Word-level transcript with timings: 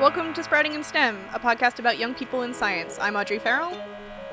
Welcome 0.00 0.32
to 0.34 0.44
Sprouting 0.44 0.74
in 0.74 0.84
STEM, 0.84 1.18
a 1.32 1.40
podcast 1.40 1.80
about 1.80 1.98
young 1.98 2.14
people 2.14 2.42
in 2.42 2.54
science. 2.54 3.00
I'm 3.00 3.16
Audrey 3.16 3.40
Farrell. 3.40 3.76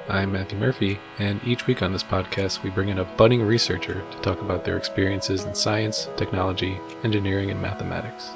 I'm 0.08 0.32
Matthew 0.32 0.60
Murphy, 0.60 1.00
and 1.18 1.42
each 1.44 1.66
week 1.66 1.82
on 1.82 1.92
this 1.92 2.04
podcast, 2.04 2.62
we 2.62 2.70
bring 2.70 2.90
in 2.90 3.00
a 3.00 3.04
budding 3.04 3.42
researcher 3.42 4.04
to 4.12 4.18
talk 4.20 4.42
about 4.42 4.64
their 4.64 4.78
experiences 4.78 5.44
in 5.44 5.56
science, 5.56 6.08
technology, 6.18 6.80
engineering, 7.04 7.50
and 7.50 7.60
mathematics. 7.60 8.30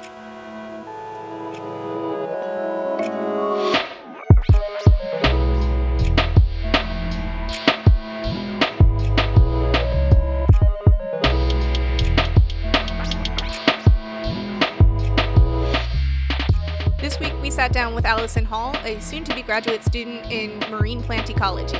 Sat 17.70 17.74
down 17.74 17.94
with 17.94 18.04
Allison 18.04 18.44
Hall, 18.44 18.74
a 18.84 19.00
soon 19.00 19.22
to 19.24 19.34
be 19.34 19.42
graduate 19.42 19.84
student 19.84 20.30
in 20.30 20.58
marine 20.70 21.00
plant 21.02 21.30
ecology. 21.30 21.78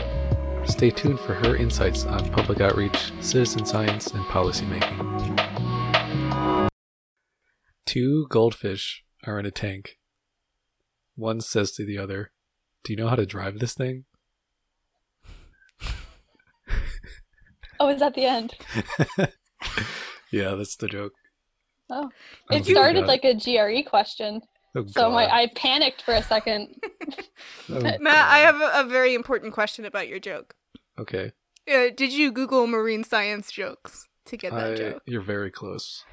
Stay 0.65 0.91
tuned 0.91 1.19
for 1.19 1.35
her 1.35 1.57
insights 1.57 2.05
on 2.05 2.30
public 2.30 2.61
outreach, 2.61 3.13
citizen 3.21 3.66
science, 3.66 4.07
and 4.09 4.23
policymaking. 4.27 5.09
Two 7.87 8.29
goldfish 8.29 9.03
are 9.27 9.41
in 9.41 9.47
a 9.47 9.51
tank. 9.51 9.99
One 11.16 11.41
says 11.41 11.73
to 11.73 11.85
the 11.85 11.99
other, 11.99 12.30
Do 12.85 12.93
you 12.93 12.97
know 12.97 13.09
how 13.09 13.16
to 13.16 13.27
drive 13.27 13.59
this 13.59 13.75
thing? 13.75 14.05
Oh, 17.80 17.88
is 17.88 18.01
that 18.01 18.15
the 18.15 18.27
end? 18.27 18.55
yeah, 20.30 20.55
that's 20.55 20.77
the 20.77 20.87
joke. 20.87 21.15
Oh, 21.88 22.11
it 22.51 22.52
don't 22.52 22.65
think 22.65 22.69
I 22.69 22.80
started 22.80 23.07
like 23.07 23.25
a 23.25 23.35
GRE 23.35 23.88
question, 23.88 24.43
Oh, 24.76 24.87
so 24.87 25.10
my 25.10 25.26
I 25.26 25.49
panicked 25.54 26.02
for 26.02 26.15
a 26.15 26.23
second. 26.23 26.76
Oh, 27.68 27.80
Matt, 28.01 28.26
I 28.29 28.38
have 28.38 28.60
a, 28.60 28.80
a 28.80 28.85
very 28.85 29.15
important 29.15 29.52
question 29.54 29.85
about 29.85 30.09
your 30.09 30.18
joke. 30.18 30.54
Okay. 30.99 31.32
Uh, 31.73 31.88
did 31.96 32.13
you 32.13 32.32
Google 32.32 32.66
marine 32.66 33.04
science 33.04 33.51
jokes 33.51 34.07
to 34.26 34.37
get 34.37 34.52
that 34.52 34.73
I- 34.73 34.74
joke? 34.74 35.02
You're 35.07 35.23
very 35.23 35.51
close. 35.51 36.04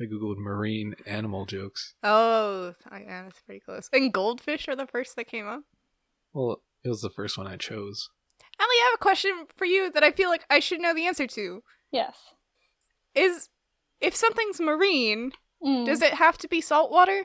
I 0.00 0.04
googled 0.04 0.38
marine 0.38 0.94
animal 1.06 1.44
jokes. 1.46 1.94
Oh, 2.02 2.74
I- 2.88 3.00
yeah, 3.02 3.24
that's 3.24 3.40
pretty 3.42 3.60
close. 3.60 3.88
And 3.92 4.12
goldfish 4.12 4.68
are 4.68 4.76
the 4.76 4.86
first 4.86 5.16
that 5.16 5.26
came 5.26 5.46
up. 5.48 5.62
Well, 6.32 6.62
it 6.84 6.88
was 6.88 7.02
the 7.02 7.10
first 7.10 7.36
one 7.36 7.46
I 7.46 7.56
chose. 7.56 8.08
Allie, 8.58 8.68
I 8.68 8.88
have 8.90 8.94
a 8.94 9.02
question 9.02 9.46
for 9.56 9.64
you 9.66 9.90
that 9.92 10.04
I 10.04 10.12
feel 10.12 10.30
like 10.30 10.44
I 10.48 10.60
should 10.60 10.80
know 10.80 10.94
the 10.94 11.06
answer 11.06 11.26
to. 11.26 11.62
Yes. 11.92 12.16
Is 13.14 13.48
if 14.00 14.14
something's 14.16 14.60
marine, 14.60 15.32
Mm. 15.62 15.84
does 15.84 16.00
it 16.00 16.14
have 16.14 16.38
to 16.38 16.48
be 16.48 16.60
saltwater? 16.62 17.24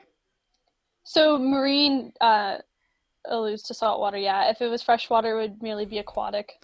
So 1.08 1.38
marine 1.38 2.12
uh, 2.20 2.58
alludes 3.24 3.62
to 3.64 3.74
saltwater. 3.74 4.18
Yeah. 4.18 4.50
If 4.50 4.60
it 4.60 4.66
was 4.66 4.82
freshwater, 4.82 5.38
it 5.38 5.40
would 5.40 5.62
merely 5.62 5.86
be 5.86 5.98
aquatic. 5.98 6.54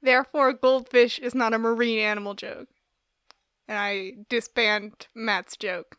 Therefore, 0.00 0.54
goldfish 0.54 1.18
is 1.18 1.34
not 1.34 1.52
a 1.52 1.58
marine 1.58 1.98
animal 1.98 2.32
joke. 2.32 2.68
And 3.68 3.76
I 3.76 4.12
disband 4.30 5.08
Matt's 5.14 5.54
joke 5.54 5.98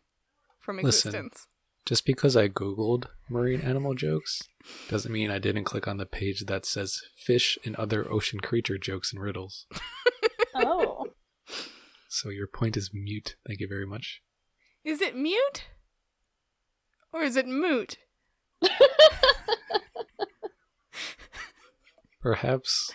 from 0.60 0.80
existence. 0.80 1.14
Listen. 1.14 1.48
Just 1.86 2.06
because 2.08 2.36
I 2.36 2.48
googled 2.48 3.06
marine 3.30 3.62
animal 3.62 3.94
jokes 3.94 4.42
doesn't 4.90 5.12
mean 5.12 5.30
I 5.30 5.38
didn't 5.38 5.66
click 5.66 5.88
on 5.88 5.98
the 5.98 6.08
page 6.08 6.46
that 6.48 6.66
says 6.66 7.02
fish 7.16 7.60
and 7.64 7.76
other 7.76 8.12
ocean 8.12 8.40
creature 8.40 8.80
jokes 8.80 9.14
and 9.14 9.22
riddles. 9.22 9.68
Oh. 10.54 11.08
So 12.10 12.30
your 12.30 12.46
point 12.46 12.76
is 12.76 12.92
mute. 12.94 13.36
Thank 13.48 13.62
you 13.62 13.68
very 13.70 13.88
much. 13.88 14.22
Is 14.84 15.02
it 15.02 15.16
mute? 15.16 15.64
Or 17.14 17.22
is 17.22 17.36
it 17.36 17.48
moot? 17.48 17.98
Perhaps 22.22 22.94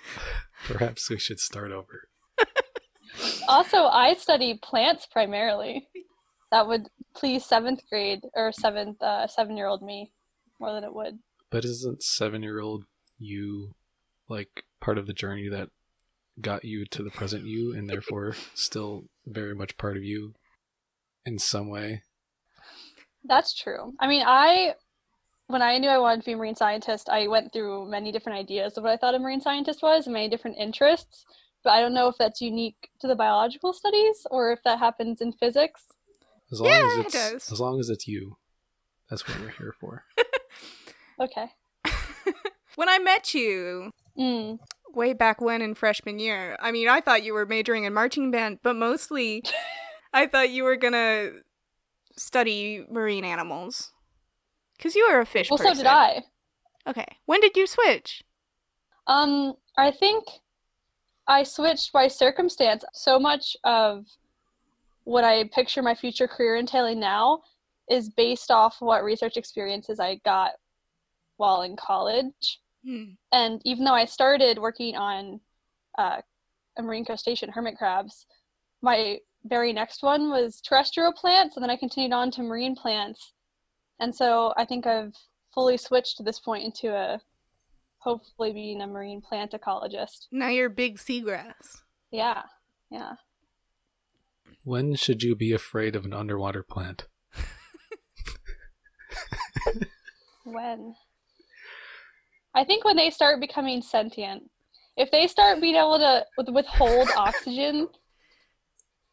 perhaps 0.67 1.11
we 1.11 1.19
should 1.19 1.41
start 1.41 1.73
over. 1.73 2.09
also, 3.49 3.87
I 3.87 4.15
study 4.15 4.59
plants 4.63 5.07
primarily. 5.07 5.89
That 6.53 6.69
would 6.69 6.89
please 7.15 7.45
seventh 7.45 7.81
grade 7.91 8.21
or 8.35 8.53
seventh 8.53 9.03
uh, 9.03 9.27
seven 9.27 9.57
year 9.57 9.67
old 9.67 9.83
me 9.83 10.13
more 10.61 10.73
than 10.73 10.85
it 10.85 10.95
would. 10.95 11.19
But 11.51 11.65
isn't 11.65 12.05
seven 12.05 12.43
year 12.43 12.61
old 12.61 12.85
you 13.19 13.75
like 14.29 14.65
part 14.81 14.97
of 14.97 15.07
the 15.07 15.13
journey 15.13 15.49
that 15.49 15.71
got 16.41 16.65
you 16.65 16.85
to 16.87 17.03
the 17.03 17.11
present 17.11 17.47
you 17.47 17.75
and 17.75 17.91
therefore 17.91 18.37
still 18.55 19.07
very 19.27 19.55
much 19.55 19.77
part 19.77 19.97
of 19.97 20.05
you 20.05 20.35
in 21.25 21.41
some 21.41 21.69
way? 21.69 22.03
That's 23.29 23.55
true. 23.55 23.93
I 24.01 24.07
mean, 24.07 24.23
I 24.27 24.75
when 25.49 25.63
I 25.63 25.79
knew 25.79 25.89
I 25.89 25.99
wanted 25.99 26.21
to 26.23 26.27
be 26.27 26.33
a 26.33 26.37
marine 26.37 26.57
scientist, 26.57 27.09
I 27.09 27.29
went 27.29 27.53
through 27.53 27.89
many 27.89 28.11
different 28.11 28.39
ideas 28.39 28.77
of 28.77 28.85
what 28.85 28.93
I 28.93 28.97
thought 28.97 29.15
a 29.15 29.19
marine 29.19 29.41
scientist 29.41 29.83
was 29.83 30.07
and 30.07 30.13
many 30.15 30.29
different 30.29 30.57
interests. 30.59 31.25
But 31.63 31.71
I 31.71 31.81
don't 31.81 31.95
know 31.95 32.09
if 32.09 32.17
that's 32.19 32.41
unique 32.41 32.91
to 33.01 33.07
the 33.09 33.15
biological 33.17 33.73
studies 33.73 34.27
or 34.31 34.53
if 34.53 34.61
that 34.65 34.79
happens 34.79 35.21
in 35.21 35.33
physics. 35.33 35.87
As 36.53 36.61
long 36.61 36.73
Yeah, 36.73 36.87
as 36.87 36.99
it 36.99 37.07
it's 37.07 37.15
does. 37.15 37.53
as 37.53 37.61
long 37.61 37.81
as 37.81 37.91
it's 37.91 38.07
you. 38.09 38.37
That's 39.11 39.27
what 39.29 39.41
we're 39.41 39.51
here 39.51 39.75
for. 39.81 40.05
Okay. 41.21 41.47
When 42.77 42.89
I 42.91 42.99
met 42.99 43.33
you 43.35 43.91
Mm. 44.19 44.59
way 44.95 45.13
back 45.15 45.41
when 45.41 45.63
in 45.63 45.75
freshman 45.75 46.19
year, 46.19 46.57
I 46.61 46.73
mean, 46.73 46.89
I 46.89 47.01
thought 47.01 47.23
you 47.23 47.33
were 47.33 47.47
majoring 47.47 47.85
in 47.85 47.95
marching 47.95 48.31
band, 48.31 48.59
but 48.63 48.77
mostly 48.77 49.43
I 50.13 50.27
thought 50.27 50.51
you 50.51 50.65
were 50.65 50.77
gonna 50.77 51.31
study 52.17 52.85
marine 52.91 53.25
animals. 53.25 53.93
Because 54.77 54.95
you 54.95 55.09
were 55.11 55.21
a 55.21 55.27
fish 55.27 55.51
Well, 55.51 55.59
person. 55.59 55.77
so 55.77 55.83
did 55.83 55.87
I. 55.87 56.23
Okay. 56.87 57.07
When 57.25 57.41
did 57.41 57.57
you 57.57 57.67
switch? 57.67 58.23
Um, 59.07 59.55
I 59.79 59.91
think 59.91 60.25
I 61.27 61.43
switched 61.43 61.93
by 61.93 62.09
circumstance. 62.09 62.85
So 62.93 63.19
much 63.19 63.57
of 63.65 64.07
what 65.05 65.25
I 65.25 65.45
picture 65.55 65.83
my 65.83 65.95
future 65.95 66.29
career 66.29 66.57
entailing 66.57 67.01
now 67.01 67.43
is 67.89 68.09
based 68.11 68.51
off 68.51 68.77
what 68.81 69.05
research 69.05 69.37
experiences 69.37 70.01
I 70.01 70.17
got 70.25 70.53
while 71.37 71.63
in 71.63 71.77
college. 71.77 72.61
Hmm. 72.85 73.05
And 73.33 73.61
even 73.65 73.85
though 73.85 73.95
I 73.95 74.05
started 74.05 74.59
working 74.59 74.97
on 74.97 75.41
uh, 75.99 76.21
a 76.79 76.83
marine 76.83 77.05
crustacean, 77.05 77.51
hermit 77.51 77.79
crabs, 77.79 78.27
my 78.83 79.19
very 79.49 79.73
next 79.73 80.03
one 80.03 80.31
was 80.31 80.61
terrestrial 80.61 81.13
plants, 81.13 81.57
and 81.57 81.63
then 81.63 81.71
I 81.71 81.77
continued 81.77 82.13
on 82.13 82.31
to 82.33 82.43
marine 82.43 82.75
plants. 82.75 83.33
And 83.99 84.15
so 84.15 84.53
I 84.57 84.65
think 84.65 84.87
I've 84.87 85.15
fully 85.55 85.77
switched 85.77 86.19
to 86.19 86.23
this 86.23 86.39
point 86.39 86.65
into 86.65 86.95
a 86.95 87.21
hopefully 87.99 88.53
being 88.53 88.81
a 88.83 88.87
marine 88.87 89.21
plant 89.21 89.53
ecologist. 89.53 90.27
Now 90.31 90.49
you're 90.49 90.69
big 90.69 90.99
seagrass. 90.99 91.79
Yeah, 92.11 92.43
yeah. 92.91 93.15
When 94.65 94.95
should 94.95 95.23
you 95.23 95.35
be 95.35 95.53
afraid 95.53 95.97
of 95.97 96.05
an 96.05 96.13
underwater 96.13 96.63
plant? 96.63 97.07
When? 100.45 100.95
I 102.55 102.65
think 102.65 102.85
when 102.85 102.97
they 102.97 103.11
start 103.11 103.41
becoming 103.41 103.83
sentient. 103.83 104.45
If 104.97 105.11
they 105.11 105.27
start 105.27 105.61
being 105.61 105.75
able 105.75 105.99
to 105.99 106.25
withhold 106.53 107.09
oxygen 107.17 107.89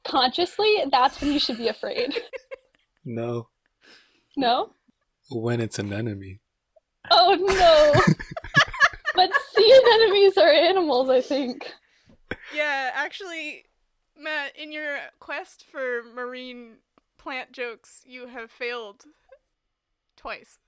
consciously, 0.03 0.83
that's 0.91 1.19
when 1.21 1.31
you 1.31 1.39
should 1.39 1.57
be 1.57 1.67
afraid. 1.67 2.13
No. 3.05 3.49
No? 4.37 4.71
When 5.29 5.59
it's 5.59 5.77
an 5.77 5.91
enemy. 5.91 6.39
Oh 7.11 7.35
no! 7.35 8.13
but 9.15 9.29
sea 9.53 9.81
anemones 9.93 10.37
are 10.37 10.49
animals, 10.49 11.09
I 11.09 11.19
think. 11.19 11.69
Yeah, 12.55 12.91
actually, 12.93 13.65
Matt, 14.17 14.53
in 14.57 14.71
your 14.71 14.97
quest 15.19 15.65
for 15.69 16.01
marine 16.15 16.77
plant 17.17 17.51
jokes, 17.51 18.03
you 18.05 18.27
have 18.27 18.49
failed 18.49 19.03
twice. 20.15 20.59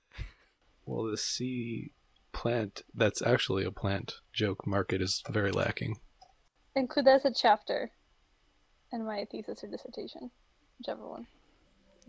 Well, 0.84 1.10
the 1.10 1.16
sea 1.16 1.92
plant 2.32 2.82
that's 2.94 3.22
actually 3.22 3.64
a 3.64 3.70
plant 3.70 4.16
joke 4.32 4.66
market 4.66 5.00
is 5.00 5.22
very 5.30 5.50
lacking. 5.50 5.96
Include 6.74 7.06
that 7.06 7.14
as 7.14 7.24
a 7.24 7.32
chapter 7.34 7.92
in 8.92 9.04
my 9.04 9.26
thesis 9.30 9.62
or 9.64 9.68
dissertation, 9.68 10.30
whichever 10.78 11.06
one. 11.06 11.26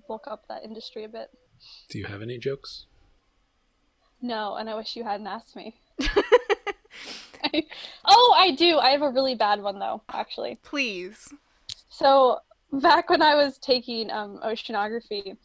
Bulk 0.08 0.28
up 0.28 0.48
that 0.48 0.64
industry 0.64 1.04
a 1.04 1.10
bit. 1.10 1.30
Do 1.90 1.98
you 1.98 2.06
have 2.06 2.22
any 2.22 2.38
jokes? 2.38 2.86
No, 4.22 4.56
and 4.56 4.70
I 4.70 4.76
wish 4.76 4.96
you 4.96 5.04
hadn't 5.04 5.28
asked 5.28 5.56
me. 5.56 5.76
oh, 8.06 8.36
I 8.38 8.52
do. 8.52 8.78
I 8.78 8.90
have 8.92 9.02
a 9.02 9.10
really 9.10 9.36
bad 9.36 9.62
one 9.62 9.80
though, 9.80 10.02
actually. 10.12 10.58
Please. 10.64 11.34
So 11.90 12.40
back 12.72 13.10
when 13.10 13.22
I 13.22 13.36
was 13.36 13.58
taking 13.58 14.12
um, 14.12 14.40
oceanography, 14.44 15.38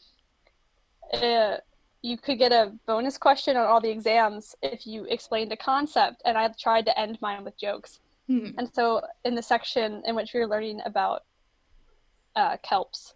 uh, 1.12 1.56
you 2.02 2.16
could 2.18 2.38
get 2.38 2.52
a 2.52 2.72
bonus 2.86 3.16
question 3.18 3.56
on 3.56 3.66
all 3.66 3.80
the 3.80 3.90
exams 3.90 4.56
if 4.62 4.86
you 4.86 5.04
explained 5.04 5.52
a 5.52 5.56
concept, 5.56 6.22
and 6.24 6.36
I 6.36 6.48
tried 6.58 6.86
to 6.86 6.98
end 6.98 7.18
mine 7.20 7.44
with 7.44 7.58
jokes. 7.58 8.00
Hmm. 8.32 8.48
And 8.56 8.70
so 8.72 9.02
in 9.24 9.34
the 9.34 9.42
section 9.42 10.02
in 10.06 10.14
which 10.14 10.32
we 10.32 10.40
were 10.40 10.46
learning 10.46 10.80
about 10.86 11.24
uh, 12.34 12.56
kelps, 12.64 13.12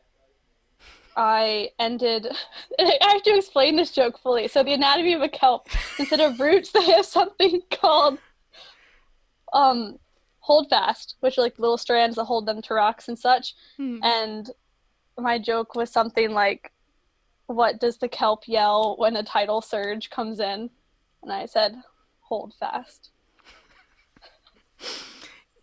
I 1.16 1.70
ended. 1.78 2.26
I 2.78 2.98
have 3.00 3.22
to 3.22 3.34
explain 3.34 3.76
this 3.76 3.92
joke 3.92 4.18
fully. 4.18 4.46
So 4.48 4.62
the 4.62 4.74
anatomy 4.74 5.14
of 5.14 5.22
a 5.22 5.28
kelp, 5.28 5.68
instead 5.98 6.20
of 6.20 6.38
roots, 6.38 6.70
they 6.70 6.84
have 6.92 7.06
something 7.06 7.62
called 7.70 8.18
um, 9.54 9.98
hold 10.40 10.68
fast, 10.68 11.16
which 11.20 11.38
are 11.38 11.42
like 11.42 11.58
little 11.58 11.78
strands 11.78 12.16
that 12.16 12.24
hold 12.24 12.44
them 12.44 12.60
to 12.62 12.74
rocks 12.74 13.08
and 13.08 13.18
such. 13.18 13.54
Hmm. 13.78 13.98
And 14.02 14.50
my 15.18 15.38
joke 15.38 15.74
was 15.74 15.90
something 15.90 16.32
like, 16.32 16.72
"What 17.46 17.80
does 17.80 17.96
the 17.96 18.08
kelp 18.08 18.46
yell 18.46 18.96
when 18.98 19.16
a 19.16 19.22
tidal 19.22 19.62
surge 19.62 20.10
comes 20.10 20.40
in?" 20.40 20.68
And 21.22 21.32
I 21.32 21.46
said, 21.46 21.82
"Hold 22.20 22.52
fast." 22.60 23.12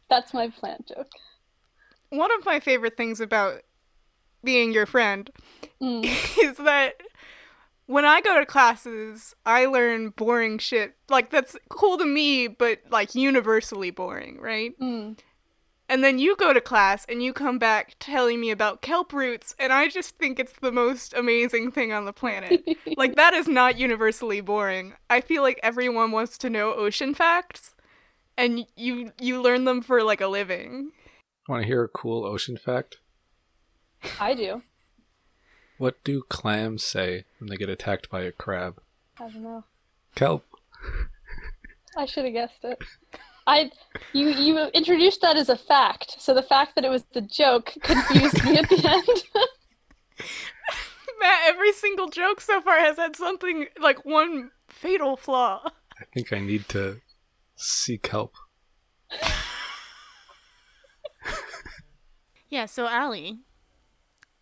That's 0.09 0.33
my 0.33 0.49
plant 0.49 0.87
joke. 0.87 1.11
One 2.09 2.31
of 2.37 2.45
my 2.45 2.59
favorite 2.59 2.97
things 2.97 3.19
about 3.19 3.61
being 4.43 4.73
your 4.73 4.85
friend 4.85 5.31
Mm. 5.83 6.05
is 6.43 6.57
that 6.57 7.01
when 7.85 8.05
I 8.05 8.21
go 8.21 8.39
to 8.39 8.45
classes, 8.45 9.35
I 9.45 9.65
learn 9.65 10.09
boring 10.09 10.57
shit. 10.57 10.95
Like 11.09 11.29
that's 11.29 11.57
cool 11.69 11.97
to 11.97 12.05
me, 12.05 12.47
but 12.47 12.79
like 12.89 13.13
universally 13.13 13.91
boring, 13.91 14.39
right? 14.39 14.79
Mm. 14.79 15.17
And 15.89 16.03
then 16.03 16.17
you 16.17 16.35
go 16.37 16.53
to 16.53 16.61
class 16.61 17.05
and 17.09 17.21
you 17.21 17.33
come 17.33 17.59
back 17.59 17.95
telling 17.99 18.39
me 18.39 18.51
about 18.51 18.81
kelp 18.81 19.11
roots, 19.11 19.53
and 19.59 19.73
I 19.73 19.89
just 19.89 20.17
think 20.17 20.39
it's 20.39 20.53
the 20.53 20.71
most 20.71 21.13
amazing 21.13 21.71
thing 21.71 21.91
on 21.91 22.05
the 22.05 22.13
planet. 22.13 22.63
like 22.97 23.15
that 23.15 23.33
is 23.33 23.47
not 23.47 23.77
universally 23.77 24.39
boring. 24.39 24.93
I 25.09 25.19
feel 25.19 25.43
like 25.43 25.59
everyone 25.61 26.11
wants 26.11 26.37
to 26.39 26.49
know 26.49 26.73
ocean 26.73 27.13
facts, 27.13 27.75
and 28.37 28.65
you 28.75 29.11
you 29.19 29.41
learn 29.41 29.65
them 29.65 29.81
for 29.81 30.03
like 30.03 30.21
a 30.21 30.27
living. 30.27 30.91
Want 31.47 31.63
to 31.63 31.67
hear 31.67 31.83
a 31.83 31.89
cool 31.89 32.25
ocean 32.25 32.57
fact? 32.57 32.97
I 34.19 34.33
do. 34.33 34.63
What 35.77 36.03
do 36.03 36.21
clams 36.21 36.83
say 36.83 37.25
when 37.39 37.49
they 37.49 37.57
get 37.57 37.69
attacked 37.69 38.09
by 38.09 38.21
a 38.21 38.31
crab? 38.31 38.81
I 39.19 39.29
don't 39.29 39.43
know. 39.43 39.63
Kelp. 40.15 40.43
I 41.97 42.05
should 42.05 42.25
have 42.25 42.33
guessed 42.33 42.63
it. 42.63 42.81
I 43.45 43.71
you 44.13 44.29
you 44.29 44.57
introduced 44.73 45.21
that 45.21 45.35
as 45.35 45.49
a 45.49 45.57
fact, 45.57 46.15
so 46.19 46.33
the 46.33 46.41
fact 46.41 46.75
that 46.75 46.85
it 46.85 46.89
was 46.89 47.03
the 47.13 47.21
joke 47.21 47.73
confused 47.81 48.43
me 48.45 48.57
at 48.57 48.69
the 48.69 48.75
end. 48.89 49.23
Matt, 51.19 51.41
every 51.45 51.73
single 51.73 52.09
joke 52.09 52.41
so 52.41 52.61
far 52.61 52.79
has 52.79 52.97
had 52.97 53.15
something 53.15 53.67
like 53.79 54.05
one 54.05 54.51
fatal 54.67 55.17
flaw. 55.17 55.61
I 55.99 56.05
think 56.13 56.33
I 56.33 56.39
need 56.39 56.67
to 56.69 57.01
seek 57.63 58.07
help. 58.07 58.35
Yeah, 62.49 62.67
so 62.67 62.87
Allie, 62.87 63.39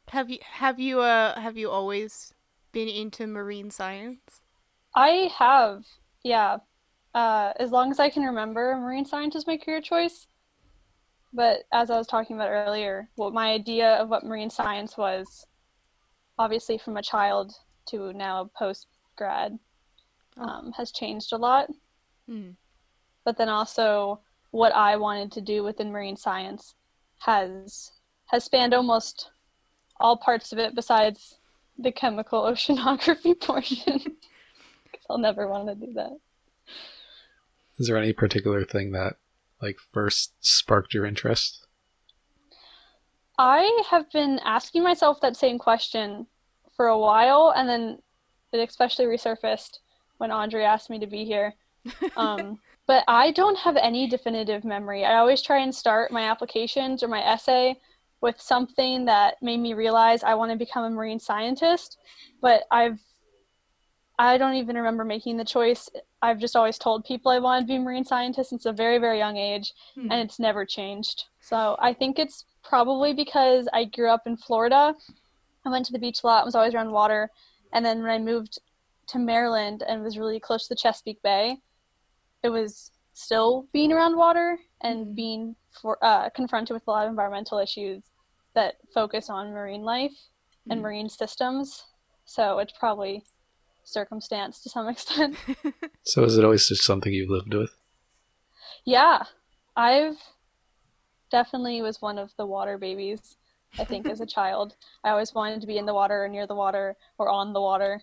have 0.09 0.29
you 0.29 0.39
have 0.43 0.81
you 0.81 0.99
uh 0.99 1.39
have 1.39 1.55
you 1.55 1.69
always 1.69 2.33
been 2.73 2.89
into 2.89 3.25
marine 3.25 3.71
science? 3.71 4.41
I 4.93 5.31
have, 5.37 5.85
yeah. 6.21 6.57
Uh, 7.15 7.53
as 7.57 7.71
long 7.71 7.89
as 7.89 8.01
I 8.01 8.09
can 8.09 8.23
remember, 8.23 8.75
marine 8.75 9.05
science 9.05 9.35
is 9.35 9.47
my 9.47 9.55
career 9.55 9.79
choice. 9.79 10.27
But 11.31 11.59
as 11.71 11.89
I 11.89 11.97
was 11.97 12.07
talking 12.07 12.35
about 12.35 12.49
earlier, 12.49 13.07
what 13.15 13.33
my 13.33 13.51
idea 13.53 13.93
of 13.95 14.09
what 14.09 14.25
marine 14.25 14.49
science 14.49 14.97
was, 14.97 15.45
obviously 16.37 16.77
from 16.77 16.97
a 16.97 17.01
child 17.01 17.53
to 17.87 18.11
now 18.11 18.49
post 18.57 18.87
grad, 19.17 19.57
Oh. 20.37 20.43
um, 20.43 20.71
has 20.73 20.91
changed 20.91 21.31
a 21.31 21.37
lot. 21.37 21.69
Hmm. 22.27 22.51
But 23.23 23.37
then 23.37 23.49
also, 23.49 24.21
what 24.51 24.73
I 24.73 24.97
wanted 24.97 25.31
to 25.33 25.41
do 25.41 25.63
within 25.63 25.91
marine 25.91 26.17
science 26.17 26.75
has 27.19 27.91
has 28.27 28.43
spanned 28.43 28.73
almost 28.73 29.31
all 29.99 30.17
parts 30.17 30.51
of 30.51 30.57
it, 30.57 30.73
besides 30.73 31.37
the 31.77 31.91
chemical 31.91 32.43
oceanography 32.51 33.39
portion. 33.39 34.17
I'll 35.09 35.17
never 35.17 35.47
want 35.47 35.67
to 35.67 35.75
do 35.75 35.93
that. 35.93 36.17
Is 37.77 37.87
there 37.87 37.97
any 37.97 38.13
particular 38.13 38.63
thing 38.63 38.91
that 38.91 39.15
like 39.61 39.77
first 39.91 40.33
sparked 40.39 40.93
your 40.93 41.05
interest? 41.05 41.67
I 43.37 43.83
have 43.89 44.11
been 44.11 44.39
asking 44.43 44.83
myself 44.83 45.19
that 45.21 45.35
same 45.35 45.57
question 45.57 46.27
for 46.75 46.87
a 46.87 46.97
while, 46.97 47.53
and 47.55 47.67
then 47.67 47.99
it 48.51 48.59
especially 48.59 49.05
resurfaced 49.05 49.79
when 50.17 50.31
Audrey 50.31 50.63
asked 50.63 50.89
me 50.89 50.99
to 50.99 51.07
be 51.07 51.25
here. 51.25 51.55
Um, 52.15 52.59
but 52.87 53.03
I 53.07 53.31
don't 53.31 53.57
have 53.57 53.77
any 53.77 54.07
definitive 54.07 54.63
memory. 54.63 55.05
I 55.05 55.15
always 55.15 55.41
try 55.41 55.59
and 55.59 55.73
start 55.73 56.11
my 56.11 56.23
applications 56.23 57.03
or 57.03 57.07
my 57.07 57.21
essay 57.23 57.79
with 58.21 58.39
something 58.39 59.05
that 59.05 59.35
made 59.41 59.59
me 59.59 59.73
realize 59.73 60.23
I 60.23 60.35
want 60.35 60.51
to 60.51 60.57
become 60.57 60.83
a 60.83 60.89
marine 60.89 61.19
scientist, 61.19 61.97
but 62.41 62.63
I've 62.71 62.99
I 64.19 64.37
don't 64.37 64.53
even 64.53 64.75
remember 64.75 65.03
making 65.03 65.37
the 65.37 65.45
choice. 65.45 65.89
I've 66.21 66.37
just 66.37 66.55
always 66.55 66.77
told 66.77 67.05
people 67.05 67.31
I 67.31 67.39
wanted 67.39 67.61
to 67.61 67.67
be 67.67 67.75
a 67.77 67.79
marine 67.79 68.03
scientist 68.03 68.51
since 68.51 68.67
a 68.67 68.71
very, 68.71 68.99
very 68.99 69.17
young 69.17 69.37
age 69.37 69.73
Hmm. 69.95 70.11
and 70.11 70.21
it's 70.21 70.37
never 70.37 70.63
changed. 70.65 71.25
So 71.39 71.75
I 71.79 71.93
think 71.93 72.19
it's 72.19 72.45
probably 72.63 73.13
because 73.13 73.67
I 73.73 73.85
grew 73.85 74.09
up 74.09 74.27
in 74.27 74.37
Florida. 74.37 74.93
I 75.65 75.69
went 75.69 75.85
to 75.87 75.91
the 75.91 75.97
beach 75.99 76.21
a 76.23 76.27
lot, 76.27 76.45
was 76.45 76.53
always 76.53 76.75
around 76.75 76.91
water, 76.91 77.31
and 77.73 77.83
then 77.83 78.01
when 78.03 78.11
I 78.11 78.19
moved 78.19 78.59
to 79.07 79.17
Maryland 79.17 79.83
and 79.87 80.03
was 80.03 80.17
really 80.19 80.39
close 80.39 80.67
to 80.67 80.69
the 80.69 80.79
Chesapeake 80.79 81.21
Bay, 81.23 81.57
it 82.43 82.49
was 82.49 82.91
still 83.13 83.67
being 83.73 83.91
around 83.91 84.15
water 84.17 84.57
and 84.81 85.07
Mhm. 85.07 85.15
being 85.15 85.55
for, 85.81 85.97
uh, 86.03 86.29
confronted 86.31 86.73
with 86.73 86.83
a 86.87 86.91
lot 86.91 87.05
of 87.05 87.09
environmental 87.09 87.59
issues 87.59 88.03
that 88.53 88.75
focus 88.93 89.29
on 89.29 89.51
marine 89.51 89.83
life 89.83 90.17
and 90.69 90.79
Mhm. 90.79 90.83
marine 90.83 91.09
systems. 91.09 91.85
So 92.25 92.59
it's 92.59 92.73
probably 92.77 93.23
circumstance 93.83 94.61
to 94.63 94.69
some 94.69 94.87
extent. 94.93 95.37
So 96.03 96.23
is 96.23 96.35
it 96.37 96.43
always 96.43 96.67
just 96.67 96.83
something 96.83 97.13
you've 97.13 97.29
lived 97.29 97.53
with? 97.53 97.75
Yeah, 98.85 99.23
I've 99.75 100.17
definitely 101.29 101.81
was 101.81 102.01
one 102.01 102.17
of 102.17 102.31
the 102.37 102.45
water 102.45 102.77
babies. 102.77 103.37
I 103.79 103.85
think 103.85 104.07
as 104.09 104.19
a 104.19 104.25
child, 104.37 104.75
I 105.03 105.11
always 105.11 105.33
wanted 105.33 105.61
to 105.61 105.67
be 105.67 105.77
in 105.77 105.85
the 105.85 105.93
water 105.93 106.23
or 106.25 106.27
near 106.27 106.47
the 106.47 106.55
water 106.55 106.97
or 107.17 107.29
on 107.29 107.53
the 107.53 107.61
water. 107.61 108.01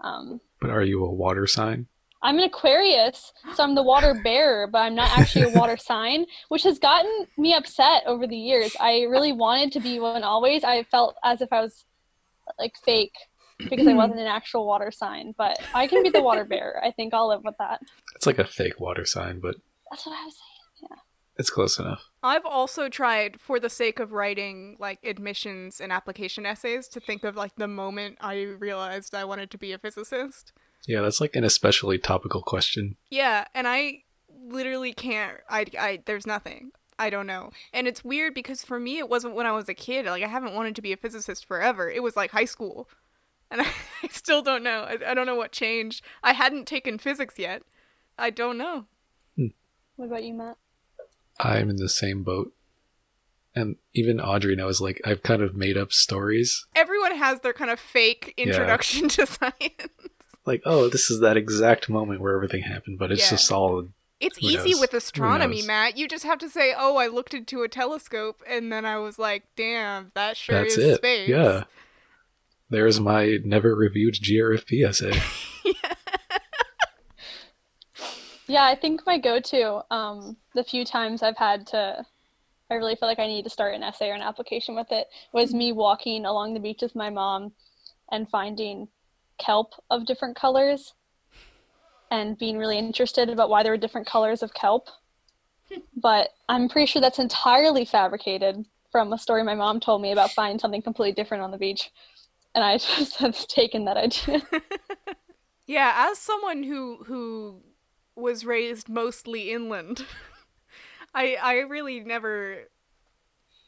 Um, 0.00 0.40
But 0.60 0.70
are 0.70 0.82
you 0.82 1.04
a 1.04 1.10
water 1.12 1.46
sign? 1.46 1.88
I'm 2.22 2.38
an 2.38 2.44
Aquarius, 2.44 3.32
so 3.54 3.62
I'm 3.62 3.74
the 3.74 3.82
water 3.82 4.18
bearer, 4.22 4.66
but 4.66 4.80
I'm 4.80 4.94
not 4.94 5.16
actually 5.18 5.52
a 5.52 5.58
water 5.58 5.76
sign, 5.78 6.26
which 6.48 6.62
has 6.64 6.78
gotten 6.78 7.26
me 7.38 7.54
upset 7.54 8.02
over 8.06 8.26
the 8.26 8.36
years. 8.36 8.76
I 8.78 9.02
really 9.02 9.32
wanted 9.32 9.72
to 9.72 9.80
be 9.80 9.98
one 9.98 10.22
always. 10.22 10.62
I 10.62 10.82
felt 10.84 11.16
as 11.24 11.40
if 11.40 11.52
I 11.52 11.60
was 11.60 11.86
like 12.58 12.74
fake 12.84 13.14
because 13.58 13.86
I 13.86 13.94
wasn't 13.94 14.20
an 14.20 14.26
actual 14.38 14.66
water 14.66 14.90
sign, 14.90 15.34
but 15.36 15.58
I 15.74 15.86
can 15.86 16.02
be 16.02 16.10
the 16.10 16.22
water 16.22 16.44
bearer. 16.44 16.82
I 16.84 16.90
think 16.90 17.14
I'll 17.14 17.28
live 17.28 17.42
with 17.44 17.56
that. 17.58 17.80
It's 18.16 18.26
like 18.26 18.38
a 18.38 18.44
fake 18.44 18.80
water 18.80 19.06
sign, 19.06 19.40
but 19.40 19.56
That's 19.90 20.04
what 20.06 20.18
I 20.18 20.24
was 20.24 20.34
saying. 20.34 20.88
Yeah. 20.90 20.96
It's 21.38 21.50
close 21.50 21.78
enough. 21.78 22.04
I've 22.22 22.44
also 22.44 22.90
tried, 22.90 23.40
for 23.40 23.58
the 23.58 23.70
sake 23.70 23.98
of 23.98 24.12
writing 24.12 24.76
like 24.78 24.98
admissions 25.04 25.80
and 25.80 25.90
application 25.90 26.44
essays, 26.44 26.86
to 26.88 27.00
think 27.00 27.24
of 27.24 27.34
like 27.34 27.56
the 27.56 27.68
moment 27.68 28.18
I 28.20 28.42
realized 28.42 29.14
I 29.14 29.24
wanted 29.24 29.50
to 29.52 29.58
be 29.58 29.72
a 29.72 29.78
physicist. 29.78 30.52
Yeah, 30.86 31.02
that's 31.02 31.20
like 31.20 31.36
an 31.36 31.44
especially 31.44 31.98
topical 31.98 32.42
question. 32.42 32.96
Yeah, 33.10 33.44
and 33.54 33.68
I 33.68 34.04
literally 34.28 34.92
can't. 34.92 35.36
I, 35.48 35.66
I 35.78 36.02
there's 36.06 36.26
nothing. 36.26 36.72
I 36.98 37.08
don't 37.10 37.26
know. 37.26 37.50
And 37.72 37.86
it's 37.88 38.04
weird 38.04 38.34
because 38.34 38.62
for 38.64 38.78
me, 38.78 38.98
it 38.98 39.08
wasn't 39.08 39.34
when 39.34 39.46
I 39.46 39.52
was 39.52 39.68
a 39.68 39.74
kid. 39.74 40.06
Like 40.06 40.22
I 40.22 40.28
haven't 40.28 40.54
wanted 40.54 40.74
to 40.76 40.82
be 40.82 40.92
a 40.92 40.96
physicist 40.96 41.46
forever. 41.46 41.90
It 41.90 42.02
was 42.02 42.16
like 42.16 42.30
high 42.30 42.44
school, 42.44 42.88
and 43.50 43.60
I, 43.62 43.64
I 44.02 44.08
still 44.10 44.42
don't 44.42 44.62
know. 44.62 44.82
I, 44.82 44.98
I 45.10 45.14
don't 45.14 45.26
know 45.26 45.34
what 45.36 45.52
changed. 45.52 46.04
I 46.22 46.32
hadn't 46.32 46.66
taken 46.66 46.98
physics 46.98 47.38
yet. 47.38 47.62
I 48.18 48.30
don't 48.30 48.58
know. 48.58 48.86
Hmm. 49.36 49.46
What 49.96 50.06
about 50.06 50.24
you, 50.24 50.34
Matt? 50.34 50.56
I'm 51.38 51.70
in 51.70 51.76
the 51.76 51.88
same 51.88 52.22
boat. 52.22 52.52
And 53.54 53.76
even 53.94 54.20
Audrey 54.20 54.54
knows, 54.54 54.80
like, 54.80 55.00
I've 55.04 55.22
kind 55.24 55.42
of 55.42 55.56
made 55.56 55.76
up 55.76 55.92
stories. 55.92 56.66
Everyone 56.76 57.16
has 57.16 57.40
their 57.40 57.52
kind 57.52 57.70
of 57.70 57.80
fake 57.80 58.34
Yeah. 58.36 58.44
introduction 58.44 59.08
to 59.10 59.26
science. 59.26 59.88
Like, 60.46 60.62
oh, 60.64 60.88
this 60.88 61.10
is 61.10 61.20
that 61.20 61.36
exact 61.36 61.88
moment 61.88 62.20
where 62.20 62.34
everything 62.34 62.62
happened, 62.62 62.98
but 62.98 63.12
it's 63.12 63.22
Yeah. 63.22 63.30
just 63.36 63.52
all. 63.52 63.88
It's 64.20 64.38
Who 64.38 64.48
easy 64.48 64.70
knows? 64.72 64.80
with 64.80 64.94
astronomy. 64.94 65.62
Matt. 65.62 65.96
You 65.96 66.06
just 66.08 66.24
have 66.24 66.38
to 66.40 66.48
say, 66.50 66.74
"Oh, 66.76 66.96
I 66.96 67.06
looked 67.06 67.32
into 67.34 67.62
a 67.62 67.68
telescope," 67.68 68.42
and 68.46 68.70
then 68.72 68.84
I 68.84 68.98
was 68.98 69.18
like, 69.18 69.44
"Damn, 69.56 70.12
that 70.14 70.36
sure 70.36 70.62
That's 70.62 70.76
is 70.76 70.84
it. 70.84 70.96
space." 70.96 71.28
Yeah. 71.28 71.64
There's 72.70 73.00
my 73.00 73.38
never 73.44 73.74
reviewed 73.74 74.14
GRFP 74.14 74.84
essay. 74.86 75.18
Yeah, 78.46 78.64
I 78.64 78.74
think 78.74 79.06
my 79.06 79.16
go-to, 79.16 79.84
um, 79.94 80.36
the 80.56 80.64
few 80.64 80.84
times 80.84 81.22
I've 81.22 81.36
had 81.36 81.68
to, 81.68 82.04
I 82.68 82.74
really 82.74 82.96
feel 82.96 83.08
like 83.08 83.20
I 83.20 83.28
need 83.28 83.44
to 83.44 83.50
start 83.50 83.76
an 83.76 83.84
essay 83.84 84.08
or 84.10 84.14
an 84.14 84.22
application 84.22 84.74
with 84.74 84.88
it, 84.90 85.06
was 85.32 85.54
me 85.54 85.70
walking 85.70 86.24
along 86.26 86.54
the 86.54 86.60
beach 86.60 86.80
with 86.82 86.96
my 86.96 87.10
mom 87.10 87.52
and 88.10 88.28
finding 88.28 88.88
kelp 89.40 89.74
of 89.90 90.06
different 90.06 90.36
colors 90.36 90.94
and 92.10 92.38
being 92.38 92.58
really 92.58 92.78
interested 92.78 93.28
about 93.28 93.50
why 93.50 93.62
there 93.62 93.72
were 93.72 93.78
different 93.78 94.06
colors 94.06 94.42
of 94.42 94.54
kelp. 94.54 94.88
But 95.96 96.30
I'm 96.48 96.68
pretty 96.68 96.86
sure 96.86 97.00
that's 97.00 97.18
entirely 97.20 97.84
fabricated 97.84 98.66
from 98.90 99.12
a 99.12 99.18
story 99.18 99.44
my 99.44 99.54
mom 99.54 99.78
told 99.80 100.02
me 100.02 100.10
about 100.12 100.32
finding 100.32 100.58
something 100.58 100.82
completely 100.82 101.12
different 101.12 101.44
on 101.44 101.52
the 101.52 101.58
beach. 101.58 101.90
and 102.54 102.64
I 102.64 102.78
just 102.98 103.16
have 103.16 103.46
taken 103.46 103.84
that 103.84 103.96
idea. 103.96 104.42
yeah, 105.66 106.08
as 106.10 106.18
someone 106.18 106.64
who 106.64 107.04
who 107.06 107.62
was 108.16 108.44
raised 108.44 108.88
mostly 108.88 109.52
inland, 109.52 110.04
I 111.14 111.36
I 111.40 111.54
really 111.60 112.00
never 112.00 112.69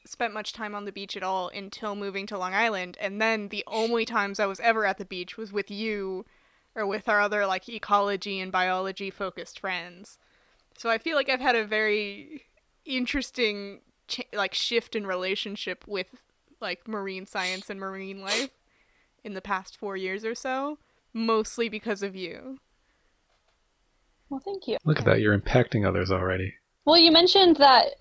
spent 0.04 0.34
much 0.34 0.52
time 0.52 0.74
on 0.74 0.84
the 0.84 0.92
beach 0.92 1.16
at 1.16 1.22
all 1.22 1.48
until 1.48 1.94
moving 1.94 2.26
to 2.26 2.38
Long 2.38 2.54
Island, 2.54 2.96
and 3.00 3.20
then 3.20 3.48
the 3.48 3.64
only 3.66 4.04
times 4.04 4.40
I 4.40 4.46
was 4.46 4.60
ever 4.60 4.84
at 4.84 4.98
the 4.98 5.04
beach 5.04 5.36
was 5.36 5.52
with 5.52 5.70
you 5.70 6.24
or 6.74 6.86
with 6.86 7.08
our 7.08 7.20
other 7.20 7.46
like 7.46 7.68
ecology 7.68 8.40
and 8.40 8.50
biology 8.50 9.10
focused 9.10 9.60
friends. 9.60 10.18
So 10.76 10.90
I 10.90 10.98
feel 10.98 11.16
like 11.16 11.28
I've 11.28 11.40
had 11.40 11.56
a 11.56 11.66
very 11.66 12.44
interesting 12.84 13.80
ch- 14.08 14.26
like 14.32 14.54
shift 14.54 14.96
in 14.96 15.06
relationship 15.06 15.84
with 15.86 16.08
like 16.60 16.88
marine 16.88 17.26
science 17.26 17.68
and 17.68 17.78
marine 17.78 18.20
life 18.20 18.50
in 19.24 19.34
the 19.34 19.42
past 19.42 19.76
4 19.76 19.96
years 19.96 20.24
or 20.24 20.34
so, 20.34 20.78
mostly 21.12 21.68
because 21.68 22.02
of 22.02 22.16
you. 22.16 22.58
Well, 24.30 24.40
thank 24.44 24.66
you. 24.66 24.78
Look 24.84 24.98
at 24.98 25.04
that, 25.04 25.20
you're 25.20 25.38
impacting 25.38 25.86
others 25.86 26.10
already. 26.10 26.54
Well, 26.84 26.96
you 26.96 27.12
mentioned 27.12 27.56
that 27.56 27.94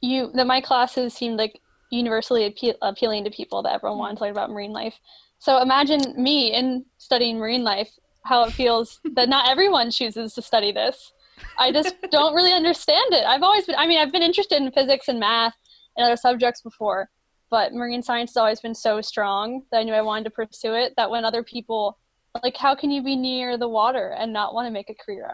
you 0.00 0.30
that 0.34 0.46
my 0.46 0.60
classes 0.60 1.14
seemed 1.14 1.38
like 1.38 1.60
universally 1.90 2.46
appeal, 2.46 2.74
appealing 2.82 3.24
to 3.24 3.30
people 3.30 3.62
that 3.62 3.74
everyone 3.74 3.98
wanted 3.98 4.18
to 4.18 4.24
learn 4.24 4.32
about 4.32 4.50
marine 4.50 4.72
life. 4.72 4.98
So 5.38 5.60
imagine 5.62 6.00
me 6.16 6.52
in 6.52 6.84
studying 6.98 7.38
marine 7.38 7.64
life, 7.64 7.90
how 8.24 8.44
it 8.44 8.52
feels 8.52 9.00
that 9.14 9.28
not 9.28 9.48
everyone 9.48 9.90
chooses 9.90 10.34
to 10.34 10.42
study 10.42 10.72
this. 10.72 11.12
I 11.58 11.72
just 11.72 11.94
don't 12.10 12.34
really 12.34 12.52
understand 12.52 13.12
it. 13.12 13.24
I've 13.24 13.42
always 13.42 13.66
been, 13.66 13.76
I 13.76 13.86
mean, 13.86 14.00
I've 14.00 14.12
been 14.12 14.22
interested 14.22 14.60
in 14.60 14.70
physics 14.72 15.08
and 15.08 15.20
math 15.20 15.54
and 15.96 16.04
other 16.04 16.16
subjects 16.16 16.60
before, 16.60 17.08
but 17.50 17.72
marine 17.72 18.02
science 18.02 18.30
has 18.30 18.36
always 18.36 18.60
been 18.60 18.74
so 18.74 19.00
strong 19.00 19.62
that 19.70 19.78
I 19.78 19.82
knew 19.84 19.94
I 19.94 20.02
wanted 20.02 20.24
to 20.24 20.30
pursue 20.30 20.74
it. 20.74 20.94
That 20.96 21.10
when 21.10 21.24
other 21.24 21.42
people, 21.42 21.98
like, 22.42 22.56
how 22.56 22.74
can 22.74 22.90
you 22.90 23.02
be 23.02 23.16
near 23.16 23.56
the 23.56 23.68
water 23.68 24.14
and 24.18 24.32
not 24.32 24.54
want 24.54 24.66
to 24.66 24.72
make 24.72 24.90
a 24.90 24.94
career 24.94 25.30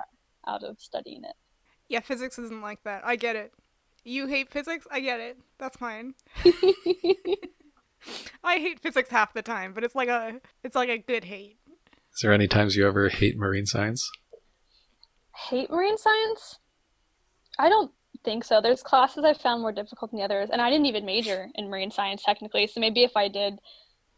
out 0.46 0.62
of 0.62 0.76
studying 0.78 1.24
it? 1.24 1.34
Yeah, 1.88 2.00
physics 2.00 2.38
isn't 2.38 2.62
like 2.62 2.82
that. 2.84 3.02
I 3.04 3.16
get 3.16 3.36
it. 3.36 3.52
You 4.04 4.26
hate 4.26 4.50
physics? 4.50 4.86
I 4.90 5.00
get 5.00 5.18
it. 5.18 5.38
That's 5.58 5.76
fine. 5.76 6.14
I 8.44 8.58
hate 8.58 8.80
physics 8.80 9.10
half 9.10 9.32
the 9.32 9.42
time, 9.42 9.72
but 9.72 9.84
it's 9.84 9.94
like 9.94 10.08
a 10.08 10.40
it's 10.62 10.76
like 10.76 10.90
a 10.90 10.98
good 10.98 11.24
hate. 11.24 11.58
Is 12.12 12.20
there 12.22 12.32
any 12.32 12.46
times 12.46 12.76
you 12.76 12.86
ever 12.86 13.08
hate 13.08 13.36
marine 13.36 13.66
science? 13.66 14.08
Hate 15.48 15.70
marine 15.70 15.98
science? 15.98 16.58
I 17.58 17.68
don't 17.68 17.90
think 18.24 18.44
so. 18.44 18.60
There's 18.60 18.82
classes 18.82 19.24
I 19.24 19.34
found 19.34 19.62
more 19.62 19.72
difficult 19.72 20.10
than 20.10 20.18
the 20.18 20.24
others, 20.24 20.50
and 20.50 20.60
I 20.60 20.70
didn't 20.70 20.86
even 20.86 21.04
major 21.04 21.48
in 21.54 21.68
marine 21.68 21.90
science 21.90 22.22
technically. 22.22 22.66
So 22.66 22.80
maybe 22.80 23.02
if 23.02 23.16
I 23.16 23.28
did, 23.28 23.58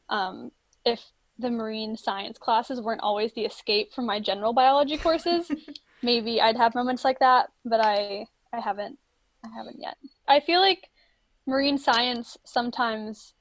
um, 0.09 0.50
if 0.85 1.02
the 1.38 1.50
marine 1.50 1.97
science 1.97 2.38
classes 2.38 2.81
weren't 2.81 3.02
always 3.02 3.33
the 3.33 3.45
escape 3.45 3.93
from 3.93 4.07
my 4.07 4.21
general 4.21 4.52
biology 4.52 4.97
courses, 4.97 5.50
maybe 6.02 6.40
I'd 6.40 6.57
have 6.57 6.75
moments 6.75 7.05
like 7.05 7.21
that. 7.21 7.50
But 7.64 7.81
I 7.81 8.26
I 8.52 8.61
haven't 8.61 8.99
I 9.46 9.56
haven't 9.56 9.80
yet. 9.80 9.96
I 10.28 10.40
feel 10.40 10.60
like 10.60 10.90
marine 11.46 11.78
science 11.78 12.36
sometimes, 12.44 13.34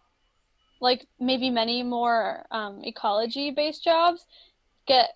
like 0.82 1.08
maybe 1.20 1.50
many 1.50 1.84
more 1.84 2.46
um, 2.52 2.82
ecology 2.84 3.52
based 3.52 3.84
jobs, 3.84 4.26
get 4.86 5.12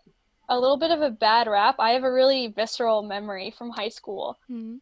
a 0.49 0.59
little 0.59 0.77
bit 0.77 0.91
of 0.91 1.01
a 1.01 1.11
bad 1.11 1.47
rap. 1.47 1.75
I 1.79 1.91
have 1.91 2.03
a 2.03 2.11
really 2.11 2.47
visceral 2.47 3.03
memory 3.03 3.53
from 3.55 3.69
high 3.69 3.89
school. 3.89 4.37
Mm-hmm. 4.49 4.77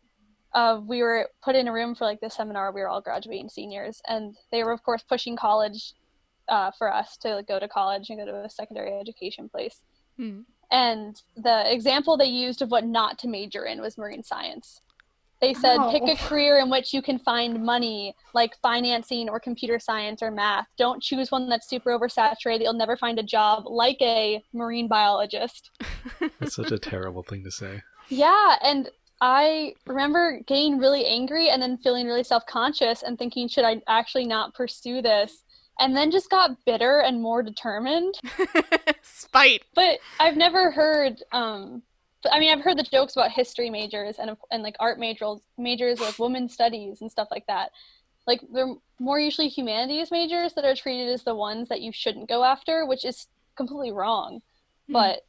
Uh, 0.53 0.79
we 0.79 1.03
were 1.03 1.29
put 1.43 1.55
in 1.55 1.67
a 1.67 1.73
room 1.73 1.93
for 1.93 2.05
like 2.05 2.21
the 2.21 2.29
seminar. 2.29 2.71
We 2.71 2.81
were 2.81 2.87
all 2.87 3.01
graduating 3.01 3.49
seniors, 3.49 4.01
and 4.07 4.35
they 4.51 4.63
were 4.63 4.71
of 4.71 4.83
course 4.83 5.03
pushing 5.03 5.35
college 5.35 5.93
uh, 6.47 6.71
for 6.77 6.91
us 6.91 7.17
to 7.17 7.43
go 7.47 7.59
to 7.59 7.67
college 7.67 8.09
and 8.09 8.19
go 8.19 8.25
to 8.25 8.45
a 8.45 8.49
secondary 8.49 8.93
education 8.93 9.49
place. 9.49 9.81
Mm-hmm. 10.19 10.41
And 10.71 11.21
the 11.35 11.71
example 11.71 12.17
they 12.17 12.25
used 12.25 12.61
of 12.61 12.71
what 12.71 12.85
not 12.85 13.17
to 13.19 13.27
major 13.27 13.65
in 13.65 13.81
was 13.81 13.97
marine 13.97 14.23
science. 14.23 14.81
They 15.39 15.53
said 15.53 15.77
Oh. 15.79 15.91
pick 15.91 16.03
a 16.03 16.15
career 16.15 16.57
in 16.57 16.69
which 16.69 16.93
you 16.93 17.01
can 17.01 17.19
find 17.19 17.63
money, 17.63 18.15
like 18.33 18.57
financing 18.61 19.29
or 19.29 19.39
computer 19.39 19.77
science 19.79 20.23
or 20.23 20.31
math. 20.31 20.65
Don't 20.77 21.01
choose 21.01 21.31
one 21.31 21.47
that's 21.49 21.69
super 21.69 21.91
oversaturated. 21.97 22.61
You'll 22.63 22.73
never 22.73 22.97
find 22.97 23.19
a 23.19 23.23
job, 23.23 23.65
like 23.67 23.97
a 24.01 24.43
marine 24.53 24.87
biologist. 24.87 25.69
That's 26.39 26.55
such 26.55 26.71
a 26.71 26.79
terrible 26.79 27.21
thing 27.23 27.43
to 27.43 27.51
say. 27.51 27.83
Yeah, 28.09 28.55
and 28.63 28.89
I 29.21 29.73
remember 29.85 30.39
getting 30.47 30.77
really 30.79 31.05
angry 31.05 31.49
and 31.49 31.61
then 31.61 31.77
feeling 31.77 32.07
really 32.07 32.23
self 32.23 32.45
conscious 32.47 33.03
and 33.03 33.17
thinking, 33.19 33.47
should 33.47 33.65
I 33.65 33.81
actually 33.87 34.25
not 34.25 34.53
pursue 34.55 35.01
this? 35.01 35.43
And 35.79 35.95
then 35.95 36.09
just 36.09 36.31
got 36.31 36.57
bitter 36.65 36.99
and 37.01 37.21
more 37.21 37.43
determined. 37.43 38.15
Spite. 39.03 39.63
But 39.75 39.99
I've 40.19 40.35
never 40.37 40.71
heard. 40.71 41.21
Um, 41.31 41.83
I 42.31 42.39
mean, 42.39 42.51
I've 42.51 42.63
heard 42.63 42.77
the 42.77 42.83
jokes 42.83 43.15
about 43.15 43.31
history 43.31 43.69
majors 43.69 44.17
and 44.19 44.35
and 44.51 44.63
like 44.63 44.75
art 44.79 44.99
majors, 44.99 45.39
majors 45.57 45.99
like 45.99 46.19
women's 46.19 46.53
studies 46.53 47.01
and 47.01 47.11
stuff 47.11 47.27
like 47.31 47.45
that. 47.47 47.71
Like 48.25 48.41
they're 48.53 48.75
more 48.99 49.19
usually 49.19 49.47
humanities 49.47 50.11
majors 50.11 50.53
that 50.53 50.65
are 50.65 50.75
treated 50.75 51.09
as 51.09 51.23
the 51.23 51.35
ones 51.35 51.69
that 51.69 51.81
you 51.81 51.91
shouldn't 51.91 52.29
go 52.29 52.43
after, 52.43 52.85
which 52.85 53.05
is 53.05 53.27
completely 53.55 53.91
wrong. 53.91 54.41
Hmm. 54.87 54.93
But 54.93 55.19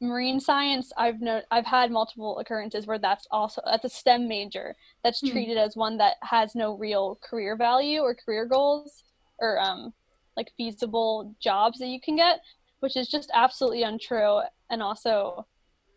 marine 0.00 0.40
science, 0.40 0.92
I've 0.96 1.20
known 1.20 1.42
I've 1.50 1.66
had 1.66 1.90
multiple 1.90 2.38
occurrences 2.38 2.86
where 2.86 2.98
that's 2.98 3.26
also 3.30 3.62
that's 3.64 3.84
a 3.84 3.88
STEM 3.88 4.28
major 4.28 4.74
that's 5.04 5.20
Hmm. 5.20 5.28
treated 5.30 5.58
as 5.58 5.76
one 5.76 5.96
that 5.98 6.16
has 6.22 6.54
no 6.54 6.74
real 6.76 7.18
career 7.22 7.56
value 7.56 8.00
or 8.00 8.14
career 8.14 8.46
goals 8.46 9.04
or 9.38 9.60
um 9.60 9.92
like 10.36 10.52
feasible 10.56 11.34
jobs 11.40 11.78
that 11.78 11.88
you 11.88 12.00
can 12.00 12.16
get, 12.16 12.40
which 12.80 12.96
is 12.96 13.08
just 13.08 13.30
absolutely 13.34 13.82
untrue 13.82 14.40
and 14.70 14.82
also 14.82 15.46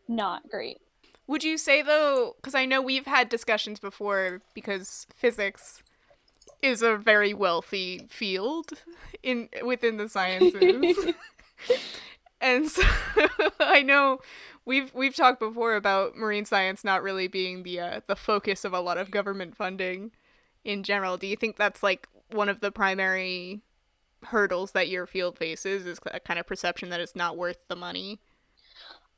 not 0.07 0.49
great. 0.49 0.79
Would 1.27 1.43
you 1.43 1.57
say 1.57 1.81
though, 1.81 2.35
because 2.37 2.55
I 2.55 2.65
know 2.65 2.81
we've 2.81 3.07
had 3.07 3.29
discussions 3.29 3.79
before, 3.79 4.41
because 4.53 5.07
physics 5.15 5.81
is 6.61 6.81
a 6.81 6.97
very 6.97 7.33
wealthy 7.33 8.05
field 8.09 8.71
in 9.23 9.49
within 9.63 9.97
the 9.97 10.07
sciences, 10.07 10.97
and 12.41 12.69
so 12.69 12.83
I 13.59 13.81
know 13.81 14.19
we've 14.65 14.93
we've 14.93 15.15
talked 15.15 15.39
before 15.39 15.75
about 15.75 16.15
marine 16.15 16.45
science 16.45 16.83
not 16.83 17.01
really 17.01 17.27
being 17.27 17.63
the 17.63 17.79
uh, 17.79 18.01
the 18.07 18.15
focus 18.15 18.63
of 18.63 18.73
a 18.73 18.79
lot 18.79 18.97
of 18.97 19.09
government 19.09 19.55
funding 19.55 20.11
in 20.63 20.83
general. 20.83 21.17
Do 21.17 21.27
you 21.27 21.35
think 21.35 21.57
that's 21.57 21.81
like 21.81 22.07
one 22.31 22.49
of 22.49 22.59
the 22.59 22.71
primary 22.71 23.61
hurdles 24.25 24.71
that 24.71 24.89
your 24.89 25.05
field 25.05 25.37
faces 25.37 25.85
is 25.85 25.99
a 26.11 26.19
kind 26.19 26.39
of 26.39 26.47
perception 26.47 26.89
that 26.89 26.99
it's 26.99 27.15
not 27.15 27.37
worth 27.37 27.57
the 27.67 27.75
money? 27.75 28.19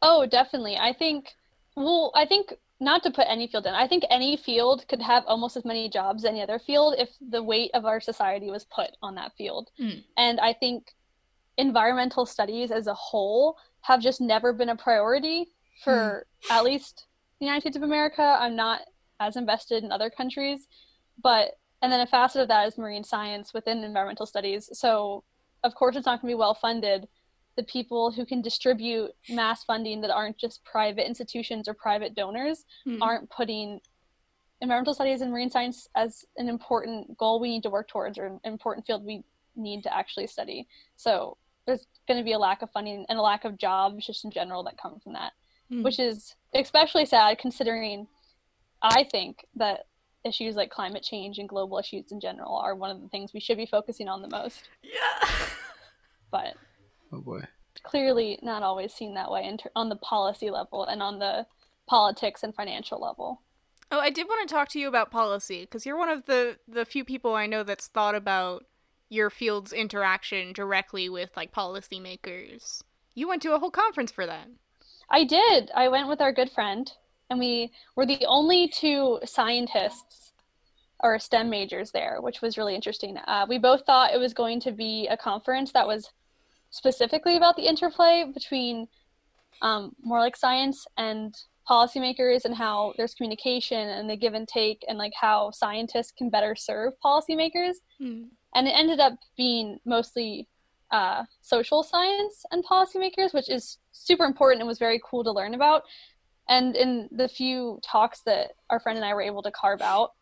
Oh, 0.01 0.25
definitely. 0.25 0.77
I 0.77 0.93
think, 0.93 1.33
well, 1.75 2.11
I 2.15 2.25
think 2.25 2.53
not 2.79 3.03
to 3.03 3.11
put 3.11 3.27
any 3.27 3.47
field 3.47 3.65
in, 3.65 3.73
I 3.73 3.87
think 3.87 4.03
any 4.09 4.37
field 4.37 4.87
could 4.87 5.01
have 5.01 5.23
almost 5.25 5.57
as 5.57 5.65
many 5.65 5.89
jobs 5.89 6.23
as 6.23 6.29
any 6.29 6.41
other 6.41 6.59
field 6.59 6.95
if 6.97 7.09
the 7.19 7.41
weight 7.41 7.71
of 7.73 7.85
our 7.85 7.99
society 7.99 8.49
was 8.49 8.65
put 8.65 8.91
on 9.01 9.15
that 9.15 9.33
field. 9.37 9.69
Hmm. 9.77 9.99
And 10.15 10.39
I 10.39 10.53
think 10.53 10.93
environmental 11.57 12.25
studies 12.25 12.71
as 12.71 12.87
a 12.87 12.93
whole 12.93 13.57
have 13.81 14.01
just 14.01 14.21
never 14.21 14.53
been 14.53 14.69
a 14.69 14.75
priority 14.75 15.47
for 15.83 16.25
at 16.51 16.63
least 16.63 17.05
the 17.39 17.45
United 17.45 17.61
States 17.61 17.77
of 17.77 17.83
America. 17.83 18.37
I'm 18.39 18.55
not 18.55 18.81
as 19.19 19.35
invested 19.35 19.83
in 19.83 19.91
other 19.91 20.09
countries, 20.09 20.67
but 21.21 21.57
and 21.81 21.91
then 21.91 22.01
a 22.01 22.07
facet 22.07 22.41
of 22.41 22.47
that 22.47 22.67
is 22.67 22.77
marine 22.77 23.03
science 23.03 23.53
within 23.53 23.83
environmental 23.83 24.25
studies. 24.25 24.69
So, 24.73 25.23
of 25.63 25.75
course, 25.75 25.95
it's 25.95 26.05
not 26.05 26.21
going 26.21 26.31
to 26.31 26.35
be 26.35 26.39
well 26.39 26.55
funded. 26.55 27.07
The 27.57 27.63
people 27.63 28.11
who 28.11 28.25
can 28.25 28.41
distribute 28.41 29.11
mass 29.29 29.63
funding 29.63 29.99
that 30.01 30.11
aren't 30.11 30.37
just 30.37 30.63
private 30.63 31.05
institutions 31.07 31.67
or 31.67 31.73
private 31.73 32.15
donors 32.15 32.65
Hmm. 32.85 33.01
aren't 33.01 33.29
putting 33.29 33.81
environmental 34.61 34.93
studies 34.93 35.21
and 35.21 35.31
marine 35.31 35.49
science 35.49 35.87
as 35.95 36.23
an 36.37 36.47
important 36.49 37.17
goal 37.17 37.39
we 37.39 37.49
need 37.49 37.63
to 37.63 37.69
work 37.69 37.87
towards 37.87 38.17
or 38.17 38.25
an 38.27 38.39
important 38.43 38.85
field 38.87 39.03
we 39.03 39.23
need 39.55 39.83
to 39.83 39.93
actually 39.95 40.27
study. 40.27 40.67
So 40.95 41.37
there's 41.65 41.85
going 42.07 42.17
to 42.19 42.23
be 42.23 42.31
a 42.33 42.39
lack 42.39 42.61
of 42.61 42.71
funding 42.71 43.05
and 43.09 43.19
a 43.19 43.21
lack 43.21 43.43
of 43.43 43.57
jobs 43.57 44.05
just 44.05 44.23
in 44.23 44.31
general 44.31 44.63
that 44.63 44.77
come 44.77 44.99
from 44.99 45.13
that, 45.13 45.33
Hmm. 45.69 45.83
which 45.83 45.99
is 45.99 46.35
especially 46.53 47.05
sad 47.05 47.37
considering 47.39 48.07
I 48.81 49.03
think 49.03 49.45
that 49.55 49.87
issues 50.23 50.55
like 50.55 50.69
climate 50.69 51.01
change 51.03 51.39
and 51.39 51.49
global 51.49 51.77
issues 51.79 52.11
in 52.11 52.19
general 52.19 52.55
are 52.57 52.75
one 52.75 52.91
of 52.91 53.01
the 53.01 53.09
things 53.09 53.33
we 53.33 53.39
should 53.39 53.57
be 53.57 53.65
focusing 53.65 54.07
on 54.07 54.21
the 54.21 54.29
most. 54.29 54.69
Yeah. 54.83 55.29
But 56.29 56.55
Oh 57.11 57.21
boy. 57.21 57.41
clearly 57.83 58.39
not 58.41 58.63
always 58.63 58.93
seen 58.93 59.13
that 59.15 59.31
way 59.31 59.45
in 59.45 59.57
ter- 59.57 59.71
on 59.75 59.89
the 59.89 59.95
policy 59.95 60.49
level 60.49 60.83
and 60.83 61.01
on 61.01 61.19
the 61.19 61.45
politics 61.87 62.43
and 62.43 62.53
financial 62.53 62.99
level. 62.99 63.41
Oh, 63.89 63.99
I 63.99 64.09
did 64.09 64.27
want 64.27 64.47
to 64.47 64.53
talk 64.53 64.67
to 64.69 64.79
you 64.79 64.87
about 64.87 65.11
policy 65.11 65.61
because 65.61 65.85
you're 65.85 65.97
one 65.97 66.09
of 66.09 66.25
the 66.25 66.57
the 66.67 66.85
few 66.85 67.05
people 67.05 67.33
I 67.35 67.45
know 67.45 67.63
that's 67.63 67.87
thought 67.87 68.15
about 68.15 68.65
your 69.09 69.29
field's 69.29 69.71
interaction 69.71 70.51
directly 70.51 71.07
with 71.07 71.29
like 71.37 71.53
policymakers. 71.53 72.81
You 73.15 73.27
went 73.27 73.41
to 73.43 73.53
a 73.55 73.59
whole 73.59 73.71
conference 73.71 74.11
for 74.11 74.25
that. 74.25 74.49
I 75.09 75.23
did. 75.23 75.71
I 75.73 75.87
went 75.87 76.09
with 76.09 76.19
our 76.19 76.33
good 76.33 76.51
friend, 76.51 76.91
and 77.29 77.39
we 77.39 77.71
were 77.95 78.05
the 78.05 78.25
only 78.27 78.67
two 78.67 79.19
scientists 79.23 80.33
or 80.99 81.17
STEM 81.17 81.49
majors 81.49 81.91
there, 81.91 82.17
which 82.19 82.41
was 82.41 82.57
really 82.57 82.75
interesting. 82.75 83.17
Uh, 83.17 83.45
we 83.47 83.57
both 83.57 83.85
thought 83.85 84.13
it 84.13 84.19
was 84.19 84.33
going 84.33 84.59
to 84.61 84.71
be 84.71 85.07
a 85.07 85.15
conference 85.15 85.71
that 85.71 85.87
was 85.87 86.09
specifically 86.69 87.37
about 87.37 87.55
the 87.55 87.67
interplay 87.67 88.25
between 88.33 88.87
um, 89.61 89.95
more 90.01 90.19
like 90.19 90.35
science 90.35 90.85
and 90.97 91.35
policymakers 91.69 92.45
and 92.45 92.55
how 92.55 92.93
there's 92.97 93.13
communication 93.13 93.89
and 93.89 94.09
the 94.09 94.15
give 94.15 94.33
and 94.33 94.47
take 94.47 94.85
and 94.87 94.97
like 94.97 95.13
how 95.19 95.51
scientists 95.51 96.13
can 96.17 96.29
better 96.29 96.55
serve 96.55 96.93
policymakers. 97.03 97.75
Hmm. 97.99 98.23
And 98.55 98.67
it 98.67 98.71
ended 98.71 98.99
up 98.99 99.13
being 99.35 99.79
mostly 99.85 100.47
uh, 100.91 101.23
social 101.41 101.83
science 101.83 102.45
and 102.51 102.63
policymakers, 102.63 103.33
which 103.33 103.49
is 103.49 103.77
super 103.91 104.23
important 104.23 104.61
and 104.61 104.67
was 104.67 104.79
very 104.79 105.01
cool 105.03 105.23
to 105.23 105.31
learn 105.31 105.53
about. 105.53 105.83
And 106.49 106.77
in 106.77 107.09
the 107.11 107.27
few 107.27 107.79
talks 107.83 108.21
that 108.21 108.51
our 108.69 108.79
friend 108.79 108.97
and 108.97 109.05
I 109.05 109.13
were 109.13 109.21
able 109.21 109.41
to 109.43 109.51
carve 109.51 109.81
out 109.81 110.13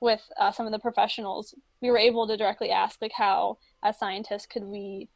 with 0.00 0.22
uh, 0.38 0.52
some 0.52 0.66
of 0.66 0.72
the 0.72 0.78
professionals, 0.78 1.54
we 1.82 1.90
were 1.90 1.98
able 1.98 2.28
to 2.28 2.36
directly 2.36 2.70
ask 2.70 3.02
like 3.02 3.12
how, 3.12 3.58
as 3.82 3.98
scientists, 3.98 4.46
could 4.46 4.62
we 4.62 5.08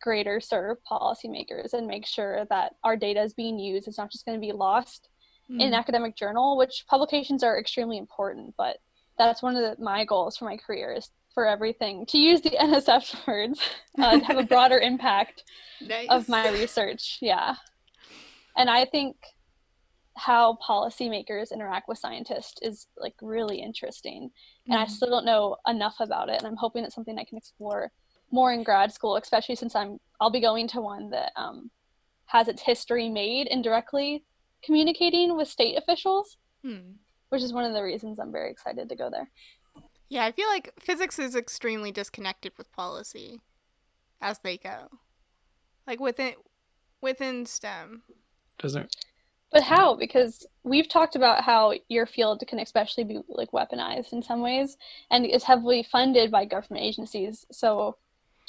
greater 0.00 0.40
serve 0.40 0.78
policymakers 0.90 1.72
and 1.72 1.86
make 1.86 2.06
sure 2.06 2.44
that 2.50 2.72
our 2.84 2.96
data 2.96 3.22
is 3.22 3.34
being 3.34 3.58
used. 3.58 3.86
It's 3.86 3.98
not 3.98 4.10
just 4.10 4.24
going 4.24 4.36
to 4.40 4.46
be 4.46 4.52
lost 4.52 5.08
in 5.48 5.60
an 5.62 5.68
Hmm. 5.68 5.74
academic 5.74 6.16
journal, 6.16 6.56
which 6.56 6.84
publications 6.88 7.42
are 7.42 7.58
extremely 7.58 7.98
important. 7.98 8.54
But 8.56 8.78
that's 9.18 9.42
one 9.42 9.56
of 9.56 9.62
the, 9.62 9.82
my 9.82 10.04
goals 10.04 10.36
for 10.36 10.44
my 10.46 10.56
career 10.56 10.92
is 10.92 11.10
for 11.34 11.46
everything 11.46 12.06
to 12.06 12.18
use 12.18 12.40
the 12.40 12.50
NSF 12.60 13.26
words 13.26 13.60
uh, 13.98 14.18
to 14.18 14.24
have 14.24 14.38
a 14.38 14.44
broader 14.44 14.78
impact 14.90 15.44
Nice. 15.80 16.06
of 16.08 16.28
my 16.28 16.48
research. 16.50 17.18
Yeah. 17.20 17.56
And 18.56 18.68
I 18.70 18.84
think 18.84 19.16
how 20.16 20.58
policymakers 20.66 21.52
interact 21.52 21.88
with 21.88 21.98
scientists 21.98 22.54
is 22.62 22.86
like 22.96 23.14
really 23.22 23.60
interesting. 23.62 24.30
And 24.66 24.78
I 24.78 24.84
Mhm. 24.84 24.90
still 24.90 25.10
don't 25.10 25.24
know 25.24 25.56
enough 25.66 25.96
about 26.00 26.28
it. 26.28 26.38
And 26.38 26.46
I'm 26.46 26.56
hoping 26.56 26.84
it's 26.84 26.94
something 26.94 27.18
I 27.18 27.24
can 27.24 27.38
explore 27.38 27.90
more 28.30 28.52
in 28.52 28.62
grad 28.62 28.92
school, 28.92 29.16
especially 29.16 29.56
since 29.56 29.74
I'm 29.74 29.98
I'll 30.20 30.30
be 30.30 30.40
going 30.40 30.68
to 30.68 30.80
one 30.80 31.10
that 31.10 31.32
um, 31.36 31.70
has 32.26 32.46
its 32.48 32.62
history 32.62 33.08
made 33.08 33.46
in 33.46 33.62
directly 33.62 34.24
communicating 34.62 35.36
with 35.36 35.48
state 35.48 35.76
officials, 35.76 36.36
Hmm. 36.62 36.92
which 37.30 37.42
is 37.42 37.52
one 37.52 37.64
of 37.64 37.72
the 37.72 37.82
reasons 37.82 38.18
I'm 38.18 38.32
very 38.32 38.50
excited 38.50 38.88
to 38.88 38.96
go 38.96 39.08
there. 39.10 39.30
Yeah, 40.08 40.24
I 40.24 40.32
feel 40.32 40.48
like 40.48 40.72
physics 40.78 41.18
is 41.18 41.34
extremely 41.36 41.92
disconnected 41.92 42.52
with 42.58 42.70
policy 42.72 43.40
as 44.20 44.40
they 44.40 44.58
go. 44.58 44.88
Like 45.86 46.00
within 46.00 46.34
within 47.00 47.46
STEM. 47.46 48.02
Doesn't 48.58 48.94
But 49.50 49.62
how? 49.62 49.94
Because 49.96 50.46
we've 50.62 50.88
talked 50.88 51.16
about 51.16 51.42
how 51.42 51.72
your 51.88 52.06
field 52.06 52.42
can 52.46 52.58
especially 52.58 53.04
be 53.04 53.20
like 53.28 53.52
weaponized 53.52 54.12
in 54.12 54.22
some 54.22 54.42
ways 54.42 54.76
and 55.10 55.24
is 55.24 55.44
heavily 55.44 55.82
funded 55.82 56.30
by 56.30 56.44
government 56.44 56.84
agencies. 56.84 57.46
So 57.50 57.96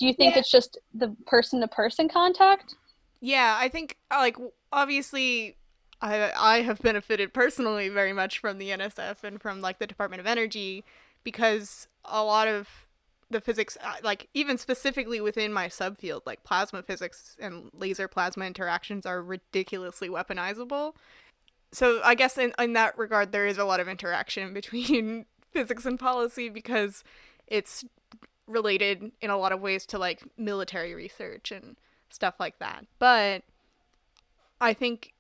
do 0.02 0.08
you 0.08 0.14
think 0.16 0.36
Yeah. 0.36 0.40
it's 0.40 0.50
just 0.50 0.80
the 0.96 1.16
person 1.28 1.62
to 1.62 1.68
person 1.68 2.10
contact? 2.10 2.74
Yeah, 3.20 3.56
I 3.60 3.70
think 3.70 3.98
like 4.10 4.38
obviously 4.72 5.58
I 6.02 6.32
I 6.36 6.62
have 6.62 6.82
benefited 6.82 7.34
personally 7.34 7.90
very 7.90 8.14
much 8.14 8.40
from 8.40 8.58
the 8.58 8.72
NSF 8.72 9.24
and 9.24 9.42
from 9.42 9.62
like 9.62 9.80
the 9.80 9.88
Department 9.88 10.20
of 10.20 10.28
Energy 10.28 10.84
because 11.24 11.88
a 12.06 12.24
lot 12.24 12.48
of 12.48 12.88
the 13.30 13.40
physics 13.42 13.78
uh, 13.82 13.94
like 14.04 14.28
even 14.34 14.58
specifically 14.58 15.22
within 15.22 15.54
my 15.54 15.68
subfield 15.68 16.22
like 16.26 16.44
plasma 16.44 16.82
physics 16.84 17.38
and 17.40 17.70
laser 17.74 18.08
plasma 18.08 18.46
interactions 18.46 19.06
are 19.06 19.22
ridiculously 19.22 20.10
weaponizable. 20.10 20.94
So 21.72 22.02
I 22.04 22.16
guess 22.16 22.38
in 22.38 22.54
in 22.60 22.74
that 22.74 22.98
regard 22.98 23.32
there 23.32 23.48
is 23.48 23.58
a 23.58 23.66
lot 23.66 23.80
of 23.80 23.88
interaction 23.88 24.54
between 24.60 25.26
physics 25.52 25.86
and 25.86 26.00
policy 26.00 26.50
because 26.50 27.04
it's 27.48 27.86
related 28.48 29.12
in 29.22 29.30
a 29.30 29.38
lot 29.38 29.52
of 29.52 29.62
ways 29.62 29.86
to 29.88 29.98
like 29.98 30.24
military 30.38 30.94
research 30.94 31.52
and 31.52 31.78
stuff 32.10 32.36
like 32.40 32.60
that. 32.60 32.86
But 33.00 33.44
I 34.60 34.74
think 34.74 35.14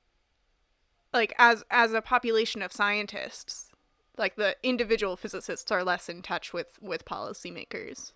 like 1.14 1.34
as 1.38 1.64
as 1.70 1.94
a 1.94 2.02
population 2.02 2.62
of 2.62 2.72
scientists, 2.72 3.72
like 4.18 4.36
the 4.36 4.56
individual 4.64 5.18
physicists 5.18 5.72
are 5.72 5.84
less 5.84 6.10
in 6.10 6.22
touch 6.22 6.54
with 6.54 6.68
with 6.82 7.06
policymakers 7.06 8.12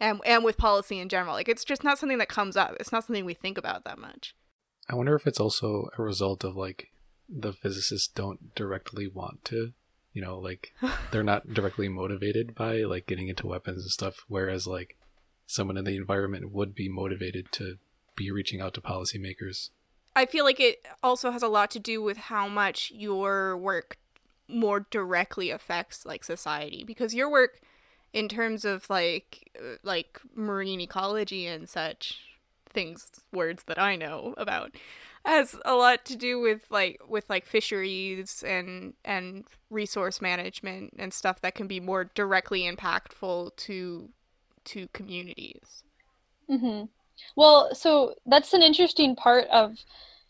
and 0.00 0.20
and 0.24 0.44
with 0.44 0.56
policy 0.56 0.98
in 0.98 1.08
general. 1.08 1.34
Like 1.34 1.48
it's 1.48 1.64
just 1.64 1.84
not 1.84 1.98
something 1.98 2.18
that 2.18 2.28
comes 2.28 2.56
up. 2.56 2.76
It's 2.80 2.92
not 2.92 3.04
something 3.04 3.24
we 3.24 3.34
think 3.34 3.58
about 3.58 3.84
that 3.84 3.98
much. 3.98 4.34
I 4.88 4.94
wonder 4.94 5.14
if 5.14 5.26
it's 5.26 5.40
also 5.40 5.88
a 5.98 6.02
result 6.02 6.44
of 6.44 6.56
like 6.56 6.88
the 7.28 7.52
physicists 7.52 8.08
don't 8.08 8.54
directly 8.54 9.08
want 9.08 9.44
to, 9.46 9.72
you 10.14 10.22
know, 10.22 10.38
like 10.38 10.72
they're 11.10 11.22
not 11.22 11.52
directly 11.52 11.88
motivated 11.88 12.54
by 12.54 12.84
like 12.84 13.06
getting 13.06 13.28
into 13.28 13.46
weapons 13.46 13.82
and 13.82 13.90
stuff, 13.90 14.24
whereas 14.28 14.66
like 14.66 14.96
someone 15.46 15.76
in 15.76 15.84
the 15.84 15.96
environment 15.96 16.50
would 16.50 16.74
be 16.74 16.88
motivated 16.88 17.52
to 17.52 17.76
be 18.16 18.30
reaching 18.30 18.62
out 18.62 18.72
to 18.74 18.80
policymakers. 18.80 19.70
I 20.16 20.26
feel 20.26 20.44
like 20.44 20.60
it 20.60 20.86
also 21.02 21.32
has 21.32 21.42
a 21.42 21.48
lot 21.48 21.70
to 21.72 21.80
do 21.80 22.00
with 22.00 22.16
how 22.16 22.48
much 22.48 22.92
your 22.94 23.56
work 23.56 23.98
more 24.48 24.86
directly 24.90 25.50
affects 25.50 26.06
like 26.06 26.22
society 26.22 26.84
because 26.84 27.14
your 27.14 27.30
work 27.30 27.60
in 28.12 28.28
terms 28.28 28.64
of 28.64 28.88
like 28.88 29.50
uh, 29.58 29.76
like 29.82 30.20
marine 30.34 30.80
ecology 30.80 31.46
and 31.46 31.68
such 31.68 32.20
things 32.68 33.10
words 33.32 33.64
that 33.64 33.78
I 33.78 33.96
know 33.96 34.34
about 34.36 34.72
has 35.24 35.56
a 35.64 35.74
lot 35.74 36.04
to 36.04 36.16
do 36.16 36.38
with 36.40 36.62
like 36.70 37.00
with 37.08 37.24
like 37.28 37.46
fisheries 37.46 38.44
and 38.46 38.94
and 39.04 39.44
resource 39.70 40.20
management 40.20 40.94
and 40.98 41.12
stuff 41.12 41.40
that 41.40 41.54
can 41.54 41.66
be 41.66 41.80
more 41.80 42.04
directly 42.14 42.62
impactful 42.62 43.56
to 43.56 44.10
to 44.64 44.88
communities. 44.92 45.82
Mm-hmm. 46.50 46.86
Well, 47.36 47.74
so 47.74 48.14
that's 48.26 48.52
an 48.52 48.62
interesting 48.62 49.16
part 49.16 49.46
of 49.48 49.76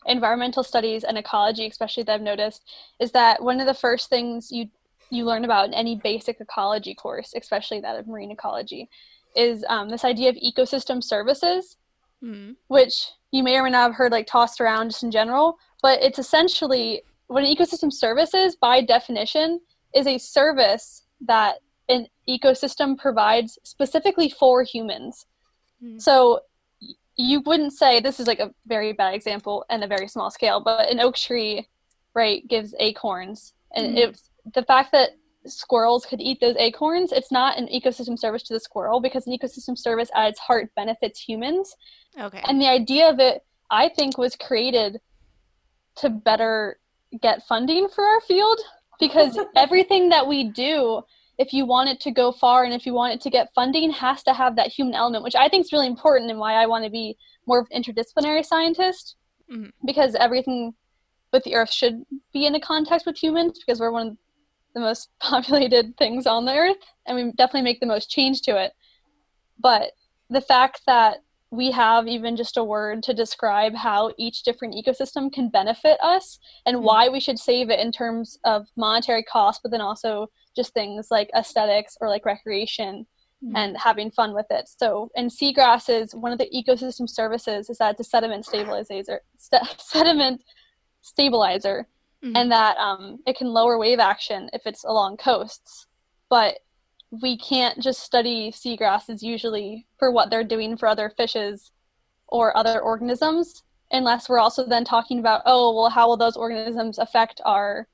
environmental 0.05 0.63
studies 0.63 1.03
and 1.03 1.17
ecology, 1.17 1.67
especially 1.67 2.03
that 2.03 2.13
I've 2.13 2.21
noticed, 2.21 2.63
is 2.99 3.11
that 3.11 3.41
one 3.41 3.59
of 3.59 3.67
the 3.67 3.73
first 3.73 4.09
things 4.09 4.51
you 4.51 4.69
you 5.09 5.25
learn 5.25 5.45
about 5.45 5.67
in 5.67 5.73
any 5.73 5.95
basic 5.95 6.39
ecology 6.39 6.95
course, 6.95 7.33
especially 7.35 7.79
that 7.81 7.97
of 7.97 8.07
marine 8.07 8.31
ecology, 8.31 8.89
is 9.35 9.65
um, 9.67 9.89
this 9.89 10.03
idea 10.03 10.29
of 10.29 10.35
ecosystem 10.35 11.03
services, 11.03 11.77
Mm-hmm. 12.25 12.53
which 12.67 13.11
you 13.31 13.43
may 13.43 13.55
or 13.57 13.63
may 13.63 13.69
not 13.69 13.83
have 13.83 13.95
heard 13.95 14.11
like 14.11 14.25
tossed 14.25 14.59
around 14.59 14.89
just 14.89 15.03
in 15.03 15.11
general, 15.11 15.57
but 15.81 16.01
it's 16.01 16.17
essentially 16.17 17.03
what 17.27 17.43
an 17.43 17.55
ecosystem 17.55 17.93
service 17.93 18.33
is 18.33 18.55
by 18.55 18.81
definition 18.81 19.59
is 19.93 20.07
a 20.07 20.17
service 20.17 21.03
that 21.21 21.57
an 21.89 22.07
ecosystem 22.27 22.97
provides 22.97 23.59
specifically 23.63 24.29
for 24.29 24.63
humans. 24.63 25.25
Hmm. 25.81 25.99
So 25.99 26.39
you 27.15 27.41
wouldn't 27.41 27.73
say 27.73 27.99
this 27.99 28.19
is 28.19 28.27
like 28.27 28.39
a 28.39 28.51
very 28.65 28.93
bad 28.93 29.13
example 29.13 29.63
and 29.69 29.83
a 29.83 29.87
very 29.87 30.07
small 30.07 30.31
scale, 30.31 30.59
but 30.59 30.89
an 30.89 30.99
oak 30.99 31.15
tree, 31.15 31.67
right, 32.15 32.45
gives 32.47 32.73
acorns, 32.79 33.53
and 33.75 33.95
Mhm. 33.95 33.97
it's 33.97 34.29
the 34.53 34.63
fact 34.63 34.91
that 34.91 35.11
squirrels 35.47 36.05
could 36.05 36.21
eat 36.21 36.39
those 36.41 36.55
acorns. 36.57 37.11
It's 37.11 37.31
not 37.31 37.57
an 37.57 37.67
ecosystem 37.67 38.17
service 38.17 38.43
to 38.43 38.53
the 38.53 38.59
squirrel 38.59 38.99
because 38.99 39.27
an 39.27 39.37
ecosystem 39.37 39.77
service 39.77 40.09
at 40.15 40.29
its 40.29 40.39
heart 40.39 40.71
benefits 40.75 41.19
humans. 41.19 41.75
Okay. 42.19 42.41
And 42.45 42.61
the 42.61 42.67
idea 42.67 43.09
of 43.09 43.19
it, 43.19 43.43
I 43.69 43.89
think, 43.89 44.17
was 44.17 44.35
created 44.35 44.99
to 45.97 46.09
better 46.09 46.79
get 47.21 47.43
funding 47.43 47.87
for 47.87 48.03
our 48.03 48.21
field 48.21 48.59
because 48.99 49.37
everything 49.55 50.09
that 50.09 50.27
we 50.27 50.49
do, 50.49 51.01
if 51.37 51.53
you 51.53 51.65
want 51.65 51.89
it 51.89 51.99
to 52.01 52.11
go 52.11 52.31
far 52.31 52.63
and 52.63 52.73
if 52.73 52.85
you 52.85 52.93
want 52.93 53.13
it 53.13 53.21
to 53.21 53.29
get 53.29 53.53
funding, 53.53 53.91
has 53.91 54.23
to 54.23 54.33
have 54.33 54.55
that 54.55 54.67
human 54.67 54.93
element, 54.95 55.23
which 55.23 55.35
I 55.35 55.47
think 55.49 55.65
is 55.65 55.73
really 55.73 55.87
important 55.87 56.29
and 56.29 56.39
why 56.39 56.53
I 56.53 56.65
want 56.65 56.83
to 56.85 56.89
be 56.91 57.17
more 57.45 57.59
of 57.59 57.67
an 57.71 57.81
interdisciplinary 57.83 58.45
scientist 58.45 59.15
Mhm. 59.49 59.71
because 59.85 60.15
everything 60.15 60.73
with 61.31 61.43
the 61.43 61.53
earth 61.55 61.71
should 61.71 62.03
be 62.33 62.45
in 62.45 62.55
a 62.55 62.59
context 62.59 63.05
with 63.05 63.21
humans 63.21 63.59
because 63.59 63.79
we're 63.79 63.91
one 63.91 64.07
of 64.07 64.17
the 64.75 64.81
most 64.81 65.09
populated 65.19 65.97
things 65.97 66.27
on 66.27 66.45
the 66.45 66.53
earth 66.53 66.77
and 67.07 67.15
we 67.17 67.31
definitely 67.31 67.63
make 67.63 67.79
the 67.79 67.85
most 67.87 68.11
change 68.11 68.41
to 68.43 68.61
it. 68.61 68.73
But 69.59 69.91
the 70.29 70.41
fact 70.41 70.81
that 70.85 71.17
we 71.51 71.71
have 71.71 72.07
even 72.07 72.35
just 72.35 72.57
a 72.57 72.63
word 72.63 73.01
to 73.03 73.13
describe 73.13 73.73
how 73.73 74.11
each 74.17 74.43
different 74.43 74.75
ecosystem 74.75 75.31
can 75.31 75.49
benefit 75.49 75.97
us 76.03 76.37
and 76.65 76.77
Mhm. 76.77 76.81
why 76.81 77.07
we 77.07 77.19
should 77.19 77.39
save 77.39 77.69
it 77.69 77.79
in 77.79 77.91
terms 77.91 78.37
of 78.43 78.67
monetary 78.75 79.23
cost, 79.23 79.61
but 79.63 79.71
then 79.71 79.79
also 79.79 80.27
just 80.55 80.73
things 80.73 81.07
like 81.11 81.29
aesthetics 81.35 81.97
or 82.01 82.09
like 82.09 82.25
recreation 82.25 83.07
Mhm. 83.43 83.53
and 83.55 83.77
having 83.77 84.11
fun 84.11 84.33
with 84.33 84.47
it. 84.49 84.67
So 84.67 85.11
in 85.15 85.27
seagrasses, 85.27 86.13
one 86.13 86.31
of 86.33 86.39
the 86.39 86.49
ecosystem 86.49 87.07
services 87.09 87.69
is 87.69 87.77
that 87.77 87.91
it's 87.91 88.01
a 88.01 88.03
sediment 88.03 88.45
stabilizer, 88.45 89.21
st- 89.37 89.61
sediment 89.79 90.41
stabilizer, 91.01 91.87
Mhm. 92.25 92.35
and 92.35 92.51
that 92.51 92.77
um, 92.77 93.19
it 93.27 93.37
can 93.37 93.47
lower 93.47 93.77
wave 93.77 93.99
action 93.99 94.49
if 94.51 94.65
it's 94.65 94.83
along 94.83 95.17
coasts. 95.17 95.87
But 96.29 96.59
we 97.11 97.37
can't 97.37 97.79
just 97.81 98.01
study 98.01 98.51
seagrasses 98.51 99.21
usually 99.21 99.85
for 99.99 100.11
what 100.11 100.29
they're 100.29 100.43
doing 100.43 100.75
for 100.75 100.87
other 100.87 101.09
fishes 101.09 101.71
or 102.27 102.55
other 102.57 102.79
organisms 102.81 103.63
unless 103.91 104.27
we're 104.27 104.39
also 104.39 104.65
then 104.65 104.83
talking 104.83 105.19
about 105.19 105.43
oh 105.45 105.73
well 105.73 105.89
how 105.89 106.07
will 106.07 106.17
those 106.17 106.35
organisms 106.35 106.97
affect 106.97 107.39
our 107.45 107.87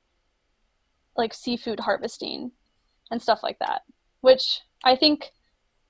like 1.16 1.34
seafood 1.34 1.78
harvesting 1.80 2.50
and 3.10 3.20
stuff 3.20 3.42
like 3.42 3.58
that 3.58 3.82
which 4.22 4.60
i 4.84 4.96
think 4.96 5.32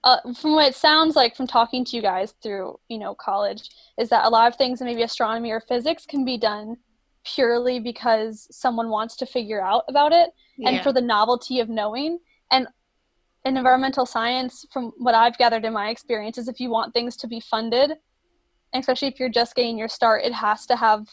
uh, 0.05 0.19
from 0.35 0.55
what 0.55 0.67
it 0.69 0.75
sounds 0.75 1.15
like 1.15 1.37
from 1.37 1.47
talking 1.47 1.85
to 1.85 1.95
you 1.95 2.03
guys 2.03 2.35
through 2.43 2.79
you 2.89 2.99
know 2.99 3.15
college 3.15 3.71
is 3.97 4.09
that 4.09 4.25
a 4.25 4.29
lot 4.29 4.49
of 4.49 4.57
things 4.59 4.81
in 4.81 4.87
maybe 4.89 5.03
astronomy 5.03 5.53
or 5.53 5.61
physics 5.61 6.05
can 6.05 6.25
be 6.25 6.37
done 6.37 6.77
purely 7.25 7.79
because 7.81 8.47
someone 8.51 8.89
wants 8.91 9.17
to 9.17 9.27
figure 9.27 9.63
out 9.63 9.85
about 9.89 10.13
it 10.13 10.31
Yeah. 10.57 10.71
and 10.71 10.81
for 10.83 10.93
the 10.93 11.01
novelty 11.01 11.61
of 11.61 11.69
knowing 11.69 12.19
and 12.51 12.67
in 13.45 13.57
environmental 13.57 14.07
science 14.07 14.65
from 14.73 14.93
what 14.99 15.15
i've 15.15 15.39
gathered 15.39 15.65
in 15.65 15.73
my 15.73 15.89
experience 15.91 16.37
is 16.39 16.49
if 16.49 16.59
you 16.61 16.71
want 16.71 16.93
things 16.93 17.17
to 17.19 17.27
be 17.29 17.41
funded 17.41 17.93
especially 18.75 19.09
if 19.09 19.21
you're 19.21 19.29
just 19.29 19.55
getting 19.55 19.79
your 19.79 19.89
start 19.89 20.25
it 20.25 20.33
has 20.33 20.67
to 20.67 20.77
have 20.77 21.07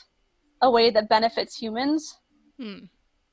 a 0.61 0.69
way 0.69 0.89
that 0.89 1.09
benefits 1.09 1.55
humans 1.55 2.17
Hmm. 2.59 2.85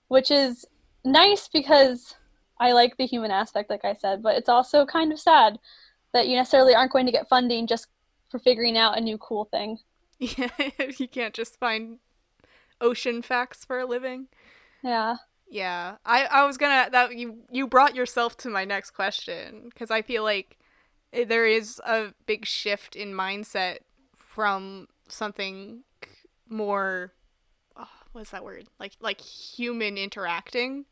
which 0.08 0.30
is 0.30 0.64
nice 1.04 1.48
because 1.48 2.14
I 2.58 2.72
like 2.72 2.96
the 2.96 3.04
human 3.06 3.30
aspect, 3.30 3.68
like 3.68 3.84
I 3.84 3.92
said, 3.92 4.22
but 4.22 4.36
it's 4.38 4.48
also 4.48 4.86
kind 4.86 5.12
of 5.12 5.20
sad 5.20 5.58
that 6.14 6.26
you 6.26 6.36
necessarily 6.36 6.74
aren't 6.74 6.90
going 6.92 7.04
to 7.04 7.12
get 7.12 7.28
funding 7.28 7.66
just 7.66 7.88
for 8.30 8.38
figuring 8.38 8.78
out 8.78 8.96
a 8.96 9.00
new 9.00 9.18
cool 9.18 9.44
thing. 9.46 9.78
Yeah, 10.18 10.48
you 10.98 11.06
can't 11.06 11.34
just 11.34 11.58
find 11.58 11.98
ocean 12.80 13.22
facts 13.22 13.64
for 13.64 13.78
a 13.78 13.86
living. 13.86 14.28
Yeah. 14.82 15.16
Yeah, 15.48 15.96
I, 16.04 16.24
I 16.24 16.44
was 16.44 16.56
gonna 16.56 16.90
that 16.90 17.16
you 17.16 17.44
you 17.50 17.68
brought 17.68 17.94
yourself 17.94 18.36
to 18.38 18.50
my 18.50 18.64
next 18.64 18.90
question 18.90 19.68
because 19.70 19.90
I 19.92 20.02
feel 20.02 20.24
like 20.24 20.58
there 21.12 21.46
is 21.46 21.80
a 21.86 22.12
big 22.26 22.44
shift 22.44 22.96
in 22.96 23.12
mindset 23.12 23.78
from 24.16 24.88
something 25.08 25.84
more 26.48 27.12
oh, 27.76 27.88
what's 28.12 28.30
that 28.30 28.44
word 28.44 28.66
like 28.80 28.94
like 29.00 29.20
human 29.20 29.96
interacting 29.96 30.84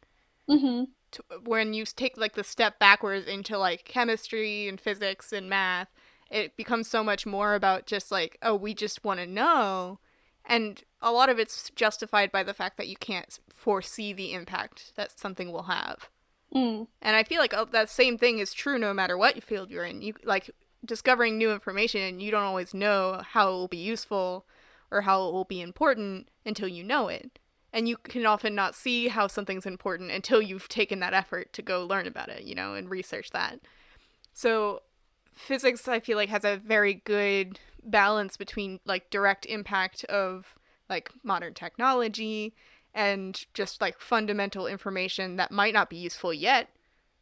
Mhm. 0.48 0.88
to, 1.12 1.22
when 1.44 1.74
you 1.74 1.84
take 1.84 2.16
like 2.16 2.34
the 2.34 2.44
step 2.44 2.78
backwards 2.78 3.26
into 3.26 3.58
like 3.58 3.84
chemistry 3.84 4.68
and 4.68 4.80
physics 4.80 5.32
and 5.32 5.48
math 5.48 5.88
it 6.30 6.56
becomes 6.56 6.88
so 6.88 7.02
much 7.02 7.26
more 7.26 7.54
about 7.54 7.86
just 7.86 8.10
like 8.12 8.38
oh 8.42 8.54
we 8.54 8.72
just 8.72 9.04
want 9.04 9.18
to 9.20 9.26
know 9.26 9.98
and 10.46 10.82
a 11.00 11.12
lot 11.12 11.28
of 11.28 11.38
it's 11.38 11.70
justified 11.74 12.30
by 12.32 12.42
the 12.42 12.54
fact 12.54 12.76
that 12.76 12.88
you 12.88 12.96
can't 12.96 13.38
foresee 13.52 14.12
the 14.12 14.32
impact 14.32 14.92
that 14.96 15.18
something 15.18 15.52
will 15.52 15.64
have. 15.64 16.08
Mm. 16.54 16.86
and 17.02 17.16
i 17.16 17.24
feel 17.24 17.40
like 17.40 17.52
uh, 17.52 17.64
that 17.64 17.90
same 17.90 18.16
thing 18.16 18.38
is 18.38 18.54
true 18.54 18.78
no 18.78 18.94
matter 18.94 19.18
what 19.18 19.42
field 19.42 19.70
you're 19.70 19.84
in. 19.84 20.02
You 20.02 20.14
like 20.22 20.50
discovering 20.84 21.36
new 21.36 21.50
information 21.50 22.00
and 22.02 22.22
you 22.22 22.30
don't 22.30 22.42
always 22.44 22.72
know 22.72 23.22
how 23.26 23.48
it 23.48 23.52
will 23.52 23.68
be 23.68 23.76
useful 23.78 24.46
or 24.90 25.00
how 25.00 25.26
it 25.26 25.32
will 25.32 25.44
be 25.44 25.60
important 25.60 26.28
until 26.46 26.68
you 26.68 26.84
know 26.84 27.08
it. 27.08 27.38
And 27.72 27.88
you 27.88 27.96
can 27.96 28.24
often 28.24 28.54
not 28.54 28.76
see 28.76 29.08
how 29.08 29.26
something's 29.26 29.66
important 29.66 30.12
until 30.12 30.40
you've 30.40 30.68
taken 30.68 31.00
that 31.00 31.14
effort 31.14 31.52
to 31.54 31.62
go 31.62 31.84
learn 31.84 32.06
about 32.06 32.28
it 32.28 32.44
you 32.44 32.54
know 32.54 32.74
and 32.74 32.88
research 32.88 33.30
that. 33.30 33.58
So 34.32 34.82
physics 35.34 35.88
i 35.88 36.00
feel 36.00 36.16
like 36.16 36.28
has 36.28 36.44
a 36.44 36.56
very 36.56 36.94
good 36.94 37.58
balance 37.82 38.36
between 38.36 38.80
like 38.84 39.10
direct 39.10 39.46
impact 39.46 40.04
of 40.04 40.54
like 40.88 41.10
modern 41.22 41.52
technology 41.54 42.54
and 42.94 43.46
just 43.52 43.80
like 43.80 44.00
fundamental 44.00 44.66
information 44.66 45.36
that 45.36 45.50
might 45.50 45.74
not 45.74 45.90
be 45.90 45.96
useful 45.96 46.32
yet 46.32 46.68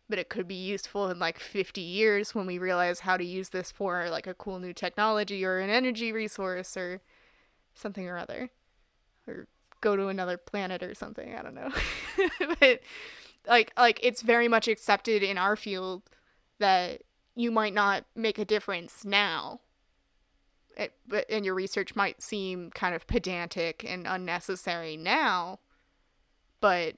but 0.08 0.18
it 0.18 0.28
could 0.28 0.46
be 0.46 0.54
useful 0.54 1.08
in 1.08 1.18
like 1.18 1.38
50 1.38 1.80
years 1.80 2.34
when 2.34 2.46
we 2.46 2.58
realize 2.58 3.00
how 3.00 3.16
to 3.16 3.24
use 3.24 3.48
this 3.48 3.70
for 3.70 4.10
like 4.10 4.26
a 4.26 4.34
cool 4.34 4.58
new 4.58 4.74
technology 4.74 5.44
or 5.44 5.58
an 5.58 5.70
energy 5.70 6.12
resource 6.12 6.76
or 6.76 7.00
something 7.74 8.06
or 8.06 8.18
other 8.18 8.50
or 9.26 9.46
go 9.80 9.96
to 9.96 10.08
another 10.08 10.36
planet 10.36 10.82
or 10.82 10.94
something 10.94 11.34
i 11.34 11.42
don't 11.42 11.54
know. 11.54 11.70
But 12.60 12.80
like 13.48 13.72
like 13.76 14.00
it's 14.02 14.22
very 14.22 14.48
much 14.48 14.68
accepted 14.68 15.22
in 15.22 15.38
our 15.38 15.56
field 15.56 16.02
that 16.58 17.02
you 17.34 17.50
might 17.50 17.74
not 17.74 18.04
make 18.14 18.38
a 18.38 18.44
difference 18.44 19.04
now. 19.04 19.60
It, 20.76 20.94
but 21.06 21.30
and 21.30 21.44
your 21.44 21.54
research 21.54 21.94
might 21.94 22.22
seem 22.22 22.70
kind 22.70 22.94
of 22.94 23.06
pedantic 23.06 23.84
and 23.86 24.06
unnecessary 24.06 24.96
now 24.96 25.58
but 26.62 26.94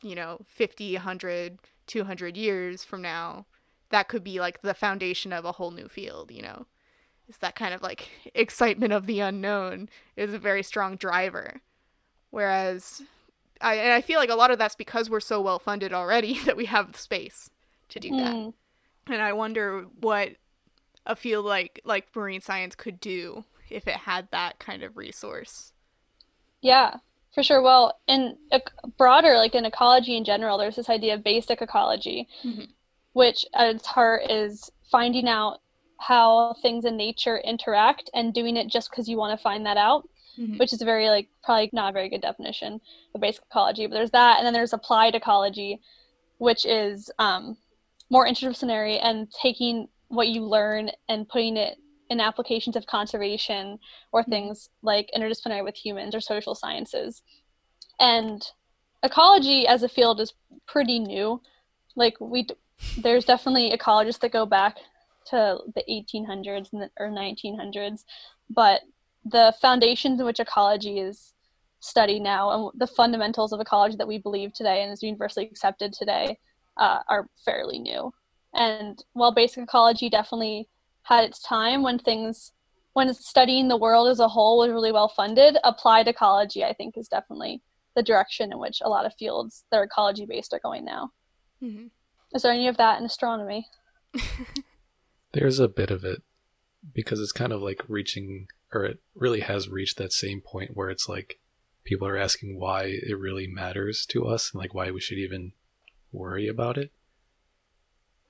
you 0.00 0.14
know 0.14 0.38
50 0.46 0.94
100 0.94 1.58
200 1.86 2.36
years 2.38 2.82
from 2.82 3.02
now 3.02 3.44
that 3.90 4.08
could 4.08 4.24
be 4.24 4.40
like 4.40 4.62
the 4.62 4.72
foundation 4.72 5.34
of 5.34 5.44
a 5.44 5.52
whole 5.52 5.70
new 5.70 5.86
field 5.86 6.30
you 6.30 6.40
know? 6.40 6.64
It's 7.30 7.38
that 7.38 7.54
kind 7.54 7.72
of 7.72 7.80
like 7.80 8.08
excitement 8.34 8.92
of 8.92 9.06
the 9.06 9.20
unknown 9.20 9.88
is 10.16 10.34
a 10.34 10.38
very 10.38 10.62
strong 10.64 10.96
driver. 10.96 11.60
Whereas 12.30 13.02
I, 13.60 13.74
and 13.74 13.92
I 13.92 14.00
feel 14.00 14.18
like 14.18 14.30
a 14.30 14.34
lot 14.34 14.50
of 14.50 14.58
that's 14.58 14.74
because 14.74 15.08
we're 15.08 15.20
so 15.20 15.40
well 15.40 15.58
funded 15.58 15.92
already 15.92 16.38
that 16.44 16.56
we 16.56 16.66
have 16.66 16.92
the 16.92 16.98
space 16.98 17.50
to 17.90 18.00
do 18.00 18.10
that. 18.16 18.34
Mm. 18.34 18.54
And 19.06 19.20
I 19.22 19.32
wonder 19.32 19.86
what 20.00 20.30
a 21.06 21.16
field 21.16 21.46
like 21.46 21.80
like 21.84 22.14
marine 22.14 22.40
science 22.40 22.74
could 22.74 23.00
do 23.00 23.44
if 23.70 23.86
it 23.88 23.96
had 23.96 24.28
that 24.32 24.58
kind 24.58 24.82
of 24.82 24.96
resource. 24.96 25.72
Yeah, 26.60 26.96
for 27.34 27.42
sure. 27.42 27.62
Well, 27.62 27.98
in 28.06 28.36
ec- 28.52 28.70
broader, 28.98 29.36
like 29.36 29.54
in 29.54 29.64
ecology 29.64 30.16
in 30.16 30.24
general, 30.24 30.58
there's 30.58 30.76
this 30.76 30.90
idea 30.90 31.14
of 31.14 31.24
basic 31.24 31.62
ecology, 31.62 32.28
Mhm. 32.44 32.68
which 33.12 33.46
at 33.54 33.74
its 33.76 33.86
heart 33.86 34.30
is 34.30 34.70
finding 34.90 35.28
out 35.28 35.60
how 35.98 36.54
things 36.62 36.84
in 36.84 36.96
nature 36.96 37.38
interact 37.38 38.10
and 38.14 38.34
doing 38.34 38.56
it 38.56 38.66
just 38.66 38.90
because 38.90 39.08
you 39.08 39.16
want 39.16 39.36
to 39.38 39.42
find 39.42 39.64
that 39.66 39.76
out, 39.76 40.08
Mhm. 40.38 40.58
which 40.58 40.72
is 40.72 40.82
a 40.82 40.84
very, 40.84 41.08
like, 41.08 41.28
probably 41.42 41.70
not 41.72 41.90
a 41.90 41.92
very 41.92 42.08
good 42.08 42.22
definition 42.22 42.80
of 43.14 43.20
basic 43.20 43.44
ecology. 43.44 43.86
But 43.86 43.94
there's 43.94 44.10
that. 44.10 44.38
And 44.38 44.46
then 44.46 44.54
there's 44.54 44.72
applied 44.72 45.14
ecology, 45.14 45.80
which 46.38 46.64
is 46.66 47.10
um, 47.18 47.56
more 48.10 48.26
interdisciplinary 48.26 48.98
and 49.02 49.30
taking 49.30 49.88
what 50.08 50.28
you 50.28 50.42
learn 50.42 50.90
and 51.08 51.28
putting 51.28 51.56
it 51.56 51.78
in 52.10 52.20
applications 52.20 52.76
of 52.76 52.86
conservation 52.86 53.78
or 54.12 54.22
mm-hmm. 54.22 54.30
things 54.32 54.68
like 54.82 55.10
interdisciplinary 55.16 55.64
with 55.64 55.76
humans 55.76 56.14
or 56.14 56.20
social 56.20 56.54
sciences. 56.54 57.22
And 57.98 58.44
ecology 59.02 59.66
as 59.66 59.82
a 59.82 59.88
field 59.88 60.20
is 60.20 60.34
pretty 60.66 60.98
new. 60.98 61.40
Like 61.96 62.14
we, 62.20 62.46
there's 62.98 63.24
definitely 63.24 63.70
ecologists 63.70 64.20
that 64.20 64.32
go 64.32 64.44
back 64.44 64.78
to 65.26 65.58
the 65.74 65.84
1800s 65.88 66.72
and 66.72 66.82
the, 66.82 66.90
or 66.98 67.08
1900s, 67.08 68.04
but 68.48 68.80
the 69.24 69.54
foundations 69.60 70.18
in 70.18 70.26
which 70.26 70.40
ecology 70.40 70.98
is 70.98 71.34
studied 71.78 72.20
now 72.20 72.50
and 72.50 72.80
the 72.80 72.86
fundamentals 72.86 73.52
of 73.52 73.60
ecology 73.60 73.96
that 73.96 74.08
we 74.08 74.18
believe 74.18 74.52
today 74.52 74.82
and 74.82 74.92
is 74.92 75.02
universally 75.02 75.46
accepted 75.46 75.92
today 75.92 76.38
uh, 76.76 77.00
are 77.08 77.28
fairly 77.44 77.78
new. 77.78 78.12
And 78.54 79.02
while 79.12 79.32
basic 79.32 79.64
ecology 79.64 80.08
definitely 80.10 80.68
had 81.02 81.24
its 81.24 81.40
time 81.40 81.82
when 81.82 81.98
things 81.98 82.52
when 82.92 83.12
studying 83.14 83.68
the 83.68 83.76
world 83.76 84.08
as 84.08 84.18
a 84.18 84.28
whole 84.28 84.58
was 84.58 84.70
really 84.70 84.92
well 84.92 85.08
funded 85.08 85.56
applied 85.64 86.06
ecology 86.08 86.62
i 86.64 86.72
think 86.72 86.96
is 86.98 87.08
definitely 87.08 87.62
the 87.96 88.02
direction 88.02 88.52
in 88.52 88.58
which 88.58 88.80
a 88.84 88.88
lot 88.88 89.06
of 89.06 89.14
fields 89.18 89.64
that 89.70 89.78
are 89.78 89.84
ecology 89.84 90.26
based 90.26 90.52
are 90.52 90.60
going 90.60 90.84
now 90.84 91.10
Mhm. 91.62 91.90
is 92.34 92.42
there 92.42 92.52
any 92.52 92.68
of 92.68 92.76
that 92.76 92.98
in 92.98 93.06
astronomy 93.06 93.66
There's 95.32 95.60
a 95.60 95.68
bit 95.68 95.90
of 95.90 96.04
it 96.04 96.22
because 96.92 97.20
it's 97.20 97.32
kind 97.32 97.52
of 97.52 97.62
like 97.62 97.82
reaching, 97.88 98.48
or 98.74 98.84
it 98.84 98.98
really 99.14 99.40
has 99.40 99.68
reached 99.68 99.96
that 99.98 100.12
same 100.12 100.40
point 100.40 100.76
where 100.76 100.90
it's 100.90 101.08
like 101.08 101.38
people 101.84 102.06
are 102.08 102.16
asking 102.16 102.58
why 102.58 102.84
it 102.84 103.16
really 103.18 103.46
matters 103.46 104.04
to 104.06 104.26
us 104.26 104.50
and 104.52 104.60
like 104.60 104.74
why 104.74 104.90
we 104.90 105.00
should 105.00 105.18
even 105.18 105.52
worry 106.12 106.48
about 106.48 106.78
it. 106.78 106.90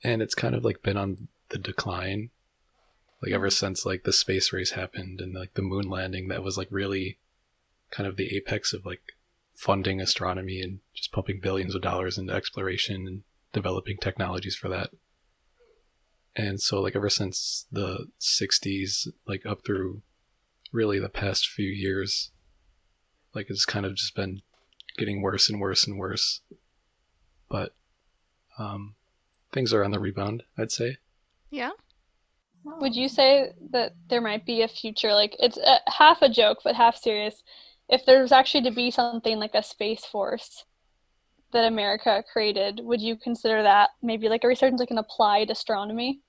And 0.03 0.23
it's 0.23 0.35
kind 0.35 0.55
of 0.55 0.65
like 0.65 0.83
been 0.83 0.97
on 0.97 1.29
the 1.51 1.59
decline, 1.59 2.31
like 3.23 3.33
ever 3.33 3.51
since 3.51 3.85
like 3.85 4.05
the 4.05 4.13
space 4.13 4.53
race 4.53 4.73
happened 4.73 5.21
and 5.21 5.35
like 5.35 5.55
the 5.55 5.63
moon 5.63 5.89
landing. 5.89 6.29
That 6.29 6.43
was 6.43 6.57
like 6.57 6.69
really 6.71 7.19
kind 7.91 8.07
of 8.07 8.17
the 8.17 8.35
apex 8.37 8.73
of 8.73 8.87
like 8.87 9.03
funding 9.55 10.01
astronomy 10.01 10.61
and 10.61 10.81
just 10.95 11.13
pumping 11.13 11.41
billions 11.41 11.75
of 11.75 11.83
dollars 11.83 12.17
into 12.17 12.33
exploration 12.33 13.07
and 13.07 13.23
developing 13.53 13.99
technologies 13.99 14.57
for 14.57 14.69
that 14.69 14.91
and 16.37 16.61
so 16.61 16.81
like 16.81 16.95
ever 16.97 17.11
since 17.11 17.67
the 17.71 18.07
60s 18.21 19.09
like 19.27 19.45
up 19.45 19.65
through 19.65 20.03
really 20.73 20.99
the 20.99 21.09
past 21.09 21.49
few 21.49 21.69
years 21.69 22.31
like 23.35 23.47
it's 23.51 23.65
kind 23.65 23.85
of 23.85 23.95
just 23.95 24.15
been 24.15 24.41
getting 24.97 25.23
worse 25.23 25.49
and 25.49 25.61
worse 25.61 25.87
and 25.87 25.99
worse 25.99 26.41
but 27.51 27.75
um 28.59 28.95
things 29.53 29.75
are 29.75 29.85
on 29.85 29.91
the 29.91 30.01
rebound 30.01 30.45
i'd 30.57 30.73
say. 30.73 30.97
Yeah. 31.51 31.71
would 32.65 32.95
you 32.95 33.09
say 33.09 33.53
that 33.71 33.95
there 34.09 34.21
might 34.21 34.47
be 34.47 34.63
a 34.63 34.69
future 34.69 35.13
like 35.13 35.35
it's 35.39 35.59
a, 35.59 35.79
half 35.91 36.23
a 36.23 36.29
joke 36.29 36.59
but 36.65 36.77
half 36.77 36.97
serious. 36.97 37.43
If 37.89 38.07
there 38.07 38.23
was 38.23 38.31
actually 38.31 38.63
to 38.65 38.71
be 38.71 38.91
something 38.93 39.39
like 39.39 39.55
a 39.55 39.63
space 39.63 40.05
force 40.05 40.65
that 41.53 41.67
america 41.67 42.23
created 42.33 42.81
would 42.85 43.01
you 43.01 43.17
consider 43.17 43.61
that 43.65 43.91
maybe 44.01 44.29
like 44.29 44.45
a 44.45 44.49
resurgence 44.49 44.81
like 44.81 44.93
an 44.93 44.99
applied 44.99 45.51
astronomy? 45.51 46.21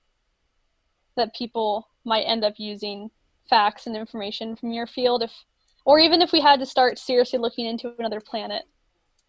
That 1.16 1.34
people 1.34 1.88
might 2.04 2.22
end 2.24 2.44
up 2.44 2.54
using 2.56 3.10
facts 3.48 3.86
and 3.86 3.96
information 3.96 4.56
from 4.56 4.72
your 4.72 4.86
field 4.86 5.22
if 5.22 5.44
or 5.84 5.98
even 5.98 6.22
if 6.22 6.32
we 6.32 6.40
had 6.40 6.60
to 6.60 6.66
start 6.66 6.98
seriously 6.98 7.38
looking 7.38 7.66
into 7.66 7.92
another 7.98 8.20
planet 8.20 8.62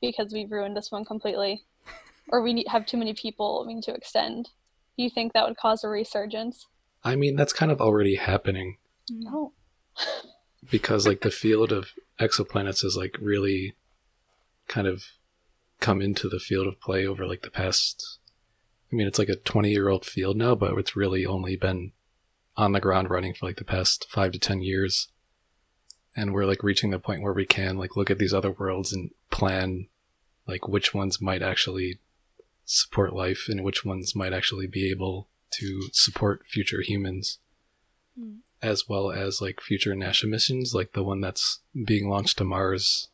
because 0.01 0.33
we've 0.33 0.51
ruined 0.51 0.77
this 0.77 0.91
one 0.91 1.05
completely 1.05 1.63
or 2.33 2.41
we 2.41 2.51
need, 2.51 2.67
have 2.67 2.85
too 2.85 2.97
many 2.97 3.13
people 3.13 3.63
we 3.65 3.75
need 3.75 3.83
to 3.83 3.93
extend 3.93 4.49
Do 4.97 5.03
you 5.03 5.09
think 5.09 5.31
that 5.31 5.47
would 5.47 5.57
cause 5.57 5.83
a 5.83 5.87
resurgence? 5.87 6.65
I 7.03 7.15
mean, 7.15 7.35
that's 7.35 7.53
kind 7.53 7.71
of 7.71 7.79
already 7.79 8.15
happening 8.15 8.77
No. 9.09 9.53
because 10.69 11.07
like 11.07 11.21
the 11.21 11.31
field 11.31 11.71
of 11.71 11.91
exoplanets 12.19 12.81
has 12.81 12.97
like 12.97 13.15
really 13.21 13.75
kind 14.67 14.87
of 14.87 15.03
come 15.79 16.01
into 16.01 16.27
the 16.27 16.39
field 16.39 16.67
of 16.67 16.81
play 16.81 17.05
over 17.05 17.25
like 17.25 17.43
the 17.43 17.51
past 17.51 18.19
I 18.91 18.95
mean, 18.95 19.07
it's 19.07 19.17
like 19.17 19.29
a 19.29 19.35
20 19.35 19.71
year 19.71 19.89
old 19.89 20.05
field 20.05 20.37
now, 20.37 20.53
but 20.53 20.77
it's 20.77 20.95
really 20.95 21.25
only 21.25 21.55
been 21.55 21.93
on 22.55 22.73
the 22.73 22.79
ground 22.79 23.09
running 23.09 23.33
for 23.33 23.47
like 23.47 23.57
the 23.57 23.65
past 23.65 24.05
5 24.07 24.33
to 24.33 24.39
10 24.39 24.61
years. 24.61 25.07
And 26.15 26.31
we're 26.31 26.45
like 26.45 26.61
reaching 26.61 26.91
the 26.91 26.99
point 26.99 27.23
where 27.23 27.33
we 27.33 27.47
can 27.47 27.77
like 27.77 27.95
look 27.95 28.11
at 28.11 28.19
these 28.19 28.35
other 28.35 28.51
worlds 28.51 28.93
and 28.93 29.09
plan 29.31 29.87
like 30.47 30.67
which 30.67 30.93
ones 30.93 31.19
might 31.19 31.41
actually 31.41 31.99
support 32.65 33.13
life 33.13 33.45
and 33.49 33.63
which 33.63 33.83
ones 33.85 34.15
might 34.15 34.33
actually 34.33 34.67
be 34.67 34.89
able 34.89 35.27
to 35.51 35.89
support 35.91 36.45
future 36.47 36.81
humans 36.81 37.39
Hmm. 38.17 38.37
as 38.61 38.87
well 38.87 39.11
as 39.11 39.41
like 39.41 39.59
future 39.59 39.93
NASA 39.95 40.29
missions 40.29 40.73
like 40.75 40.93
the 40.93 41.03
one 41.03 41.19
that's 41.19 41.61
being 41.85 42.07
launched 42.09 42.37
to 42.37 42.43
Mars 42.43 43.07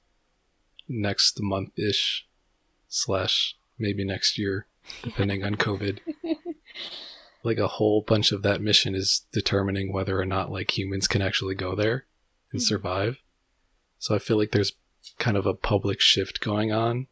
next 0.89 1.39
month 1.41 1.71
ish 1.79 2.27
slash 2.89 3.55
maybe 3.77 4.03
next 4.03 4.37
year 4.37 4.67
depending 5.03 5.43
on 5.43 5.55
COVID 5.55 5.99
like 7.43 7.57
a 7.57 7.67
whole 7.67 8.01
bunch 8.01 8.31
of 8.33 8.41
that 8.41 8.61
mission 8.61 8.93
is 8.93 9.25
determining 9.31 9.93
whether 9.93 10.19
or 10.19 10.25
not 10.25 10.51
like 10.51 10.77
humans 10.77 11.07
can 11.07 11.21
actually 11.21 11.55
go 11.55 11.75
there 11.75 12.05
and 12.51 12.59
Mhm. 12.59 12.65
survive 12.65 13.17
so 13.99 14.13
I 14.15 14.19
feel 14.19 14.37
like 14.37 14.51
there's 14.51 14.73
kind 15.17 15.37
of 15.37 15.45
a 15.45 15.53
public 15.53 16.01
shift 16.01 16.41
going 16.41 16.71
on 16.73 17.07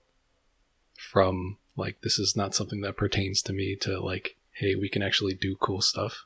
from 0.98 1.58
like 1.78 2.02
this 2.02 2.20
is 2.20 2.36
not 2.36 2.56
something 2.56 2.82
that 2.82 2.98
pertains 2.98 3.42
to 3.42 3.54
me 3.54 3.76
to 3.76 4.00
like 4.00 4.36
hey 4.52 4.76
we 4.76 4.90
can 4.90 5.02
actually 5.02 5.34
do 5.34 5.56
cool 5.56 5.82
stuff. 5.82 6.26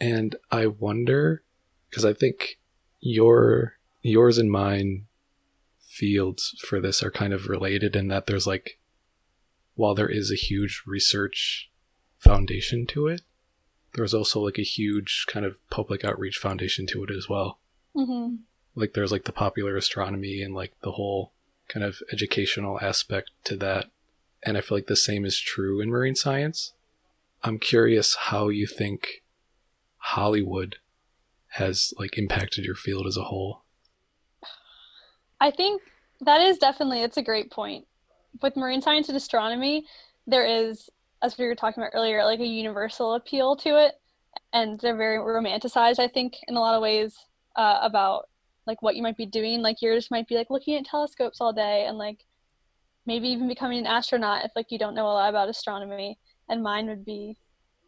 And 0.00 0.34
i 0.50 0.66
wonder 0.66 1.42
because 1.88 2.04
i 2.04 2.12
think 2.12 2.58
your 3.00 3.76
yours 4.00 4.38
and 4.38 4.50
mine 4.50 5.06
fields 5.78 6.54
for 6.66 6.80
this 6.80 7.02
are 7.02 7.10
kind 7.10 7.32
of 7.32 7.48
related 7.48 7.94
in 7.94 8.08
that 8.08 8.26
there's 8.26 8.46
like 8.46 8.78
while 9.74 9.94
there 9.94 10.08
is 10.08 10.30
a 10.30 10.36
huge 10.36 10.82
research 10.86 11.70
foundation 12.18 12.86
to 12.86 13.06
it 13.06 13.22
there's 13.94 14.14
also 14.14 14.40
like 14.40 14.58
a 14.58 14.62
huge 14.62 15.26
kind 15.28 15.44
of 15.44 15.58
public 15.68 16.04
outreach 16.04 16.38
foundation 16.38 16.86
to 16.86 17.04
it 17.04 17.10
as 17.10 17.28
well. 17.28 17.58
Hmm 17.94 18.36
like 18.74 18.94
there's 18.94 19.12
like 19.12 19.24
the 19.24 19.32
popular 19.32 19.76
astronomy 19.76 20.42
and 20.42 20.54
like 20.54 20.72
the 20.82 20.92
whole 20.92 21.32
kind 21.68 21.84
of 21.84 21.98
educational 22.12 22.78
aspect 22.80 23.30
to 23.44 23.56
that 23.56 23.86
and 24.44 24.56
i 24.56 24.60
feel 24.60 24.76
like 24.76 24.86
the 24.86 24.96
same 24.96 25.24
is 25.24 25.38
true 25.38 25.80
in 25.80 25.90
marine 25.90 26.14
science 26.14 26.72
i'm 27.42 27.58
curious 27.58 28.16
how 28.28 28.48
you 28.48 28.66
think 28.66 29.22
hollywood 29.96 30.76
has 31.50 31.92
like 31.98 32.16
impacted 32.16 32.64
your 32.64 32.74
field 32.74 33.06
as 33.06 33.16
a 33.16 33.24
whole 33.24 33.62
I 35.42 35.50
think 35.50 35.82
that 36.20 36.40
is 36.40 36.56
definitely 36.56 37.02
it's 37.02 37.16
a 37.16 37.22
great 37.22 37.50
point. 37.50 37.84
With 38.40 38.56
marine 38.56 38.80
science 38.80 39.08
and 39.08 39.16
astronomy, 39.16 39.86
there 40.24 40.46
is, 40.46 40.88
as 41.20 41.36
we 41.36 41.46
were 41.46 41.56
talking 41.56 41.82
about 41.82 41.96
earlier, 41.96 42.24
like 42.24 42.38
a 42.38 42.46
universal 42.46 43.14
appeal 43.14 43.56
to 43.56 43.70
it, 43.70 43.94
and 44.52 44.78
they're 44.78 44.96
very 44.96 45.18
romanticized. 45.18 45.98
I 45.98 46.06
think 46.06 46.36
in 46.46 46.54
a 46.54 46.60
lot 46.60 46.76
of 46.76 46.82
ways 46.82 47.18
uh, 47.56 47.80
about 47.82 48.28
like 48.68 48.82
what 48.82 48.94
you 48.94 49.02
might 49.02 49.16
be 49.16 49.26
doing. 49.26 49.62
Like 49.62 49.82
yours 49.82 50.12
might 50.12 50.28
be 50.28 50.36
like 50.36 50.48
looking 50.48 50.76
at 50.76 50.84
telescopes 50.84 51.40
all 51.40 51.52
day, 51.52 51.86
and 51.88 51.98
like 51.98 52.24
maybe 53.06 53.28
even 53.28 53.48
becoming 53.48 53.80
an 53.80 53.86
astronaut 53.86 54.44
if 54.44 54.52
like 54.54 54.70
you 54.70 54.78
don't 54.78 54.94
know 54.94 55.06
a 55.06 55.12
lot 55.12 55.30
about 55.30 55.48
astronomy. 55.48 56.18
And 56.48 56.62
mine 56.62 56.86
would 56.88 57.04
be, 57.04 57.36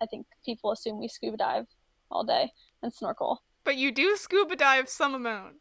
I 0.00 0.06
think 0.06 0.26
people 0.44 0.72
assume 0.72 0.98
we 0.98 1.08
scuba 1.08 1.36
dive 1.36 1.66
all 2.10 2.24
day 2.24 2.52
and 2.82 2.92
snorkel. 2.92 3.42
But 3.64 3.76
you 3.76 3.92
do 3.92 4.16
scuba 4.16 4.56
dive 4.56 4.88
some 4.88 5.14
amount. 5.14 5.56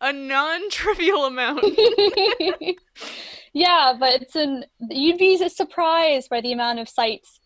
A 0.00 0.12
non 0.12 0.70
trivial 0.70 1.24
amount. 1.26 1.64
yeah, 3.52 3.94
but 3.98 4.22
it's 4.22 4.36
an 4.36 4.64
you'd 4.90 5.18
be 5.18 5.48
surprised 5.48 6.28
by 6.28 6.40
the 6.40 6.52
amount 6.52 6.78
of 6.78 6.88
sites 6.88 7.40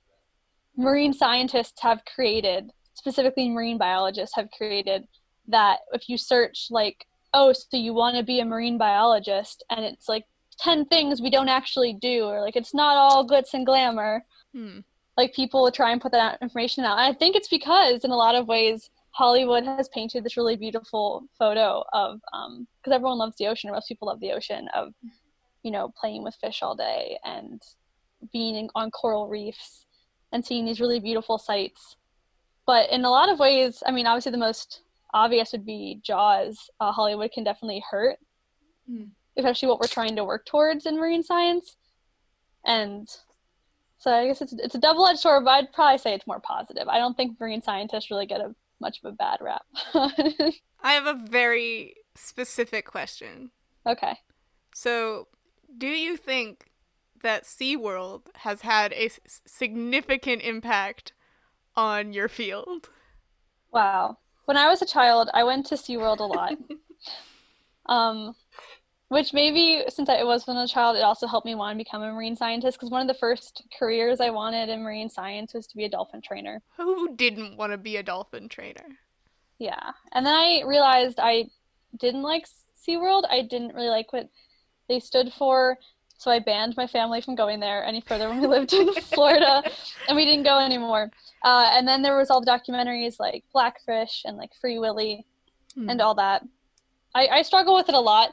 marine 0.76 1.12
scientists 1.12 1.80
have 1.80 2.02
created, 2.04 2.70
specifically 2.94 3.48
marine 3.48 3.78
biologists 3.78 4.36
have 4.36 4.50
created 4.50 5.06
that 5.48 5.78
if 5.92 6.08
you 6.08 6.18
search 6.18 6.68
like, 6.70 7.06
oh, 7.32 7.52
so 7.52 7.76
you 7.76 7.94
want 7.94 8.16
to 8.16 8.22
be 8.22 8.40
a 8.40 8.44
marine 8.44 8.78
biologist 8.78 9.64
and 9.70 9.84
it's 9.84 10.08
like 10.08 10.24
10 10.58 10.86
things 10.86 11.20
we 11.20 11.30
don't 11.30 11.48
actually 11.48 11.92
do 11.94 12.24
or 12.24 12.40
like 12.40 12.56
it's 12.56 12.72
not 12.74 12.96
all 12.96 13.26
glitz 13.28 13.52
and 13.54 13.66
glamour 13.66 14.24
Hmm. 14.52 14.78
like 15.18 15.34
people 15.34 15.70
try 15.70 15.90
and 15.92 16.00
put 16.00 16.12
that 16.12 16.38
information 16.40 16.84
out. 16.84 16.98
And 16.98 17.14
I 17.14 17.18
think 17.18 17.36
it's 17.36 17.48
because 17.48 18.04
in 18.04 18.10
a 18.10 18.16
lot 18.16 18.34
of 18.34 18.48
ways 18.48 18.90
Hollywood 19.10 19.64
has 19.64 19.88
painted 19.90 20.24
this 20.24 20.36
really 20.36 20.56
beautiful 20.56 21.24
photo 21.38 21.82
of 21.92 22.20
because 22.22 22.92
everyone 22.94 23.18
loves 23.18 23.36
the 23.36 23.46
ocean, 23.46 23.70
or 23.70 23.72
most 23.74 23.88
people 23.88 24.08
love 24.08 24.20
the 24.20 24.32
ocean 24.32 24.68
of 24.74 24.92
you 25.62 25.70
know 25.70 25.92
playing 26.00 26.22
with 26.22 26.34
fish 26.36 26.62
all 26.62 26.74
day 26.76 27.18
and 27.24 27.62
being 28.32 28.54
in, 28.56 28.68
on 28.74 28.90
coral 28.90 29.26
reefs 29.28 29.84
and 30.32 30.44
seeing 30.44 30.64
these 30.66 30.80
really 30.80 31.00
beautiful 31.00 31.38
sights. 31.38 31.96
But 32.66 32.90
in 32.90 33.04
a 33.04 33.10
lot 33.10 33.28
of 33.30 33.38
ways, 33.38 33.82
I 33.86 33.90
mean, 33.92 34.06
obviously 34.06 34.32
the 34.32 34.38
most 34.38 34.82
obvious 35.14 35.52
would 35.52 35.64
be 35.64 36.00
Jaws. 36.02 36.68
Uh, 36.80 36.92
Hollywood 36.92 37.32
can 37.32 37.44
definitely 37.44 37.82
hurt, 37.90 38.18
Hmm. 38.88 39.04
Especially 39.36 39.68
what 39.68 39.80
we're 39.80 39.86
trying 39.86 40.16
to 40.16 40.24
work 40.24 40.46
towards 40.46 40.86
in 40.86 40.96
marine 40.98 41.22
science. 41.22 41.76
And 42.64 43.08
so 43.98 44.12
I 44.12 44.26
guess 44.26 44.42
it's 44.42 44.52
it's 44.52 44.74
a 44.74 44.80
double 44.80 45.06
edged 45.06 45.20
sword, 45.20 45.44
but 45.44 45.52
I'd 45.52 45.72
probably 45.72 45.98
say 45.98 46.14
it's 46.14 46.26
more 46.26 46.40
positive. 46.40 46.88
I 46.88 46.98
don't 46.98 47.16
think 47.16 47.40
marine 47.40 47.62
scientists 47.62 48.10
really 48.10 48.26
get 48.26 48.40
a 48.40 48.54
much 48.80 49.00
of 49.02 49.12
a 49.12 49.16
bad 49.16 49.38
rap. 49.40 49.62
I 49.94 50.92
have 50.92 51.06
a 51.06 51.14
very 51.28 51.94
specific 52.14 52.86
question. 52.86 53.50
okay. 53.86 54.18
So, 54.74 55.28
do 55.78 55.86
you 55.86 56.18
think 56.18 56.66
that 57.22 57.44
SeaWorld 57.44 58.26
has 58.36 58.60
had 58.60 58.92
a 58.92 59.06
s- 59.06 59.20
significant 59.46 60.42
impact 60.42 61.12
on 61.74 62.12
your 62.12 62.28
field? 62.28 62.90
Wow. 63.72 64.18
When 64.44 64.58
I 64.58 64.68
was 64.68 64.82
a 64.82 64.86
child, 64.86 65.30
I 65.32 65.44
went 65.44 65.66
to 65.66 65.76
SeaWorld 65.76 66.20
a 66.20 66.24
lot. 66.24 66.58
um, 67.86 68.34
which 69.08 69.32
maybe 69.32 69.84
since 69.88 70.08
I 70.08 70.22
was 70.24 70.46
when 70.46 70.56
a 70.56 70.66
child, 70.66 70.96
it 70.96 71.02
also 71.02 71.26
helped 71.26 71.46
me 71.46 71.54
want 71.54 71.78
to 71.78 71.84
become 71.84 72.02
a 72.02 72.12
marine 72.12 72.36
scientist 72.36 72.76
because 72.78 72.90
one 72.90 73.00
of 73.02 73.08
the 73.08 73.18
first 73.18 73.62
careers 73.78 74.20
I 74.20 74.30
wanted 74.30 74.68
in 74.68 74.82
marine 74.82 75.08
science 75.08 75.54
was 75.54 75.66
to 75.68 75.76
be 75.76 75.84
a 75.84 75.88
dolphin 75.88 76.20
trainer. 76.22 76.62
Who 76.76 77.14
didn't 77.16 77.56
want 77.56 77.72
to 77.72 77.78
be 77.78 77.96
a 77.96 78.02
dolphin 78.02 78.48
trainer? 78.48 78.84
Yeah. 79.58 79.92
And 80.12 80.26
then 80.26 80.34
I 80.34 80.62
realized 80.66 81.18
I 81.20 81.46
didn't 81.98 82.22
like 82.22 82.46
SeaWorld. 82.86 83.22
I 83.30 83.42
didn't 83.42 83.74
really 83.74 83.88
like 83.88 84.12
what 84.12 84.28
they 84.88 85.00
stood 85.00 85.32
for. 85.32 85.78
So 86.18 86.30
I 86.30 86.38
banned 86.38 86.76
my 86.76 86.86
family 86.86 87.20
from 87.20 87.34
going 87.34 87.60
there 87.60 87.84
any 87.84 88.00
further 88.00 88.28
when 88.28 88.40
we 88.40 88.46
lived 88.46 88.72
in 88.72 88.92
Florida 89.02 89.62
and 90.08 90.16
we 90.16 90.24
didn't 90.24 90.44
go 90.44 90.58
anymore. 90.58 91.10
Uh, 91.44 91.68
and 91.72 91.86
then 91.86 92.00
there 92.02 92.16
was 92.16 92.30
all 92.30 92.40
the 92.40 92.50
documentaries 92.50 93.16
like 93.20 93.44
Blackfish 93.52 94.22
and 94.24 94.36
like 94.36 94.50
Free 94.60 94.78
Willy 94.78 95.24
Hmm. 95.74 95.90
and 95.90 96.00
all 96.00 96.14
that. 96.14 96.42
I, 97.14 97.26
I 97.28 97.42
struggle 97.42 97.74
with 97.74 97.90
it 97.90 97.94
a 97.94 98.00
lot. 98.00 98.30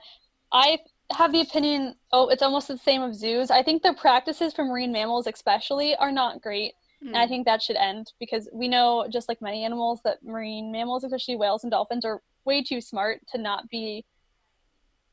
I 0.53 0.79
have 1.11 1.31
the 1.31 1.41
opinion, 1.41 1.95
oh, 2.11 2.29
it's 2.29 2.43
almost 2.43 2.67
the 2.67 2.77
same 2.77 3.01
of 3.01 3.15
zoos. 3.15 3.51
I 3.51 3.63
think 3.63 3.81
the 3.83 3.93
practices 3.93 4.53
for 4.53 4.63
marine 4.63 4.91
mammals, 4.91 5.27
especially, 5.27 5.95
are 5.95 6.11
not 6.11 6.41
great. 6.41 6.73
Hmm. 7.01 7.07
And 7.09 7.17
I 7.17 7.27
think 7.27 7.45
that 7.45 7.61
should 7.61 7.75
end 7.75 8.13
because 8.19 8.47
we 8.53 8.67
know, 8.67 9.07
just 9.11 9.27
like 9.27 9.41
many 9.41 9.65
animals, 9.65 9.99
that 10.05 10.23
marine 10.23 10.71
mammals, 10.71 11.03
especially 11.03 11.35
whales 11.35 11.63
and 11.63 11.71
dolphins, 11.71 12.05
are 12.05 12.21
way 12.45 12.63
too 12.63 12.79
smart 12.81 13.21
to 13.31 13.37
not 13.37 13.69
be 13.69 14.05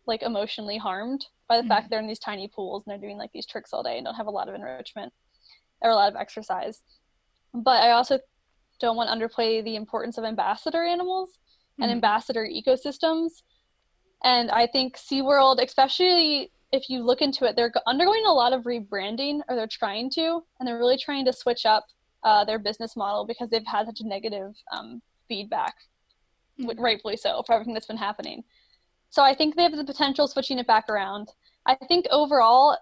like 0.06 0.22
emotionally 0.22 0.78
harmed 0.78 1.26
by 1.48 1.60
the 1.60 1.68
fact 1.68 1.90
they're 1.90 2.00
in 2.00 2.06
these 2.08 2.18
tiny 2.18 2.48
pools 2.48 2.82
and 2.84 2.92
they're 2.92 3.08
doing 3.08 3.18
like 3.18 3.30
these 3.32 3.46
tricks 3.46 3.72
all 3.72 3.82
day 3.82 3.96
and 3.96 4.04
don't 4.04 4.14
have 4.14 4.26
a 4.26 4.30
lot 4.30 4.48
of 4.48 4.54
enrichment 4.54 5.12
or 5.82 5.90
a 5.90 5.94
lot 5.94 6.08
of 6.08 6.16
exercise. 6.16 6.82
But 7.54 7.82
I 7.82 7.90
also 7.92 8.18
don't 8.80 8.96
want 8.96 9.08
to 9.10 9.14
underplay 9.14 9.62
the 9.62 9.76
importance 9.76 10.18
of 10.18 10.24
ambassador 10.24 10.84
animals 10.84 11.38
and 11.78 11.88
Mhm. 11.90 11.94
ambassador 11.94 12.46
ecosystems. 12.46 13.42
And 14.22 14.50
I 14.50 14.66
think 14.66 14.96
SeaWorld, 14.96 15.62
especially 15.62 16.52
if 16.72 16.88
you 16.88 17.02
look 17.02 17.20
into 17.20 17.44
it, 17.46 17.56
they're 17.56 17.72
undergoing 17.86 18.24
a 18.26 18.32
lot 18.32 18.52
of 18.52 18.64
rebranding, 18.64 19.40
or 19.48 19.56
they're 19.56 19.66
trying 19.66 20.10
to, 20.10 20.44
and 20.58 20.66
they're 20.66 20.78
really 20.78 20.98
trying 20.98 21.24
to 21.24 21.32
switch 21.32 21.66
up 21.66 21.86
uh, 22.22 22.44
their 22.44 22.58
business 22.58 22.96
model 22.96 23.24
because 23.26 23.48
they've 23.48 23.66
had 23.66 23.86
such 23.86 24.00
a 24.00 24.06
negative 24.06 24.54
um, 24.72 25.00
feedback, 25.26 25.74
Mhm. 26.58 26.78
rightfully 26.78 27.16
so, 27.16 27.42
for 27.44 27.54
everything 27.54 27.72
that's 27.74 27.86
been 27.86 27.96
happening. 27.96 28.44
So 29.08 29.22
I 29.24 29.34
think 29.34 29.56
they 29.56 29.62
have 29.62 29.76
the 29.76 29.84
potential 29.84 30.26
of 30.26 30.30
switching 30.30 30.58
it 30.58 30.66
back 30.66 30.88
around. 30.88 31.28
I 31.66 31.74
think 31.74 32.06
overall, 32.10 32.76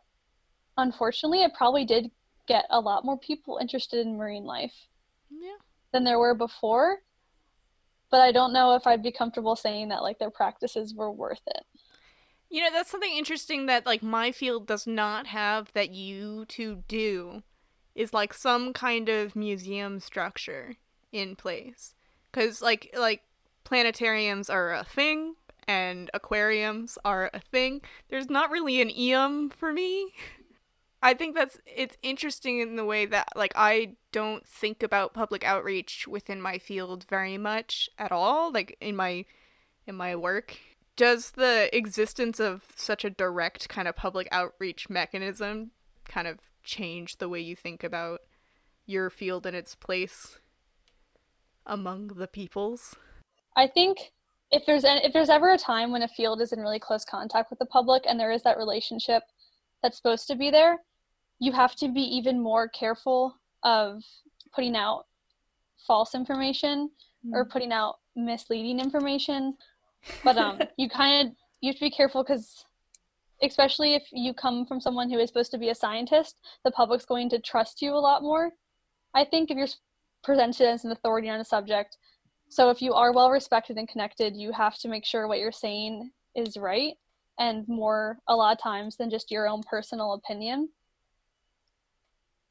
unfortunately, 0.77 1.43
it 1.43 1.55
probably 1.55 1.85
did 1.85 2.11
get 2.47 2.67
a 2.71 2.81
lot 2.81 3.05
more 3.05 3.19
people 3.19 3.59
interested 3.59 4.05
in 4.07 4.17
marine 4.17 4.45
life 4.45 4.75
Yeah. 5.31 5.57
than 5.93 6.05
there 6.05 6.19
were 6.19 6.35
before. 6.35 7.03
But 8.11 8.21
I 8.21 8.33
don't 8.33 8.53
know 8.53 8.75
if 8.75 8.87
I'd 8.87 9.03
be 9.03 9.13
comfortable 9.13 9.57
saying 9.57 9.89
that 9.89 10.03
like 10.03 10.19
their 10.19 10.31
practices 10.31 10.95
were 10.95 11.11
worth 11.11 11.43
it. 11.47 11.65
You 12.51 12.63
know, 12.63 12.71
that's 12.73 12.91
something 12.91 13.15
interesting 13.15 13.67
that 13.67 13.85
like 13.85 14.03
my 14.03 14.33
field 14.33 14.67
does 14.67 14.87
not 14.87 15.27
have 15.27 15.71
that 15.75 15.91
you 15.91 16.47
two 16.47 16.85
do 16.89 17.43
is 17.95 18.15
like 18.15 18.33
some 18.33 18.73
kind 18.73 19.09
of 19.09 19.37
museum 19.37 20.01
structure 20.01 20.77
in 21.13 21.37
place. 21.37 21.95
Cuz 22.33 22.63
like 22.63 22.91
like 22.97 23.23
planetariums 23.65 24.49
are 24.49 24.73
a 24.73 24.85
thing 24.85 25.35
and 25.67 26.11
aquariums 26.15 26.97
are 27.05 27.31
a 27.35 27.41
thing. 27.41 27.83
There's 28.09 28.31
not 28.31 28.51
really 28.51 28.81
an 28.81 28.91
EM 28.91 29.51
for 29.51 29.73
me. 29.73 30.15
I 31.03 31.15
think 31.15 31.37
that's 31.37 31.59
it's 31.65 31.97
interesting 32.03 32.61
in 32.61 32.77
the 32.77 32.85
way 32.85 33.07
that 33.07 33.29
like 33.37 33.53
I 33.55 33.95
don't 34.11 34.47
think 34.47 34.83
about 34.83 35.15
public 35.15 35.45
outreach 35.45 36.09
within 36.09 36.43
my 36.43 36.59
field 36.59 37.07
very 37.09 37.39
much 37.39 37.89
at 37.99 38.11
all 38.11 38.53
like 38.53 38.77
in 38.81 38.97
my 38.97 39.25
in 39.87 39.95
my 39.95 40.17
work. 40.17 40.59
Does 40.97 41.33
the 41.33 41.71
existence 41.73 42.41
of 42.41 42.65
such 42.75 43.05
a 43.05 43.11
direct 43.11 43.69
kind 43.69 43.87
of 43.87 43.95
public 43.95 44.27
outreach 44.33 44.91
mechanism 44.91 45.71
kind 46.05 46.27
of 46.27 46.39
change 46.65 47.19
the 47.19 47.29
way 47.29 47.41
you 47.41 47.55
think 47.55 47.85
about 47.85 48.21
your 48.85 49.09
field 49.09 49.47
and 49.47 49.55
its 49.55 49.77
place 49.77 50.39
among 51.65 52.09
the 52.09 52.27
peoples? 52.27 52.97
I 53.57 53.69
think 53.69 54.13
if 54.51 54.67
there's 54.67 54.83
if 54.85 55.13
there's 55.13 55.31
ever 55.31 55.53
a 55.53 55.59
time 55.59 55.93
when 55.93 56.03
a 56.03 56.09
field 56.09 56.41
is 56.41 56.53
in 56.53 56.59
really 56.59 56.81
close 56.81 57.05
contact 57.05 57.51
with 57.51 57.61
the 57.61 57.67
public 57.67 58.03
and 58.09 58.19
there 58.19 58.33
is 58.33 58.43
that 58.43 58.59
relationship 58.59 59.23
that's 59.83 59.97
supposed 59.97 60.27
to 60.29 60.37
be 60.37 60.51
there, 60.51 60.79
you 61.39 61.53
have 61.53 61.75
to 61.77 61.89
be 61.89 62.01
even 62.01 62.41
more 62.41 62.69
careful 62.69 63.37
of 63.63 64.03
putting 64.55 64.77
out 64.77 65.05
false 65.87 66.15
information 66.15 66.91
mm. 67.27 67.33
or 67.33 67.45
putting 67.45 67.73
out 67.73 67.97
misleading 68.17 68.81
information. 68.81 69.55
But 70.25 70.37
um, 70.37 70.61
you 70.77 70.89
kind 70.89 71.29
of 71.29 71.35
you 71.61 71.71
have 71.71 71.77
to 71.77 71.85
be 71.85 71.91
careful 71.91 72.23
because, 72.23 72.65
especially 73.43 73.95
if 73.95 74.05
you 74.13 74.33
come 74.35 74.67
from 74.67 74.81
someone 74.81 75.11
who 75.11 75.19
is 75.19 75.29
supposed 75.29 75.51
to 75.53 75.59
be 75.59 75.71
a 75.71 75.75
scientist, 75.75 76.41
the 76.65 76.71
public's 76.71 77.05
going 77.05 77.29
to 77.31 77.39
trust 77.41 77.83
you 77.83 77.93
a 77.93 77.99
lot 77.99 78.23
more. 78.23 78.51
I 79.15 79.25
think 79.25 79.51
if 79.51 79.57
you're 79.57 79.69
presented 80.23 80.69
as 80.69 80.85
an 80.85 80.93
authority 80.93 81.29
on 81.29 81.41
a 81.41 81.45
subject, 81.45 81.97
so 82.49 82.71
if 82.71 82.81
you 82.81 82.95
are 82.95 83.13
well 83.13 83.31
respected 83.31 83.77
and 83.77 83.89
connected, 83.89 84.37
you 84.37 84.53
have 84.53 84.79
to 84.79 84.89
make 84.89 85.05
sure 85.05 85.27
what 85.27 85.39
you're 85.39 85.53
saying 85.53 86.11
is 86.35 86.57
right 86.57 86.95
and 87.39 87.67
more 87.69 88.19
a 88.27 88.35
lot 88.35 88.53
of 88.53 88.63
times 88.63 88.97
than 88.97 89.11
just 89.11 89.31
your 89.31 89.49
own 89.49 89.63
personal 89.63 90.15
opinion. 90.15 90.69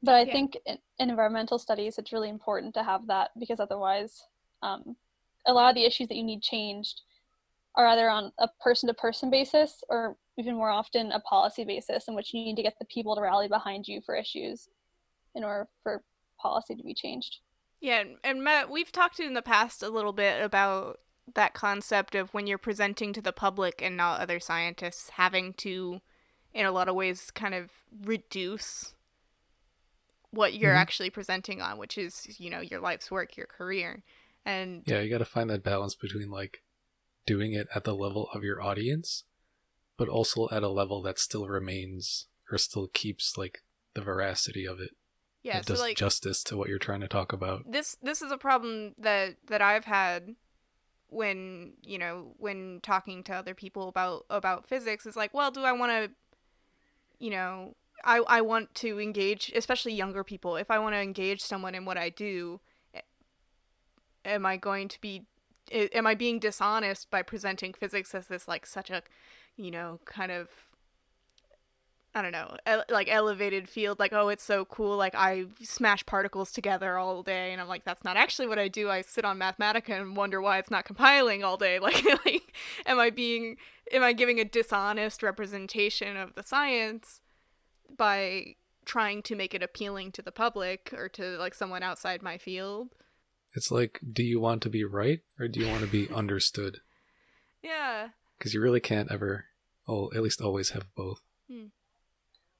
But 0.02 0.14
I 0.14 0.22
yeah. 0.22 0.32
think 0.32 0.56
in, 0.64 0.78
in, 0.98 1.10
environmental 1.10 1.58
studies, 1.58 1.98
it's 1.98 2.12
really 2.12 2.28
important 2.28 2.74
to 2.74 2.84
have 2.84 3.06
that 3.08 3.30
because 3.38 3.60
otherwise, 3.60 4.22
um, 4.62 4.96
a 5.46 5.52
lot 5.52 5.70
of 5.70 5.74
the 5.74 5.84
issues 5.84 6.08
that 6.08 6.16
you 6.16 6.24
need 6.24 6.42
changed 6.42 7.02
are 7.74 7.86
either 7.86 8.08
on 8.08 8.32
a 8.38 8.48
person 8.60 8.86
to 8.86 8.94
person 8.94 9.30
basis 9.30 9.82
or 9.88 10.16
even 10.38 10.54
more 10.54 10.70
often 10.70 11.12
a 11.12 11.20
policy 11.20 11.64
basis 11.64 12.06
in 12.08 12.14
which 12.14 12.32
you 12.32 12.40
need 12.40 12.56
to 12.56 12.62
get 12.62 12.78
the 12.78 12.84
people 12.86 13.14
to 13.14 13.22
rally 13.22 13.48
behind 13.48 13.86
you 13.88 14.00
for 14.04 14.14
issues 14.14 14.68
in 15.34 15.44
order 15.44 15.68
for 15.82 16.02
policy 16.40 16.74
to 16.74 16.82
be 16.82 16.94
changed. 16.94 17.38
Yeah, 17.80 18.04
and 18.24 18.42
Matt, 18.42 18.70
we've 18.70 18.90
talked 18.90 19.20
in 19.20 19.34
the 19.34 19.42
past 19.42 19.82
a 19.82 19.88
little 19.88 20.12
bit 20.12 20.42
about 20.42 20.98
that 21.34 21.54
concept 21.54 22.14
of 22.14 22.32
when 22.34 22.46
you're 22.46 22.58
presenting 22.58 23.12
to 23.12 23.20
the 23.20 23.32
public 23.32 23.80
and 23.82 23.96
not 23.96 24.20
other 24.20 24.40
scientists 24.40 25.10
having 25.10 25.52
to 25.54 26.00
in 26.54 26.66
a 26.66 26.72
lot 26.72 26.88
of 26.88 26.94
ways 26.94 27.30
kind 27.30 27.54
of 27.54 27.70
reduce 28.04 28.94
what 30.30 30.54
you're 30.54 30.72
mm-hmm. 30.72 30.78
actually 30.78 31.10
presenting 31.10 31.62
on, 31.62 31.78
which 31.78 31.96
is, 31.96 32.38
you 32.38 32.50
know, 32.50 32.60
your 32.60 32.80
life's 32.80 33.10
work, 33.10 33.36
your 33.36 33.46
career. 33.46 34.02
And 34.44 34.82
Yeah, 34.86 35.00
you 35.00 35.10
got 35.10 35.18
to 35.18 35.24
find 35.24 35.50
that 35.50 35.62
balance 35.62 35.94
between 35.94 36.30
like 36.30 36.62
doing 37.26 37.52
it 37.52 37.68
at 37.74 37.84
the 37.84 37.94
level 37.94 38.28
of 38.34 38.42
your 38.44 38.62
audience, 38.62 39.24
but 39.96 40.08
also 40.08 40.48
at 40.50 40.62
a 40.62 40.68
level 40.68 41.02
that 41.02 41.18
still 41.18 41.46
remains 41.46 42.26
or 42.50 42.58
still 42.58 42.88
keeps 42.88 43.36
like 43.36 43.62
the 43.94 44.00
veracity 44.00 44.66
of 44.66 44.80
it. 44.80 44.90
Yeah, 45.42 45.58
it 45.58 45.66
so 45.66 45.74
does 45.74 45.80
like, 45.80 45.96
justice 45.96 46.42
to 46.44 46.56
what 46.56 46.68
you're 46.68 46.78
trying 46.78 47.00
to 47.00 47.08
talk 47.08 47.32
about. 47.32 47.70
This 47.70 47.96
this 48.02 48.22
is 48.22 48.32
a 48.32 48.38
problem 48.38 48.94
that 48.98 49.36
that 49.46 49.62
I've 49.62 49.84
had 49.84 50.34
when 51.10 51.72
you 51.82 51.98
know 51.98 52.34
when 52.38 52.80
talking 52.82 53.22
to 53.22 53.32
other 53.32 53.54
people 53.54 53.88
about 53.88 54.26
about 54.28 54.66
physics 54.66 55.06
is 55.06 55.16
like 55.16 55.32
well 55.32 55.50
do 55.50 55.62
i 55.62 55.72
want 55.72 55.90
to 55.90 56.10
you 57.18 57.30
know 57.30 57.74
I, 58.04 58.18
I 58.26 58.40
want 58.42 58.74
to 58.76 59.00
engage, 59.00 59.52
especially 59.54 59.92
younger 59.92 60.24
people. 60.24 60.56
If 60.56 60.70
I 60.70 60.78
want 60.78 60.94
to 60.94 61.00
engage 61.00 61.40
someone 61.40 61.74
in 61.74 61.84
what 61.84 61.98
I 61.98 62.10
do, 62.10 62.60
am 64.24 64.46
I 64.46 64.56
going 64.56 64.88
to 64.88 65.00
be, 65.00 65.26
am 65.72 66.06
I 66.06 66.14
being 66.14 66.38
dishonest 66.38 67.10
by 67.10 67.22
presenting 67.22 67.72
physics 67.72 68.14
as 68.14 68.28
this 68.28 68.46
like 68.46 68.66
such 68.66 68.90
a, 68.90 69.02
you 69.56 69.70
know, 69.70 70.00
kind 70.04 70.30
of, 70.30 70.48
I 72.14 72.22
don't 72.22 72.32
know, 72.32 72.56
ele- 72.66 72.84
like 72.88 73.08
elevated 73.10 73.68
field? 73.68 73.98
Like, 73.98 74.12
oh, 74.12 74.28
it's 74.28 74.42
so 74.42 74.64
cool. 74.64 74.96
Like 74.96 75.14
I 75.14 75.44
smash 75.62 76.04
particles 76.06 76.50
together 76.50 76.96
all 76.98 77.22
day, 77.22 77.52
and 77.52 77.60
I'm 77.60 77.68
like, 77.68 77.84
that's 77.84 78.04
not 78.04 78.16
actually 78.16 78.48
what 78.48 78.58
I 78.58 78.68
do. 78.68 78.90
I 78.90 79.02
sit 79.02 79.24
on 79.24 79.38
Mathematica 79.38 80.00
and 80.00 80.16
wonder 80.16 80.40
why 80.40 80.58
it's 80.58 80.70
not 80.70 80.84
compiling 80.84 81.44
all 81.44 81.56
day. 81.56 81.78
Like, 81.88 82.04
like, 82.24 82.54
am 82.86 82.98
I 82.98 83.10
being, 83.10 83.56
am 83.92 84.02
I 84.02 84.12
giving 84.12 84.40
a 84.40 84.44
dishonest 84.44 85.22
representation 85.22 86.16
of 86.16 86.34
the 86.34 86.42
science? 86.42 87.20
by 87.96 88.54
trying 88.84 89.22
to 89.22 89.36
make 89.36 89.54
it 89.54 89.62
appealing 89.62 90.12
to 90.12 90.22
the 90.22 90.32
public 90.32 90.92
or 90.96 91.08
to 91.10 91.36
like 91.38 91.54
someone 91.54 91.82
outside 91.82 92.22
my 92.22 92.38
field. 92.38 92.88
It's 93.54 93.70
like, 93.70 94.00
do 94.12 94.22
you 94.22 94.40
want 94.40 94.62
to 94.62 94.70
be 94.70 94.84
right 94.84 95.20
or 95.38 95.48
do 95.48 95.60
you 95.60 95.68
want 95.68 95.80
to 95.80 95.86
be 95.86 96.08
understood? 96.14 96.78
Yeah. 97.62 98.08
Because 98.38 98.54
you 98.54 98.60
really 98.60 98.80
can't 98.80 99.10
ever, 99.10 99.46
oh, 99.86 100.10
at 100.14 100.22
least 100.22 100.40
always 100.40 100.70
have 100.70 100.86
both. 100.94 101.22
Hmm. 101.50 101.66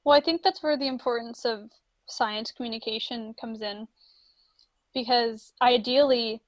Well, 0.03 0.17
I 0.17 0.21
think 0.21 0.41
that's 0.41 0.63
where 0.63 0.77
the 0.77 0.87
importance 0.87 1.45
of 1.45 1.69
science 2.07 2.51
communication 2.51 3.33
comes 3.39 3.61
in. 3.61 3.87
Because 4.93 5.53
ideally, 5.61 6.41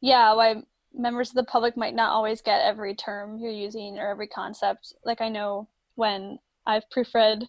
yeah, 0.00 0.32
why 0.34 0.62
members 0.92 1.28
of 1.30 1.36
the 1.36 1.44
public 1.44 1.76
might 1.76 1.94
not 1.94 2.10
always 2.10 2.40
get 2.40 2.62
every 2.62 2.94
term 2.94 3.38
you're 3.38 3.52
using 3.52 3.98
or 3.98 4.08
every 4.08 4.26
concept. 4.26 4.92
Like 5.04 5.20
I 5.20 5.28
know 5.28 5.68
when 5.94 6.38
I've 6.66 6.88
proofread 6.90 7.46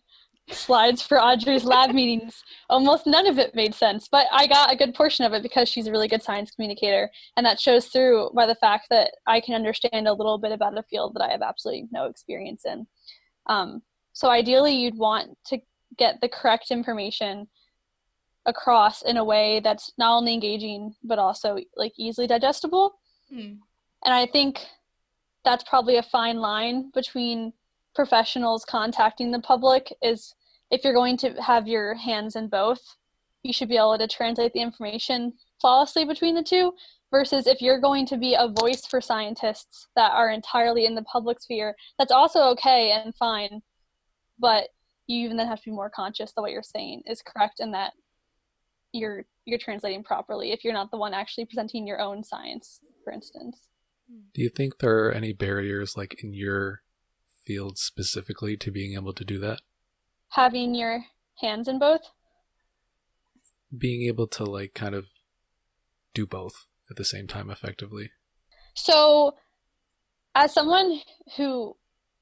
slides 0.51 1.01
for 1.01 1.21
Audrey's 1.21 1.63
lab 1.63 1.91
meetings. 1.93 2.43
Almost 2.69 3.07
none 3.07 3.27
of 3.27 3.37
it 3.37 3.55
made 3.55 3.75
sense, 3.75 4.07
but 4.07 4.27
I 4.31 4.47
got 4.47 4.71
a 4.71 4.75
good 4.75 4.93
portion 4.93 5.25
of 5.25 5.33
it 5.33 5.43
because 5.43 5.69
she's 5.69 5.87
a 5.87 5.91
really 5.91 6.07
good 6.07 6.23
science 6.23 6.51
communicator, 6.51 7.09
and 7.37 7.45
that 7.45 7.59
shows 7.59 7.87
through 7.87 8.31
by 8.35 8.45
the 8.45 8.55
fact 8.55 8.87
that 8.89 9.11
I 9.27 9.41
can 9.41 9.55
understand 9.55 10.07
a 10.07 10.13
little 10.13 10.37
bit 10.37 10.51
about 10.51 10.77
a 10.77 10.83
field 10.83 11.13
that 11.15 11.23
I 11.23 11.31
have 11.31 11.41
absolutely 11.41 11.87
no 11.91 12.05
experience 12.05 12.63
in. 12.65 12.87
Um, 13.47 13.81
so 14.19 14.29
ideally, 14.29 14.75
you'd 14.75 14.97
want 14.97 15.37
to 15.45 15.59
get 15.97 16.19
the 16.19 16.27
correct 16.27 16.71
information 16.71 17.47
across 18.45 19.01
in 19.01 19.15
a 19.15 19.23
way 19.23 19.61
that's 19.63 19.93
not 19.97 20.17
only 20.17 20.33
engaging 20.33 20.93
but 21.05 21.19
also 21.19 21.57
like 21.77 21.93
easily 21.97 22.27
digestible. 22.27 22.99
Mm. 23.33 23.59
And 24.03 24.13
I 24.13 24.25
think 24.25 24.59
that's 25.45 25.63
probably 25.63 25.95
a 25.95 26.03
fine 26.03 26.39
line 26.39 26.91
between 26.93 27.53
professionals 27.95 28.65
contacting 28.65 29.31
the 29.31 29.39
public 29.39 29.93
is 30.01 30.35
if 30.69 30.83
you're 30.83 30.93
going 30.93 31.15
to 31.19 31.41
have 31.41 31.65
your 31.65 31.93
hands 31.93 32.35
in 32.35 32.49
both, 32.49 32.81
you 33.43 33.53
should 33.53 33.69
be 33.69 33.77
able 33.77 33.97
to 33.97 34.05
translate 34.05 34.51
the 34.51 34.59
information 34.61 35.31
flawlessly 35.61 36.03
between 36.03 36.35
the 36.35 36.43
two. 36.43 36.73
Versus 37.09 37.47
if 37.47 37.61
you're 37.61 37.79
going 37.79 38.05
to 38.07 38.17
be 38.17 38.35
a 38.35 38.53
voice 38.59 38.85
for 38.85 38.99
scientists 38.99 39.87
that 39.95 40.11
are 40.11 40.29
entirely 40.29 40.85
in 40.85 40.93
the 40.93 41.01
public 41.03 41.41
sphere, 41.41 41.73
that's 41.97 42.11
also 42.11 42.49
okay 42.49 42.91
and 42.91 43.15
fine. 43.15 43.61
But 44.39 44.69
you 45.07 45.25
even 45.25 45.37
then 45.37 45.47
have 45.47 45.59
to 45.59 45.65
be 45.65 45.71
more 45.71 45.89
conscious 45.89 46.31
that 46.31 46.41
what 46.41 46.51
you're 46.51 46.63
saying 46.63 47.03
is 47.05 47.21
correct 47.21 47.59
and 47.59 47.73
that 47.73 47.93
you're 48.91 49.25
you're 49.45 49.59
translating 49.59 50.03
properly 50.03 50.51
if 50.51 50.63
you're 50.63 50.73
not 50.73 50.91
the 50.91 50.97
one 50.97 51.13
actually 51.13 51.45
presenting 51.45 51.85
your 51.85 51.99
own 51.99 52.23
science, 52.23 52.79
for 53.03 53.11
instance. 53.13 53.67
Hmm. 54.09 54.21
Do 54.33 54.41
you 54.41 54.49
think 54.49 54.79
there 54.79 55.05
are 55.05 55.11
any 55.11 55.33
barriers 55.33 55.95
like 55.97 56.23
in 56.23 56.33
your 56.33 56.81
field 57.45 57.77
specifically 57.77 58.55
to 58.57 58.71
being 58.71 58.93
able 58.93 59.13
to 59.13 59.25
do 59.25 59.39
that? 59.39 59.61
having 60.29 60.75
your 60.75 61.05
hands 61.41 61.67
in 61.67 61.79
both? 61.79 62.01
Being 63.75 64.07
able 64.07 64.27
to 64.27 64.43
like 64.43 64.73
kind 64.73 64.95
of 64.95 65.07
do 66.13 66.25
both 66.25 66.65
at 66.89 66.97
the 66.97 67.05
same 67.05 67.27
time 67.27 67.49
effectively. 67.49 68.11
So, 68.73 69.35
as 70.35 70.53
someone 70.53 71.01
who 71.37 71.75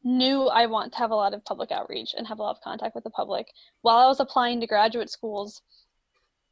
knew 0.03 0.47
I 0.47 0.65
want 0.67 0.93
to 0.93 0.99
have 0.99 1.11
a 1.11 1.15
lot 1.15 1.33
of 1.33 1.43
public 1.45 1.71
outreach 1.71 2.13
and 2.17 2.27
have 2.27 2.39
a 2.39 2.43
lot 2.43 2.55
of 2.55 2.61
contact 2.61 2.95
with 2.95 3.03
the 3.03 3.09
public, 3.09 3.47
while 3.81 3.97
I 3.97 4.07
was 4.07 4.19
applying 4.19 4.59
to 4.61 4.67
graduate 4.67 5.09
schools, 5.09 5.61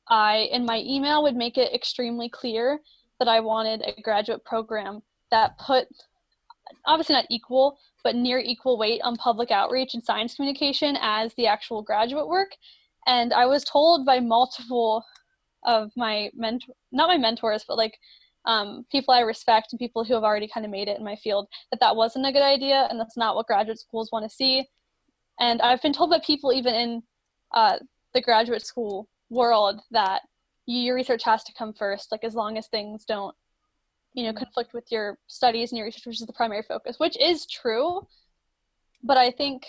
I 0.08 0.50
in 0.52 0.66
my 0.66 0.80
email 0.80 1.24
would 1.24 1.36
make 1.36 1.58
it 1.58 1.74
extremely 1.74 2.30
clear 2.30 2.80
that 3.20 3.28
I 3.28 3.39
wanted 3.39 3.82
a 3.82 4.02
graduate 4.02 4.43
program 4.43 5.02
that 5.32 5.58
put 5.58 5.88
obviously 6.86 7.14
not 7.14 7.26
equal, 7.30 7.78
but 8.04 8.16
near 8.16 8.39
equal 8.39 8.78
weight 8.78 9.02
on 9.04 9.16
public 9.16 9.52
outreach 9.52 9.93
and 9.93 10.04
science 10.04 10.36
communication 10.36 10.98
as 11.02 11.34
the 11.36 11.48
actual 11.48 11.82
graduate 11.82 12.28
work. 12.28 12.50
And 13.08 13.34
I 13.34 13.46
was 13.46 13.64
told 13.64 14.06
by 14.06 14.20
multiple 14.20 15.04
of 15.64 15.91
my 15.96 16.30
mentor, 16.36 16.74
not 16.91 17.08
my 17.08 17.18
mentors, 17.18 17.64
but 17.68 17.78
like 17.78 17.98
um, 18.46 18.86
people 18.91 19.14
I 19.14 19.22
respect 19.22 19.72
and 19.72 19.80
people 19.80 20.04
who 20.04 20.14
have 20.14 20.24
already 20.24 20.48
kind 20.48 20.66
of 20.66 20.72
made 20.72 20.88
it 20.88 20.98
in 20.98 21.04
my 21.04 21.16
field, 21.16 21.48
that 21.72 21.80
that 21.80 21.96
wasn't 21.96 22.28
a 22.28 22.32
good 22.32 22.43
idea 22.43 22.88
and 22.89 23.00
that's 23.00 23.18
not 23.18 23.36
what 23.36 23.48
graduate 23.48 23.80
schools 23.80 24.10
want 24.12 24.24
to 24.24 24.36
see. 24.36 24.68
And 25.39 25.62
I've 25.62 25.82
been 25.82 25.93
told 25.93 26.12
by 26.12 26.20
people 26.20 26.54
even 26.54 26.74
in 26.76 27.04
uh, 27.54 27.78
the 28.14 28.22
graduate 28.22 28.66
school 28.66 29.08
world 29.30 29.82
that 29.91 30.22
your 30.66 30.96
research 30.96 31.24
has 31.24 31.43
to 31.43 31.54
come 31.54 31.74
first 31.74 32.12
like 32.12 32.24
as 32.24 32.34
long 32.34 32.58
as 32.58 32.68
things 32.68 33.06
don't 33.06 33.36
you 34.14 34.24
know 34.24 34.34
conflict 34.34 34.74
with 34.74 34.86
your 34.91 35.18
studies 35.28 35.72
and 35.72 35.78
your 35.78 35.86
research 35.86 36.06
which 36.06 36.20
is 36.20 36.26
the 36.26 36.34
primary 36.34 36.64
focus 36.68 36.98
which 37.00 37.18
is 37.20 37.46
true 37.46 38.02
but 39.04 39.18
i 39.18 39.30
think 39.30 39.66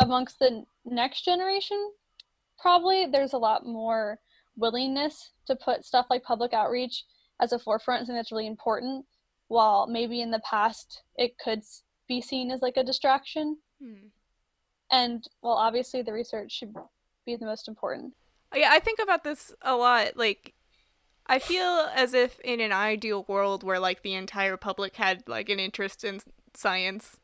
amongst 0.00 0.38
the 0.38 0.64
next 0.84 1.24
generation 1.24 1.92
probably 2.58 3.06
there's 3.06 3.32
a 3.32 3.38
lot 3.38 3.66
more 3.66 4.18
willingness 4.56 5.32
to 5.46 5.54
put 5.56 5.84
stuff 5.84 6.06
like 6.10 6.22
public 6.22 6.52
outreach 6.52 7.04
as 7.40 7.52
a 7.52 7.58
forefront 7.58 8.00
something 8.00 8.16
that's 8.16 8.32
really 8.32 8.46
important 8.46 9.04
while 9.48 9.86
maybe 9.86 10.20
in 10.20 10.30
the 10.30 10.40
past 10.40 11.02
it 11.16 11.36
could 11.38 11.60
be 12.08 12.20
seen 12.20 12.50
as 12.50 12.62
like 12.62 12.76
a 12.76 12.84
distraction 12.84 13.58
Hmm. 13.82 14.08
and 14.90 15.24
well 15.42 15.54
obviously 15.54 16.02
the 16.02 16.12
research 16.12 16.52
should 16.52 16.74
be 17.26 17.36
the 17.36 17.46
most 17.46 17.68
important 17.68 18.14
Yeah, 18.54 18.70
I 18.70 18.78
think 18.78 19.00
about 19.02 19.24
this 19.24 19.52
a 19.62 19.74
lot. 19.74 20.16
Like, 20.16 20.54
I 21.26 21.40
feel 21.40 21.88
as 21.94 22.14
if 22.14 22.38
in 22.40 22.60
an 22.60 22.70
ideal 22.70 23.24
world 23.26 23.64
where 23.64 23.80
like 23.80 24.02
the 24.02 24.14
entire 24.14 24.56
public 24.56 24.94
had 24.96 25.26
like 25.26 25.48
an 25.48 25.58
interest 25.58 26.04
in 26.04 26.20
science, 26.54 27.18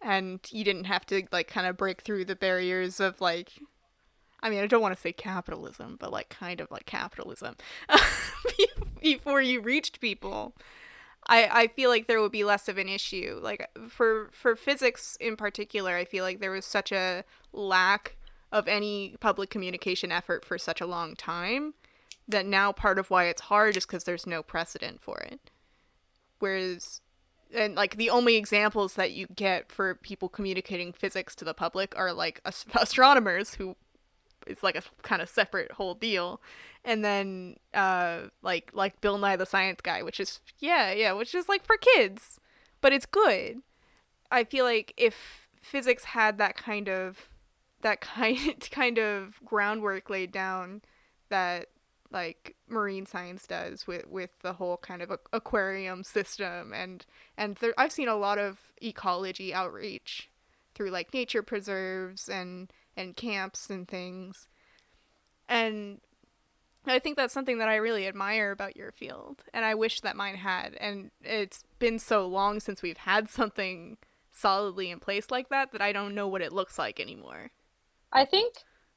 and 0.00 0.40
you 0.50 0.64
didn't 0.64 0.84
have 0.84 1.06
to 1.06 1.22
like 1.30 1.46
kind 1.46 1.66
of 1.68 1.76
break 1.76 2.00
through 2.00 2.24
the 2.24 2.34
barriers 2.34 2.98
of 2.98 3.20
like. 3.20 3.52
I 4.42 4.50
mean, 4.50 4.60
I 4.60 4.66
don't 4.66 4.82
want 4.82 4.94
to 4.94 5.00
say 5.00 5.12
capitalism, 5.12 5.96
but 6.00 6.12
like 6.12 6.28
kind 6.28 6.60
of 6.60 6.70
like 6.70 6.86
capitalism. 6.86 7.56
Before 9.02 9.40
you 9.40 9.60
reached 9.60 10.00
people, 10.00 10.54
I 11.26 11.48
I 11.62 11.66
feel 11.68 11.90
like 11.90 12.06
there 12.06 12.20
would 12.20 12.32
be 12.32 12.44
less 12.44 12.68
of 12.68 12.78
an 12.78 12.88
issue. 12.88 13.38
Like 13.42 13.68
for 13.88 14.30
for 14.32 14.56
physics 14.56 15.16
in 15.20 15.36
particular, 15.36 15.96
I 15.96 16.04
feel 16.04 16.24
like 16.24 16.40
there 16.40 16.50
was 16.50 16.64
such 16.64 16.92
a 16.92 17.24
lack 17.52 18.16
of 18.50 18.68
any 18.68 19.16
public 19.20 19.48
communication 19.48 20.12
effort 20.12 20.44
for 20.44 20.58
such 20.58 20.80
a 20.80 20.86
long 20.86 21.14
time 21.16 21.74
that 22.28 22.46
now 22.46 22.72
part 22.72 22.98
of 22.98 23.10
why 23.10 23.24
it's 23.24 23.42
hard 23.42 23.76
is 23.76 23.86
because 23.86 24.04
there's 24.04 24.26
no 24.26 24.42
precedent 24.42 25.00
for 25.00 25.18
it. 25.20 25.50
Whereas, 26.38 27.00
and 27.54 27.74
like 27.74 27.96
the 27.96 28.10
only 28.10 28.36
examples 28.36 28.94
that 28.94 29.12
you 29.12 29.26
get 29.34 29.70
for 29.72 29.94
people 29.94 30.28
communicating 30.28 30.92
physics 30.92 31.34
to 31.36 31.44
the 31.44 31.54
public 31.54 31.96
are 31.96 32.12
like 32.12 32.40
ast- 32.44 32.68
astronomers 32.74 33.54
who 33.54 33.76
it's 34.46 34.62
like 34.62 34.76
a 34.76 34.82
kind 35.02 35.22
of 35.22 35.28
separate 35.28 35.72
whole 35.72 35.94
deal. 35.94 36.40
And 36.84 37.04
then 37.04 37.56
uh 37.74 38.22
like 38.42 38.70
like 38.72 39.00
bill 39.00 39.18
nye 39.18 39.36
the 39.36 39.46
science 39.46 39.80
guy 39.82 40.02
which 40.02 40.18
is 40.18 40.40
yeah 40.58 40.92
yeah 40.92 41.12
which 41.12 41.34
is 41.34 41.48
like 41.48 41.64
for 41.64 41.76
kids 41.76 42.40
but 42.80 42.92
it's 42.92 43.06
good. 43.06 43.62
I 44.30 44.44
feel 44.44 44.64
like 44.64 44.92
if 44.96 45.48
physics 45.62 46.04
had 46.04 46.38
that 46.38 46.56
kind 46.56 46.88
of 46.88 47.28
that 47.80 48.00
kind 48.02 48.68
kind 48.70 48.98
of 48.98 49.40
groundwork 49.44 50.10
laid 50.10 50.32
down 50.32 50.82
that 51.30 51.68
like 52.10 52.56
marine 52.68 53.06
science 53.06 53.46
does 53.46 53.86
with 53.86 54.06
with 54.06 54.30
the 54.42 54.54
whole 54.54 54.76
kind 54.76 55.00
of 55.00 55.10
aquarium 55.32 56.04
system 56.04 56.72
and 56.74 57.06
and 57.38 57.56
I've 57.78 57.92
seen 57.92 58.08
a 58.08 58.16
lot 58.16 58.38
of 58.38 58.58
ecology 58.82 59.54
outreach 59.54 60.28
through 60.74 60.90
like 60.90 61.14
nature 61.14 61.42
preserves 61.42 62.28
and 62.28 62.70
and 62.96 63.16
camps 63.16 63.70
and 63.70 63.88
things 63.88 64.48
and 65.48 66.00
I 66.84 66.98
think 66.98 67.16
that's 67.16 67.32
something 67.32 67.58
that 67.58 67.68
I 67.68 67.76
really 67.76 68.08
admire 68.08 68.50
about 68.50 68.76
your 68.76 68.90
field 68.92 69.44
and 69.52 69.64
I 69.64 69.74
wish 69.74 70.00
that 70.00 70.16
mine 70.16 70.36
had 70.36 70.74
and 70.74 71.10
it's 71.22 71.64
been 71.78 71.98
so 71.98 72.26
long 72.26 72.60
since 72.60 72.82
we've 72.82 72.98
had 72.98 73.28
something 73.30 73.98
solidly 74.32 74.90
in 74.90 74.98
place 74.98 75.30
like 75.30 75.48
that 75.50 75.72
that 75.72 75.82
I 75.82 75.92
don't 75.92 76.14
know 76.14 76.26
what 76.26 76.42
it 76.42 76.52
looks 76.52 76.78
like 76.78 76.98
anymore. 76.98 77.50
I 78.12 78.24
think 78.24 78.54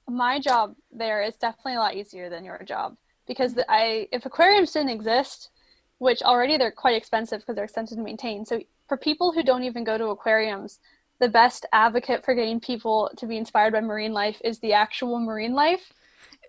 my 0.07 0.39
job 0.39 0.75
there 0.91 1.21
is 1.21 1.35
definitely 1.35 1.75
a 1.75 1.79
lot 1.79 1.95
easier 1.95 2.29
than 2.29 2.45
your 2.45 2.61
job 2.63 2.95
because 3.27 3.55
I 3.67 4.07
if 4.11 4.25
aquariums 4.25 4.71
didn't 4.71 4.89
exist, 4.89 5.49
which 5.97 6.21
already 6.21 6.57
they're 6.57 6.71
quite 6.71 6.95
expensive 6.95 7.41
because 7.41 7.55
they're 7.55 7.65
expensive 7.65 7.97
to 7.97 8.03
maintain. 8.03 8.45
So 8.45 8.61
for 8.87 8.97
people 8.97 9.31
who 9.31 9.43
don't 9.43 9.63
even 9.63 9.83
go 9.83 9.97
to 9.97 10.07
aquariums, 10.07 10.79
the 11.19 11.29
best 11.29 11.65
advocate 11.71 12.23
for 12.25 12.35
getting 12.35 12.59
people 12.59 13.09
to 13.17 13.25
be 13.25 13.37
inspired 13.37 13.73
by 13.73 13.81
marine 13.81 14.13
life 14.13 14.41
is 14.43 14.59
the 14.59 14.73
actual 14.73 15.19
marine 15.19 15.53
life 15.53 15.91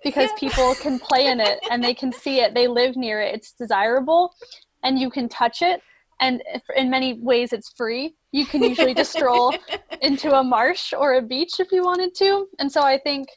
because 0.02 0.30
Yeah. 0.32 0.38
people 0.38 0.74
can 0.74 0.98
play 0.98 1.28
in 1.28 1.40
it 1.40 1.60
and 1.70 1.82
they 1.82 1.94
can 1.94 2.12
see 2.12 2.40
it, 2.40 2.54
they 2.54 2.68
live 2.68 2.96
near 2.96 3.20
it, 3.20 3.34
it's 3.34 3.52
desirable 3.52 4.34
and 4.82 4.98
you 4.98 5.10
can 5.10 5.28
touch 5.28 5.62
it 5.62 5.82
and 6.20 6.42
in 6.76 6.90
many 6.90 7.14
ways 7.14 7.52
it's 7.52 7.72
free. 7.76 8.14
You 8.32 8.46
can 8.46 8.62
usually 8.62 8.94
just 8.94 9.12
stroll 9.12 9.54
into 10.00 10.32
a 10.34 10.42
marsh 10.42 10.92
or 10.92 11.14
a 11.14 11.22
beach 11.22 11.60
if 11.60 11.72
you 11.72 11.84
wanted 11.84 12.14
to. 12.16 12.46
And 12.58 12.70
so 12.70 12.82
I 12.82 12.98
think 12.98 13.28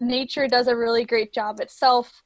nature 0.00 0.46
does 0.46 0.68
a 0.68 0.76
really 0.76 1.04
great 1.04 1.32
job 1.32 1.60
itself 1.60 2.22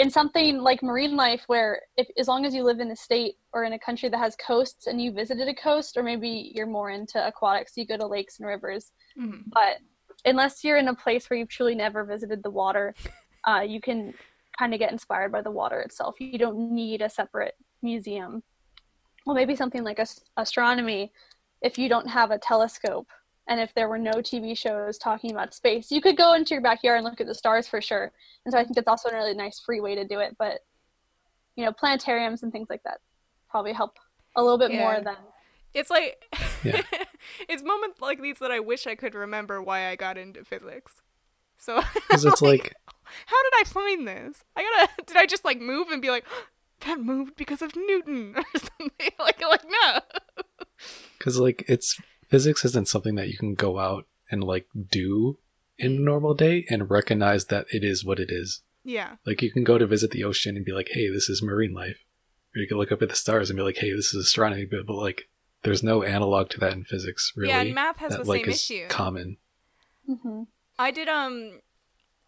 in 0.00 0.08
something 0.10 0.58
like 0.58 0.82
marine 0.82 1.14
life 1.14 1.42
where 1.46 1.82
if 1.98 2.08
as 2.16 2.26
long 2.26 2.46
as 2.46 2.54
you 2.54 2.62
live 2.64 2.80
in 2.80 2.90
a 2.90 2.96
state 2.96 3.34
or 3.52 3.64
in 3.64 3.74
a 3.74 3.78
country 3.78 4.08
that 4.08 4.18
has 4.18 4.34
coasts 4.36 4.86
and 4.86 5.00
you 5.02 5.12
visited 5.12 5.46
a 5.46 5.54
coast 5.54 5.96
or 5.96 6.02
maybe 6.02 6.52
you're 6.54 6.66
more 6.66 6.88
into 6.90 7.18
aquatics 7.24 7.76
you 7.76 7.86
go 7.86 7.98
to 7.98 8.06
lakes 8.06 8.38
and 8.38 8.48
rivers. 8.48 8.92
Mhm. 9.18 9.42
but 9.52 9.76
unless 10.24 10.64
you're 10.64 10.78
in 10.78 10.88
a 10.88 10.94
place 10.94 11.28
where 11.28 11.38
you've 11.38 11.48
truly 11.56 11.74
never 11.74 12.04
visited 12.04 12.42
the 12.42 12.50
water 12.50 12.94
uh, 13.48 13.60
you 13.60 13.80
can 13.80 14.14
kind 14.58 14.72
of 14.74 14.80
get 14.80 14.92
inspired 14.92 15.32
by 15.32 15.40
the 15.40 15.50
water 15.50 15.80
itself. 15.80 16.14
You 16.20 16.38
don't 16.38 16.72
need 16.74 17.00
a 17.00 17.08
separate 17.08 17.54
museum. 17.82 18.42
Well 19.26 19.36
maybe 19.36 19.54
something 19.54 19.84
like 19.84 19.98
as- 19.98 20.24
astronomy 20.36 21.12
if 21.62 21.78
you 21.78 21.88
don't 21.90 22.08
have 22.08 22.30
a 22.30 22.38
telescope 22.38 23.08
and 23.50 23.60
if 23.60 23.74
there 23.74 23.88
were 23.88 23.98
no 23.98 24.12
tv 24.12 24.56
shows 24.56 24.96
talking 24.96 25.30
about 25.32 25.52
space 25.52 25.90
you 25.90 26.00
could 26.00 26.16
go 26.16 26.32
into 26.32 26.54
your 26.54 26.62
backyard 26.62 26.96
and 26.98 27.04
look 27.04 27.20
at 27.20 27.26
the 27.26 27.34
stars 27.34 27.68
for 27.68 27.82
sure 27.82 28.10
and 28.44 28.52
so 28.52 28.58
i 28.58 28.64
think 28.64 28.78
it's 28.78 28.88
also 28.88 29.10
a 29.10 29.14
really 29.14 29.34
nice 29.34 29.60
free 29.60 29.80
way 29.80 29.94
to 29.94 30.06
do 30.06 30.18
it 30.20 30.34
but 30.38 30.60
you 31.56 31.64
know 31.64 31.72
planetariums 31.72 32.42
and 32.42 32.52
things 32.52 32.68
like 32.70 32.82
that 32.84 33.00
probably 33.50 33.72
help 33.72 33.98
a 34.36 34.42
little 34.42 34.56
bit 34.58 34.70
Yeah. 34.70 34.78
more 34.78 35.00
than 35.02 35.16
It's 35.74 35.90
like 35.90 36.24
Yeah. 36.64 36.80
it's 37.48 37.62
moments 37.62 38.00
like 38.00 38.22
these 38.22 38.38
that 38.38 38.50
I 38.50 38.60
wish 38.60 38.86
I 38.86 38.94
could 38.94 39.14
remember 39.14 39.60
why 39.60 39.88
I 39.88 39.96
got 39.96 40.16
into 40.16 40.44
physics. 40.44 41.00
So 41.58 41.80
Because 41.94 42.24
it's 42.24 42.40
like, 42.42 42.74
how 43.26 43.42
did 43.42 43.52
I 43.60 43.64
find 43.66 44.06
this? 44.06 44.44
I 44.56 44.62
gotta 44.62 44.88
did 45.06 45.16
I 45.16 45.26
just 45.26 45.44
like 45.44 45.60
move 45.60 45.88
and 45.90 46.00
be 46.00 46.10
like 46.10 46.24
that 46.86 47.00
moved 47.00 47.34
because 47.36 47.60
of 47.60 47.74
Newton 47.76 48.34
or 48.36 48.44
something? 48.56 49.10
Like 49.18 49.40
like 49.42 49.64
no. 49.68 50.00
because 51.18 51.38
like 51.38 51.64
it's 51.68 51.96
physics 52.30 52.64
isn't 52.64 52.88
something 52.88 53.16
that 53.16 53.28
you 53.28 53.36
can 53.36 53.54
go 53.54 53.78
out 53.78 54.06
and 54.30 54.42
like 54.42 54.66
do 54.90 55.38
in 55.78 55.96
a 55.96 56.00
normal 56.00 56.34
day 56.34 56.64
and 56.70 56.90
recognize 56.90 57.46
that 57.46 57.66
it 57.70 57.84
is 57.84 58.04
what 58.04 58.18
it 58.20 58.30
is. 58.30 58.62
Yeah. 58.84 59.16
Like 59.26 59.42
you 59.42 59.50
can 59.50 59.64
go 59.64 59.78
to 59.78 59.86
visit 59.86 60.10
the 60.10 60.24
ocean 60.24 60.56
and 60.56 60.64
be 60.64 60.72
like, 60.72 60.88
hey, 60.92 61.10
this 61.10 61.28
is 61.28 61.42
marine 61.42 61.74
life. 61.74 62.04
Or 62.54 62.60
you 62.60 62.68
can 62.68 62.78
look 62.78 62.92
up 62.92 63.02
at 63.02 63.08
the 63.08 63.14
stars 63.14 63.50
and 63.50 63.56
be 63.56 63.62
like, 63.62 63.76
hey, 63.78 63.92
this 63.92 64.14
is 64.14 64.26
astronomy. 64.26 64.64
But, 64.64 64.86
but 64.86 64.94
like, 64.94 65.28
there's 65.62 65.82
no 65.82 66.02
analog 66.02 66.48
to 66.50 66.60
that 66.60 66.72
in 66.72 66.84
physics, 66.84 67.32
really. 67.36 67.50
Yeah, 67.50 67.60
and 67.60 67.74
math 67.74 67.98
has 67.98 68.12
that 68.12 68.24
the 68.24 68.28
like 68.28 68.44
same 68.44 68.52
is 68.52 68.70
issue. 68.70 68.88
common. 68.88 69.36
hmm 70.06 70.42
I 70.78 70.90
did 70.90 71.08
um 71.08 71.60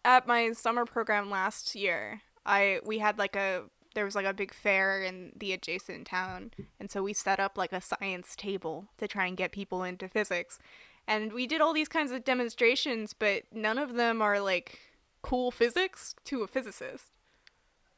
at 0.05 0.27
my 0.27 0.51
summer 0.51 0.85
program 0.85 1.29
last 1.31 1.73
year. 1.75 2.21
I 2.45 2.79
we 2.85 2.99
had 2.99 3.17
like 3.17 3.35
a 3.35 3.63
there 3.93 4.05
was 4.05 4.15
like 4.15 4.25
a 4.25 4.33
big 4.33 4.53
fair 4.53 5.01
in 5.01 5.33
the 5.35 5.53
adjacent 5.53 6.07
town, 6.07 6.51
and 6.79 6.89
so 6.89 7.03
we 7.03 7.13
set 7.13 7.39
up 7.39 7.57
like 7.57 7.73
a 7.73 7.81
science 7.81 8.35
table 8.35 8.87
to 8.97 9.07
try 9.07 9.27
and 9.27 9.37
get 9.37 9.51
people 9.51 9.83
into 9.83 10.07
physics. 10.07 10.59
And 11.07 11.33
we 11.33 11.47
did 11.47 11.61
all 11.61 11.73
these 11.73 11.89
kinds 11.89 12.11
of 12.11 12.23
demonstrations, 12.23 13.13
but 13.13 13.43
none 13.51 13.77
of 13.77 13.93
them 13.95 14.21
are 14.21 14.39
like 14.39 14.79
cool 15.21 15.51
physics 15.51 16.15
to 16.25 16.43
a 16.43 16.47
physicist. 16.47 17.05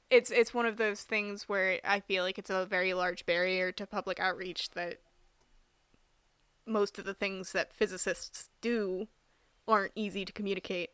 It's 0.09 0.31
it's 0.31 0.53
one 0.53 0.65
of 0.65 0.77
those 0.77 1.01
things 1.01 1.49
where 1.49 1.79
I 1.83 1.99
feel 1.99 2.23
like 2.23 2.37
it's 2.37 2.49
a 2.49 2.65
very 2.65 2.93
large 2.93 3.25
barrier 3.25 3.71
to 3.73 3.87
public 3.87 4.19
outreach 4.19 4.71
that 4.71 4.99
most 6.65 6.97
of 6.97 7.05
the 7.05 7.13
things 7.13 7.51
that 7.51 7.73
physicists 7.73 8.49
do 8.61 9.07
aren't 9.67 9.91
easy 9.95 10.25
to 10.25 10.33
communicate 10.33 10.91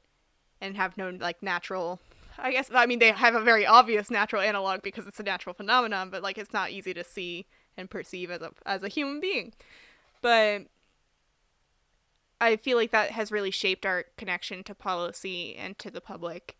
and 0.59 0.77
have 0.77 0.97
no 0.97 1.09
like 1.09 1.41
natural 1.41 1.99
I 2.37 2.51
guess 2.51 2.69
I 2.73 2.85
mean 2.85 2.99
they 2.99 3.11
have 3.11 3.35
a 3.35 3.41
very 3.41 3.65
obvious 3.65 4.09
natural 4.09 4.41
analog 4.41 4.81
because 4.81 5.07
it's 5.07 5.19
a 5.19 5.23
natural 5.23 5.53
phenomenon, 5.53 6.09
but 6.09 6.23
like 6.23 6.37
it's 6.37 6.53
not 6.53 6.71
easy 6.71 6.93
to 6.93 7.03
see 7.03 7.45
and 7.77 7.89
perceive 7.89 8.31
as 8.31 8.41
a 8.41 8.51
as 8.65 8.83
a 8.83 8.87
human 8.87 9.19
being. 9.19 9.53
But 10.21 10.67
I 12.39 12.55
feel 12.57 12.77
like 12.77 12.91
that 12.91 13.11
has 13.11 13.31
really 13.31 13.51
shaped 13.51 13.85
our 13.85 14.05
connection 14.17 14.63
to 14.63 14.75
policy 14.75 15.55
and 15.55 15.77
to 15.79 15.91
the 15.91 16.01
public 16.01 16.57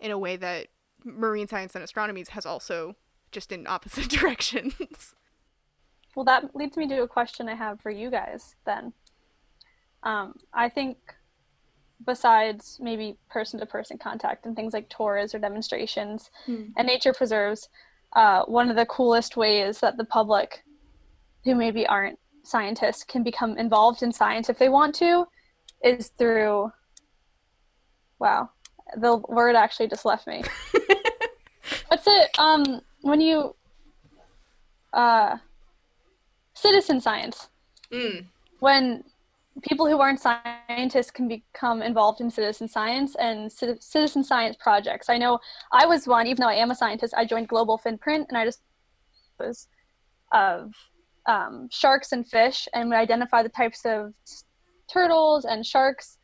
in 0.00 0.10
a 0.10 0.18
way 0.18 0.36
that 0.36 0.68
marine 1.04 1.48
science 1.48 1.74
and 1.74 1.84
astronomy 1.84 2.24
has 2.30 2.46
also 2.46 2.96
just 3.30 3.52
in 3.52 3.66
opposite 3.66 4.08
directions. 4.08 5.14
Well, 6.14 6.24
that 6.24 6.56
leads 6.56 6.76
me 6.76 6.88
to 6.88 7.02
a 7.02 7.08
question 7.08 7.48
I 7.48 7.54
have 7.54 7.80
for 7.80 7.90
you 7.90 8.10
guys 8.10 8.56
then. 8.64 8.92
Um, 10.02 10.34
I 10.52 10.68
think 10.68 10.96
besides 12.06 12.78
maybe 12.80 13.16
person 13.28 13.58
to 13.60 13.66
person 13.66 13.98
contact 13.98 14.46
and 14.46 14.54
things 14.54 14.72
like 14.72 14.88
tours 14.88 15.34
or 15.34 15.38
demonstrations 15.38 16.30
Hmm. 16.46 16.66
and 16.76 16.86
nature 16.86 17.12
preserves, 17.12 17.68
uh, 18.14 18.44
one 18.44 18.70
of 18.70 18.76
the 18.76 18.86
coolest 18.86 19.36
ways 19.36 19.80
that 19.80 19.96
the 19.96 20.04
public 20.04 20.64
who 21.44 21.54
maybe 21.54 21.86
aren't 21.86 22.18
scientists 22.44 23.04
can 23.04 23.22
become 23.22 23.56
involved 23.58 24.02
in 24.02 24.12
science 24.12 24.48
if 24.48 24.58
they 24.58 24.68
want 24.68 24.94
to 24.96 25.26
is 25.82 26.08
through, 26.18 26.72
wow, 28.18 28.50
The 28.96 29.16
word 29.16 29.54
actually 29.54 29.88
just 29.88 30.04
left 30.06 30.26
me. 30.26 30.42
What's 31.88 32.06
it? 32.06 32.30
Um, 32.38 32.80
when 33.02 33.20
you 33.20 33.54
uh, 34.92 35.36
citizen 36.54 37.00
science. 37.00 37.48
Mm. 37.92 38.26
When 38.60 39.04
people 39.62 39.86
who 39.86 40.00
aren't 40.00 40.20
scientists 40.20 41.10
can 41.10 41.28
become 41.28 41.82
involved 41.82 42.20
in 42.20 42.30
citizen 42.30 42.68
science 42.68 43.14
and 43.16 43.50
ci- 43.52 43.80
citizen 43.80 44.24
science 44.24 44.56
projects. 44.58 45.08
I 45.08 45.18
know 45.18 45.38
I 45.72 45.86
was 45.86 46.06
one, 46.06 46.26
even 46.26 46.42
though 46.42 46.48
I 46.48 46.54
am 46.54 46.70
a 46.70 46.74
scientist. 46.74 47.14
I 47.16 47.24
joined 47.24 47.48
Global 47.48 47.78
FinPrint, 47.78 48.26
and 48.28 48.36
I 48.36 48.44
just 48.44 48.60
was 49.38 49.68
of 50.32 50.74
um, 51.26 51.68
sharks 51.70 52.12
and 52.12 52.26
fish, 52.26 52.68
and 52.74 52.90
we 52.90 52.96
identify 52.96 53.42
the 53.42 53.48
types 53.48 53.82
of 53.84 54.14
turtles 54.92 55.44
and 55.44 55.64
sharks 55.64 56.18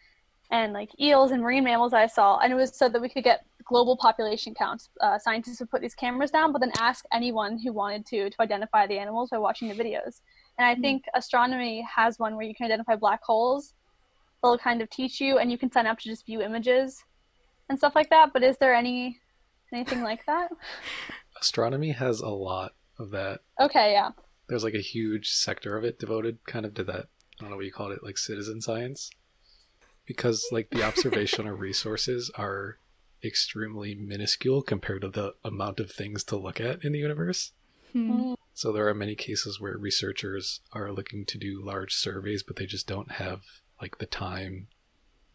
and 0.51 0.73
like 0.73 0.91
eels 1.01 1.31
and 1.31 1.43
marine 1.43 1.65
mammals 1.65 1.93
I 1.93 2.07
saw, 2.07 2.39
and 2.39 2.53
it 2.53 2.57
was 2.57 2.77
so 2.77 2.89
that 2.89 3.01
we 3.01 3.09
could 3.09 3.25
get 3.25 3.45
global 3.65 3.97
population 3.97 4.55
counts. 4.55 4.91
Uh, 5.01 5.19
scientists 5.19 5.61
would 5.61 5.71
put 5.71 5.81
these 5.81 5.95
cameras 5.95 6.31
down, 6.31 6.53
but 6.53 6.61
then 6.61 6.73
ask 6.79 7.05
anyone 7.13 7.59
who 7.59 7.73
wanted 7.73 8.05
to 8.07 8.31
to 8.31 8.37
identify 8.41 8.87
the 8.87 8.99
animals 8.99 9.31
by 9.31 9.39
watching 9.39 9.69
the 9.69 9.75
videos. 9.75 10.21
And 10.59 10.67
I 10.67 10.75
hmm. 10.75 10.83
think 10.83 11.05
astronomy 11.15 11.87
has 11.95 12.19
one 12.19 12.37
where 12.37 12.47
you 12.47 12.55
can 12.55 12.67
identify 12.67 12.97
black 12.97 13.23
holes. 13.23 13.75
They'll 14.43 14.59
kind 14.59 14.83
of 14.83 14.91
teach 14.91 15.21
you, 15.21 15.39
and 15.39 15.51
you 15.51 15.59
can 15.59 15.73
sign 15.73 15.87
up 15.87 15.99
to 16.01 16.09
just 16.09 16.27
view 16.27 16.43
images 16.43 17.03
and 17.69 17.79
stuff 17.79 17.95
like 17.95 18.11
that. 18.11 18.33
But 18.33 18.43
is 18.43 18.59
there 18.59 18.75
any 18.75 19.21
anything 19.73 20.03
like 20.03 20.27
that? 20.27 20.51
Astronomy 21.41 21.93
has 21.93 22.21
a 22.21 22.29
lot 22.29 22.75
of 22.99 23.11
that. 23.11 23.41
Okay, 23.61 23.93
yeah. 23.93 24.11
There's 24.49 24.65
like 24.65 24.75
a 24.75 24.81
huge 24.81 25.31
sector 25.31 25.77
of 25.77 25.85
it 25.85 25.99
devoted 25.99 26.39
kind 26.47 26.67
of 26.67 26.75
to 26.75 26.85
that. 26.85 27.07
I 27.39 27.43
don't 27.43 27.51
know 27.51 27.57
what 27.57 27.65
you 27.65 27.73
call 27.73 27.91
it, 27.91 28.05
like 28.05 28.19
citizen 28.19 28.61
science. 28.61 29.11
Because 30.07 30.47
like 30.53 30.71
the 30.71 30.83
observational 30.83 31.53
resources 31.57 32.31
are 32.37 32.79
extremely 33.25 33.95
minuscule 33.95 34.63
compared 34.63 35.01
to 35.01 35.09
the 35.09 35.35
amount 35.43 35.81
of 35.81 35.91
things 35.91 36.23
to 36.25 36.37
look 36.37 36.61
at 36.61 36.85
in 36.85 36.93
the 36.93 36.99
universe. 36.99 37.53
Mm. 37.95 38.37
So 38.53 38.73
there 38.73 38.89
are 38.89 38.95
many 38.95 39.15
cases 39.15 39.61
where 39.61 39.77
researchers 39.77 40.61
are 40.73 40.93
looking 40.93 41.25
to 41.27 41.39
do 41.39 41.63
large 41.63 41.95
surveys, 41.95 42.43
but 42.43 42.57
they 42.57 42.67
just 42.67 42.87
don't 42.87 43.13
have 43.13 43.43
like 43.81 43.99
the 43.99 44.07
time 44.07 44.69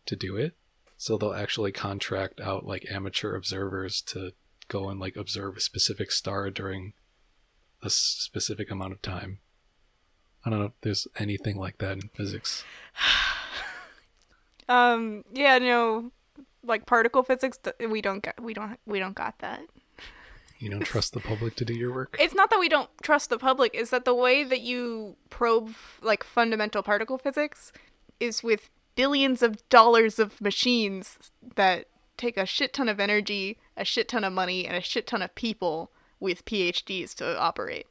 to 0.05 0.15
do 0.15 0.35
it. 0.35 0.55
So 0.97 1.17
they'll 1.17 1.33
actually 1.33 1.71
contract 1.71 2.41
out 2.41 2.65
like 2.65 2.85
amateur 2.91 3.35
observers 3.35 4.01
to 4.07 4.33
go 4.67 4.89
and 4.89 4.99
like 4.99 5.15
observe 5.15 5.57
a 5.57 5.61
specific 5.61 6.11
star 6.11 6.49
during 6.49 6.93
a 7.81 7.89
specific 7.89 8.69
amount 8.69 8.93
of 8.93 9.01
time. 9.01 9.39
I 10.45 10.49
don't 10.49 10.59
know 10.59 10.65
if 10.65 10.81
there's 10.81 11.07
anything 11.17 11.57
like 11.57 11.77
that 11.79 11.93
in 11.93 12.09
physics. 12.15 12.63
Um. 14.67 15.23
Yeah. 15.33 15.57
No. 15.57 16.11
Like 16.63 16.85
particle 16.85 17.23
physics, 17.23 17.57
we 17.89 18.03
don't 18.03 18.21
got. 18.21 18.39
We 18.39 18.53
don't. 18.53 18.79
We 18.85 18.99
don't 18.99 19.15
got 19.15 19.39
that. 19.39 19.61
You 20.59 20.69
don't 20.69 20.81
trust 20.81 21.13
the 21.13 21.21
public 21.21 21.55
to 21.55 21.65
do 21.65 21.73
your 21.73 21.93
work? 21.93 22.17
It's 22.19 22.35
not 22.35 22.49
that 22.49 22.59
we 22.59 22.67
don't 22.67 22.89
trust 23.01 23.29
the 23.29 23.37
public. 23.37 23.73
Is 23.73 23.91
that 23.91 24.03
the 24.03 24.13
way 24.13 24.43
that 24.43 24.59
you 24.59 25.15
probe 25.29 25.73
like 26.01 26.23
fundamental 26.23 26.83
particle 26.83 27.17
physics 27.17 27.71
is 28.19 28.43
with 28.43 28.69
billions 28.95 29.41
of 29.41 29.67
dollars 29.69 30.19
of 30.19 30.41
machines 30.41 31.17
that 31.55 31.85
take 32.17 32.35
a 32.35 32.45
shit 32.45 32.73
ton 32.73 32.89
of 32.89 32.99
energy, 32.99 33.57
a 33.77 33.85
shit 33.85 34.09
ton 34.09 34.25
of 34.25 34.33
money, 34.33 34.67
and 34.67 34.75
a 34.75 34.81
shit 34.81 35.07
ton 35.07 35.21
of 35.21 35.33
people 35.33 35.91
with 36.19 36.43
PhDs 36.43 37.15
to 37.15 37.39
operate. 37.39 37.87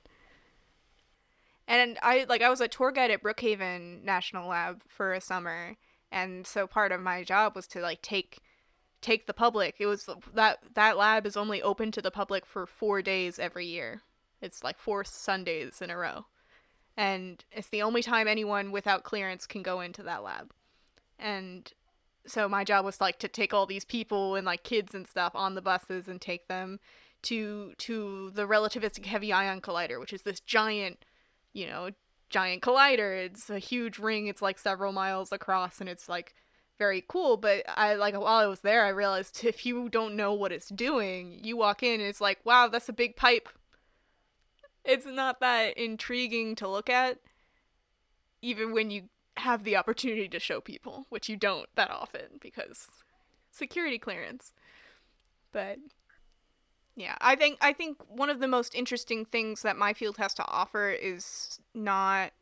And 1.67 1.99
I 2.03 2.27
like 2.29 2.43
I 2.43 2.51
was 2.51 2.61
a 2.61 2.69
tour 2.69 2.93
guide 2.93 3.11
at 3.11 3.23
Brookhaven 3.23 4.05
National 4.05 4.49
Lab 4.49 4.83
for 4.87 5.15
a 5.15 5.21
summer, 5.23 5.77
and 6.13 6.47
so 6.47 6.67
part 6.67 6.93
of 6.93 7.01
my 7.01 7.25
job 7.25 7.57
was 7.57 7.67
to 7.69 7.81
like 7.81 8.03
take 8.03 8.41
take 9.01 9.27
the 9.27 9.35
public. 9.35 9.77
It 9.79 9.87
was 9.87 10.09
that 10.35 10.59
that 10.75 10.97
lab 10.97 11.27
is 11.27 11.37
only 11.37 11.63
open 11.63 11.93
to 11.93 12.03
the 12.03 12.11
public 12.11 12.45
for 12.45 12.67
4 12.67 13.03
days 13.03 13.39
every 13.39 13.67
year. 13.67 14.03
It's 14.41 14.63
like 14.63 14.79
four 14.79 15.05
Sundays 15.05 15.83
in 15.83 15.91
a 15.91 15.97
row. 15.97 16.27
And 16.97 17.45
it's 17.53 17.69
the 17.69 17.83
only 17.83 18.03
time 18.03 18.27
anyone 18.27 18.73
without 18.73 19.05
clearance 19.05 19.47
can 19.47 19.63
go 19.63 19.81
into 19.81 20.03
that 20.05 20.23
lab. 20.23 20.53
And 21.19 21.73
so 22.27 22.49
my 22.49 22.65
job 22.65 22.85
was 22.85 23.01
like 23.01 23.19
to 23.21 23.29
take 23.29 23.55
all 23.55 23.67
these 23.67 23.85
people 23.85 24.35
and 24.35 24.45
like 24.45 24.63
kids 24.63 24.95
and 24.95 25.07
stuff 25.07 25.33
on 25.35 25.55
the 25.55 25.63
buses 25.63 26.09
and 26.09 26.21
take 26.21 26.49
them 26.49 26.81
to 27.23 27.73
to 27.79 28.31
the 28.35 28.47
relativistic 28.47 29.07
heavy 29.07 29.33
ion 29.33 29.61
collider, 29.61 29.99
which 29.99 30.13
is 30.13 30.23
this 30.23 30.41
giant, 30.41 31.05
you 31.53 31.67
know, 31.67 31.91
giant 32.31 32.63
collider. 32.63 33.27
It's 33.27 33.51
a 33.51 33.59
huge 33.59 33.99
ring. 33.99 34.27
It's 34.27 34.43
like 34.43 34.59
several 34.59 34.93
miles 34.93 35.33
across 35.33 35.81
and 35.81 35.89
it's 35.89 36.09
like 36.09 36.35
very 36.79 37.05
cool, 37.07 37.37
but 37.37 37.65
I 37.69 37.95
like 37.95 38.15
while 38.15 38.27
I 38.27 38.47
was 38.47 38.61
there, 38.61 38.85
I 38.85 38.91
realized 38.91 39.45
if 39.45 39.67
you 39.67 39.89
don't 39.89 40.17
know 40.17 40.33
what 40.33 40.53
it's 40.53 40.69
doing, 40.69 41.41
you 41.43 41.57
walk 41.57 41.83
in 41.83 42.01
and 42.01 42.09
it's 42.09 42.21
like, 42.21 42.39
wow, 42.45 42.69
that's 42.69 42.89
a 42.89 42.93
big 42.93 43.17
pipe. 43.17 43.49
It's 44.85 45.07
not 45.07 45.41
that 45.41 45.77
intriguing 45.77 46.55
to 46.57 46.69
look 46.69 46.89
at, 46.89 47.19
even 48.41 48.73
when 48.73 48.91
you 48.91 49.05
have 49.37 49.65
the 49.65 49.77
opportunity 49.77 50.29
to 50.29 50.41
show 50.41 50.61
people, 50.61 51.07
which 51.11 51.29
you 51.29 51.37
don't 51.37 51.69
that 51.75 51.91
often 51.91 52.39
because 52.41 52.89
security 53.51 53.99
clearance. 53.99 54.55
But 55.53 55.79
yeah, 56.97 57.17
I 57.21 57.37
think 57.37 57.59
I 57.61 57.73
think 57.73 57.99
one 58.09 58.31
of 58.31 58.41
the 58.41 58.49
most 58.49 58.75
interesting 58.75 59.25
things 59.25 59.63
that 59.63 59.77
my 59.77 59.93
field 59.93 60.17
has 60.17 60.35
to 60.35 60.45
offer 60.49 60.91
is 60.91 61.61
not 61.75 62.33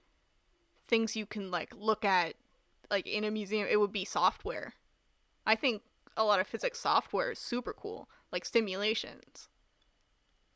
things 0.88 1.16
you 1.16 1.26
can 1.26 1.50
like 1.50 1.72
look 1.76 2.04
at 2.04 2.34
like 2.90 3.06
in 3.06 3.24
a 3.24 3.30
museum 3.30 3.66
it 3.70 3.80
would 3.80 3.92
be 3.92 4.04
software. 4.04 4.74
I 5.46 5.54
think 5.54 5.82
a 6.16 6.24
lot 6.24 6.40
of 6.40 6.46
physics 6.46 6.80
software 6.80 7.32
is 7.32 7.38
super 7.38 7.72
cool 7.72 8.08
like 8.32 8.44
simulations. 8.44 9.48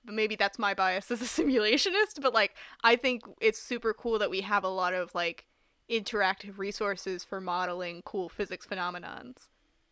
But 0.05 0.15
maybe 0.15 0.35
that's 0.35 0.59
my 0.59 0.75
bias 0.75 1.11
as 1.11 1.21
a 1.21 1.25
simulationist 1.43 2.21
but 2.23 2.33
like 2.33 2.55
i 2.83 2.97
think 2.97 3.23
it's 3.39 3.63
super 3.63 3.93
cool 3.93 4.19
that 4.19 4.31
we 4.31 4.41
have 4.41 4.65
a 4.65 4.69
lot 4.69 4.95
of 4.95 5.15
like 5.15 5.45
interactive 5.91 6.59
resources 6.59 7.25
for 7.25 7.41
modeling 7.41 8.03
cool 8.05 8.29
physics 8.29 8.67
phenomenons. 8.67 9.49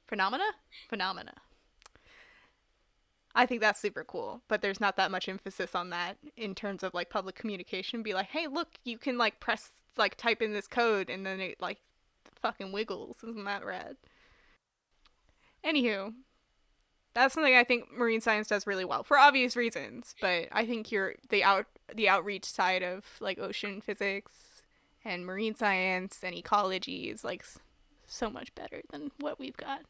Phenomena? 0.07 0.45
Phenomena. 0.89 1.35
I 3.35 3.47
think 3.47 3.61
that's 3.61 3.81
super 3.81 4.05
cool, 4.05 4.43
but 4.49 4.63
there's 4.63 4.81
not 4.81 4.97
that 4.97 5.11
much 5.11 5.29
emphasis 5.29 5.75
on 5.75 5.91
that 5.91 6.17
in 6.37 6.55
terms 6.55 6.83
of 6.83 6.95
like 6.95 7.11
public 7.11 7.35
communication. 7.35 8.03
Be 8.03 8.15
like, 8.15 8.29
hey, 8.29 8.47
look, 8.47 8.69
you 8.85 8.97
can 8.97 9.19
like 9.19 9.39
press 9.41 9.71
like 9.97 10.17
type 10.17 10.41
in 10.41 10.53
this 10.53 10.67
code 10.67 11.11
and 11.11 11.27
then 11.27 11.41
it 11.41 11.61
like 11.61 11.79
fucking 12.41 12.73
wiggles. 12.73 13.19
Isn't 13.23 13.45
that 13.45 13.65
rad? 13.65 13.97
Anywho, 15.65 16.15
that's 17.15 17.35
something 17.35 17.55
I 17.55 17.65
think 17.65 17.93
marine 17.93 18.21
science 18.21 18.49
does 18.49 18.67
really 18.67 18.85
well 18.85 19.03
for 19.03 19.19
obvious 19.19 19.57
reasons. 19.57 20.15
But 20.21 20.49
I 20.53 20.67
think 20.67 20.93
you're 20.93 21.15
the 21.31 21.43
out 21.43 21.67
the 21.95 22.09
outreach 22.09 22.45
side 22.45 22.83
of 22.83 23.05
like 23.21 23.39
ocean 23.39 23.81
physics 23.81 24.63
and 25.05 25.25
marine 25.25 25.55
science 25.55 26.21
and 26.23 26.35
ecology 26.35 27.09
is 27.09 27.25
like 27.25 27.45
so 28.07 28.31
much 28.31 28.55
better 28.55 28.83
than 28.91 29.11
what 29.19 29.39
we've 29.39 29.57
got. 29.57 29.81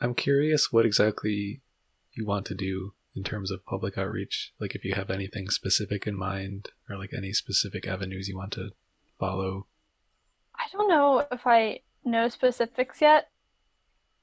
I'm 0.00 0.14
curious 0.14 0.72
what 0.72 0.86
exactly 0.86 1.60
you 2.12 2.26
want 2.26 2.46
to 2.46 2.54
do 2.54 2.94
in 3.14 3.22
terms 3.22 3.50
of 3.50 3.64
public 3.64 3.96
outreach. 3.96 4.52
Like 4.58 4.74
if 4.74 4.84
you 4.84 4.94
have 4.94 5.10
anything 5.10 5.48
specific 5.50 6.06
in 6.06 6.16
mind 6.16 6.70
or 6.88 6.96
like 6.96 7.12
any 7.16 7.32
specific 7.32 7.86
avenues 7.86 8.28
you 8.28 8.36
want 8.36 8.52
to 8.52 8.70
follow. 9.18 9.66
I 10.64 10.68
don't 10.72 10.88
know 10.88 11.26
if 11.30 11.46
I 11.46 11.80
know 12.04 12.28
specifics 12.28 13.00
yet, 13.00 13.28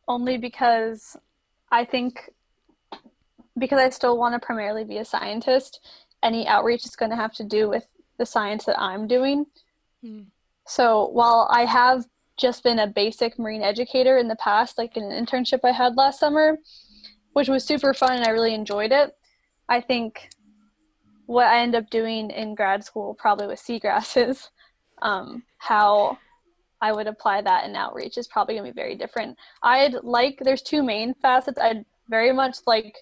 only 0.07 0.37
because 0.37 1.15
I 1.71 1.85
think 1.85 2.31
because 3.57 3.79
I 3.79 3.89
still 3.89 4.17
want 4.17 4.33
to 4.33 4.45
primarily 4.45 4.83
be 4.83 4.97
a 4.97 5.05
scientist, 5.05 5.85
any 6.23 6.47
outreach 6.47 6.85
is 6.85 6.95
going 6.95 7.11
to 7.11 7.17
have 7.17 7.33
to 7.33 7.43
do 7.43 7.69
with 7.69 7.85
the 8.17 8.25
science 8.25 8.65
that 8.65 8.79
I'm 8.79 9.07
doing. 9.07 9.45
Hmm. 10.01 10.21
So 10.65 11.07
while 11.09 11.47
I 11.51 11.65
have 11.65 12.05
just 12.37 12.63
been 12.63 12.79
a 12.79 12.87
basic 12.87 13.37
marine 13.37 13.61
educator 13.61 14.17
in 14.17 14.27
the 14.27 14.35
past, 14.37 14.77
like 14.77 14.97
in 14.97 15.03
an 15.03 15.25
internship 15.25 15.59
I 15.63 15.71
had 15.71 15.95
last 15.95 16.19
summer, 16.19 16.57
which 17.33 17.49
was 17.49 17.63
super 17.63 17.93
fun 17.93 18.13
and 18.13 18.25
I 18.25 18.31
really 18.31 18.53
enjoyed 18.53 18.91
it, 18.91 19.15
I 19.69 19.81
think 19.81 20.29
what 21.25 21.47
I 21.47 21.61
end 21.61 21.75
up 21.75 21.89
doing 21.89 22.31
in 22.31 22.55
grad 22.55 22.83
school, 22.83 23.13
probably 23.13 23.47
with 23.47 23.61
seagrasses, 23.61 24.49
um, 25.01 25.43
how 25.57 26.17
I 26.81 26.91
would 26.91 27.07
apply 27.07 27.41
that 27.41 27.65
in 27.65 27.75
outreach 27.75 28.17
is 28.17 28.27
probably 28.27 28.55
going 28.55 28.65
to 28.65 28.73
be 28.73 28.81
very 28.81 28.95
different. 28.95 29.37
I'd 29.61 29.95
like, 30.03 30.39
there's 30.41 30.61
two 30.61 30.81
main 30.81 31.13
facets. 31.13 31.59
I'd 31.59 31.85
very 32.09 32.33
much 32.33 32.57
like 32.65 32.97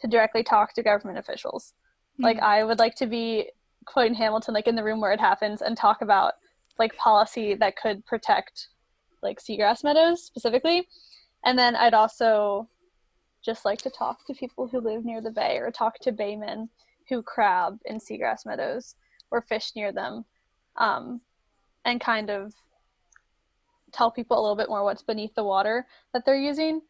to 0.00 0.08
directly 0.08 0.42
talk 0.42 0.72
to 0.74 0.82
government 0.82 1.18
officials. 1.18 1.74
Like, 2.18 2.38
I 2.40 2.64
would 2.64 2.78
like 2.78 2.94
to 2.96 3.06
be, 3.06 3.50
quote 3.86 4.06
in 4.06 4.14
Hamilton, 4.14 4.54
like 4.54 4.66
in 4.66 4.74
the 4.74 4.84
room 4.84 5.00
where 5.00 5.12
it 5.12 5.20
happens 5.20 5.62
and 5.62 5.76
talk 5.76 6.02
about 6.02 6.34
like 6.78 6.96
policy 6.96 7.54
that 7.54 7.76
could 7.76 8.04
protect 8.06 8.68
like 9.22 9.38
seagrass 9.38 9.84
meadows 9.84 10.24
specifically. 10.24 10.88
And 11.44 11.58
then 11.58 11.76
I'd 11.76 11.94
also 11.94 12.68
just 13.44 13.64
like 13.64 13.80
to 13.82 13.90
talk 13.90 14.26
to 14.26 14.34
people 14.34 14.66
who 14.66 14.80
live 14.80 15.04
near 15.04 15.20
the 15.20 15.30
bay 15.30 15.58
or 15.58 15.70
talk 15.70 15.98
to 16.00 16.12
baymen 16.12 16.68
who 17.08 17.22
crab 17.22 17.78
in 17.84 17.98
seagrass 17.98 18.46
meadows 18.46 18.96
or 19.30 19.42
fish 19.42 19.72
near 19.74 19.92
them 19.92 20.24
um, 20.76 21.20
and 21.84 22.00
kind 22.00 22.30
of 22.30 22.52
tell 23.92 24.10
people 24.10 24.38
a 24.38 24.42
little 24.42 24.56
bit 24.56 24.68
more 24.68 24.84
what's 24.84 25.02
beneath 25.02 25.34
the 25.34 25.44
water 25.44 25.86
that 26.12 26.24
they're 26.24 26.36
using 26.36 26.80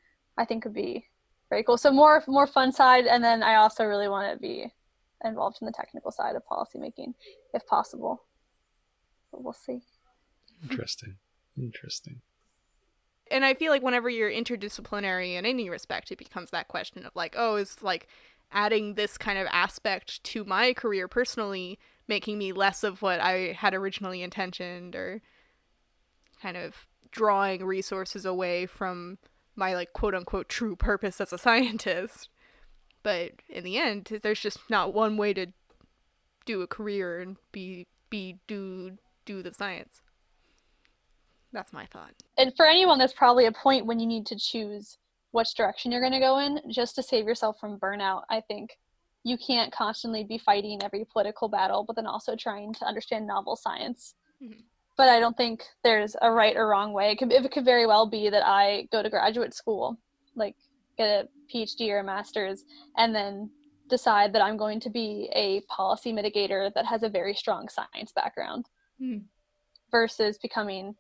I 0.41 0.45
think 0.45 0.65
would 0.65 0.75
be 0.75 1.07
very 1.51 1.63
cool. 1.63 1.77
So 1.77 1.93
more 1.93 2.23
more 2.27 2.47
fun 2.47 2.73
side, 2.73 3.07
and 3.07 3.23
then 3.23 3.43
I 3.43 3.57
also 3.57 3.85
really 3.85 4.09
want 4.09 4.33
to 4.33 4.39
be 4.39 4.73
involved 5.23 5.59
in 5.61 5.67
the 5.67 5.73
technical 5.73 6.11
side 6.11 6.35
of 6.35 6.43
policymaking, 6.51 7.15
if 7.53 7.67
possible. 7.67 8.25
But 9.31 9.45
we'll 9.45 9.53
see. 9.53 9.81
Interesting. 10.63 11.17
Interesting. 11.59 12.23
And 13.31 13.45
I 13.45 13.55
feel 13.55 13.71
like 13.71 13.83
whenever 13.83 14.09
you're 14.09 14.31
interdisciplinary 14.31 15.35
in 15.35 15.45
any 15.45 15.69
respect, 15.69 16.11
it 16.11 16.19
becomes 16.19 16.51
that 16.51 16.69
question 16.69 17.05
of 17.05 17.15
like, 17.15 17.35
oh, 17.37 17.57
is 17.57 17.77
like 17.83 18.09
adding 18.51 18.95
this 18.95 19.17
kind 19.17 19.39
of 19.39 19.47
aspect 19.53 20.25
to 20.25 20.45
my 20.45 20.73
career 20.73 21.07
personally 21.07 21.79
making 22.09 22.39
me 22.39 22.53
less 22.53 22.83
of 22.83 23.03
what 23.03 23.21
I 23.21 23.53
had 23.53 23.73
originally 23.73 24.23
intentioned 24.23 24.97
or 24.97 25.23
kind 26.43 26.57
of 26.57 26.89
drawing 27.11 27.65
resources 27.65 28.25
away 28.25 28.67
from 28.67 29.19
my 29.57 29.75
like 29.75 29.93
quote 29.93 30.15
unquote 30.15 30.49
true 30.49 30.77
purpose 30.77 31.21
as 31.21 31.33
a 31.33 31.39
scientist. 31.39 32.29
But 33.03 33.33
in 33.49 33.65
the 33.65 33.79
end, 33.79 34.21
there's 34.23 34.41
just 34.41 34.59
not 34.69 34.93
one 34.93 35.17
way 35.17 35.33
to 35.35 35.47
do 36.45 36.63
a 36.63 36.67
career 36.67 37.21
and 37.21 37.37
be 37.53 37.87
be 38.11 38.39
do 38.47 38.99
do 39.25 39.43
the 39.43 39.53
science. 39.53 40.03
That's 41.53 41.73
my 41.73 41.87
thought. 41.87 42.15
And 42.39 42.55
for 42.57 42.67
anyone, 42.67 42.99
there's 42.99 43.13
probably 43.13 43.47
a 43.47 43.53
point 43.53 43.87
when 43.87 43.99
you 43.99 44.07
need 44.07 44.27
to 44.27 44.37
choose 44.37 44.99
which 45.33 45.55
direction 45.55 45.91
you're 45.91 46.01
going 46.01 46.13
to 46.13 46.21
go 46.21 46.39
in 46.39 46.61
just 46.71 46.95
to 46.97 47.03
save 47.03 47.27
yourself 47.27 47.59
from 47.59 47.79
burnout. 47.79 48.23
I 48.29 48.41
think 48.41 48.79
you 49.23 49.37
can't 49.37 49.73
constantly 49.73 50.25
be 50.25 50.39
fighting 50.39 50.83
every 50.83 51.05
political 51.05 51.49
battle, 51.49 51.85
but 51.85 51.97
then 51.97 52.07
also 52.07 52.37
trying 52.37 52.73
to 52.75 52.87
understand 52.87 53.27
novel 53.27 53.57
science. 53.57 54.15
Mm-hmm. 54.43 54.61
But 55.01 55.09
I 55.09 55.19
don't 55.19 55.35
think 55.35 55.65
there's 55.83 56.15
a 56.21 56.31
right 56.31 56.55
or 56.55 56.69
wrong 56.69 56.93
way. 56.93 57.13
It 57.13 57.17
could, 57.17 57.33
it 57.33 57.51
could 57.51 57.65
very 57.65 57.87
well 57.87 58.07
be 58.07 58.29
that 58.29 58.47
I 58.47 58.87
go 58.93 59.03
to 59.03 59.09
graduate 59.09 59.55
school, 59.55 59.99
like 60.37 60.57
get 60.99 61.07
a 61.07 61.29
PhD 61.51 61.89
or 61.89 62.01
a 62.01 62.05
master's, 62.05 62.67
and 62.99 63.15
then 63.15 63.49
decide 63.89 64.35
that 64.35 64.43
I'm 64.43 64.59
going 64.59 64.79
to 64.81 64.91
be 64.91 65.31
a 65.35 65.63
policy 65.75 66.13
mitigator 66.13 66.71
that 66.75 66.85
has 66.85 67.03
a 67.03 67.09
very 67.09 67.33
strong 67.33 67.71
science 67.71 68.13
background 68.13 68.67
mm. 69.01 69.23
versus 69.91 70.37
becoming 70.37 70.95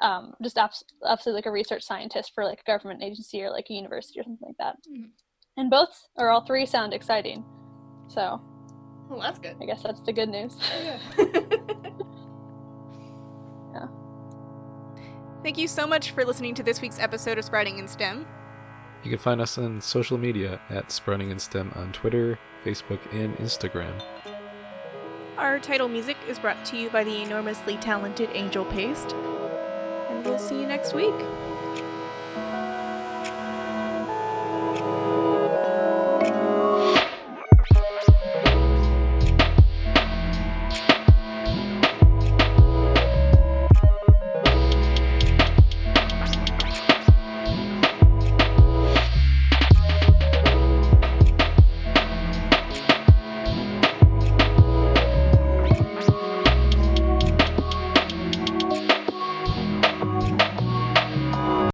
um, 0.00 0.32
just 0.42 0.56
abs- 0.56 0.82
absolutely 1.06 1.40
like 1.40 1.46
a 1.46 1.50
research 1.50 1.82
scientist 1.82 2.32
for 2.34 2.46
like 2.46 2.60
a 2.60 2.64
government 2.64 3.02
agency 3.02 3.42
or 3.42 3.50
like 3.50 3.66
a 3.68 3.74
university 3.74 4.20
or 4.20 4.22
something 4.22 4.48
like 4.48 4.56
that. 4.56 4.78
Mm. 4.90 5.10
And 5.58 5.68
both 5.68 6.08
or 6.16 6.30
all 6.30 6.46
three 6.46 6.64
sound 6.64 6.94
exciting. 6.94 7.44
So, 8.08 8.40
well, 9.10 9.20
that's 9.20 9.38
good. 9.38 9.56
I 9.60 9.66
guess 9.66 9.82
that's 9.82 10.00
the 10.00 10.14
good 10.14 10.30
news. 10.30 10.56
yeah. 10.82 10.98
yeah. 11.18 11.90
Thank 15.42 15.58
you 15.58 15.66
so 15.66 15.88
much 15.88 16.12
for 16.12 16.24
listening 16.24 16.54
to 16.54 16.62
this 16.62 16.80
week's 16.80 17.00
episode 17.00 17.36
of 17.36 17.44
Sprouting 17.44 17.78
in 17.78 17.88
STEM. 17.88 18.24
You 19.02 19.10
can 19.10 19.18
find 19.18 19.40
us 19.40 19.58
on 19.58 19.80
social 19.80 20.16
media 20.16 20.60
at 20.70 20.92
Sprouting 20.92 21.32
in 21.32 21.40
STEM 21.40 21.72
on 21.74 21.90
Twitter, 21.90 22.38
Facebook, 22.64 23.00
and 23.12 23.36
Instagram. 23.38 24.00
Our 25.36 25.58
title 25.58 25.88
music 25.88 26.16
is 26.28 26.38
brought 26.38 26.64
to 26.66 26.76
you 26.76 26.90
by 26.90 27.02
the 27.02 27.22
enormously 27.22 27.76
talented 27.78 28.30
Angel 28.34 28.64
Paste. 28.66 29.14
And 30.10 30.24
we'll 30.24 30.38
see 30.38 30.60
you 30.60 30.66
next 30.68 30.94
week. 30.94 31.14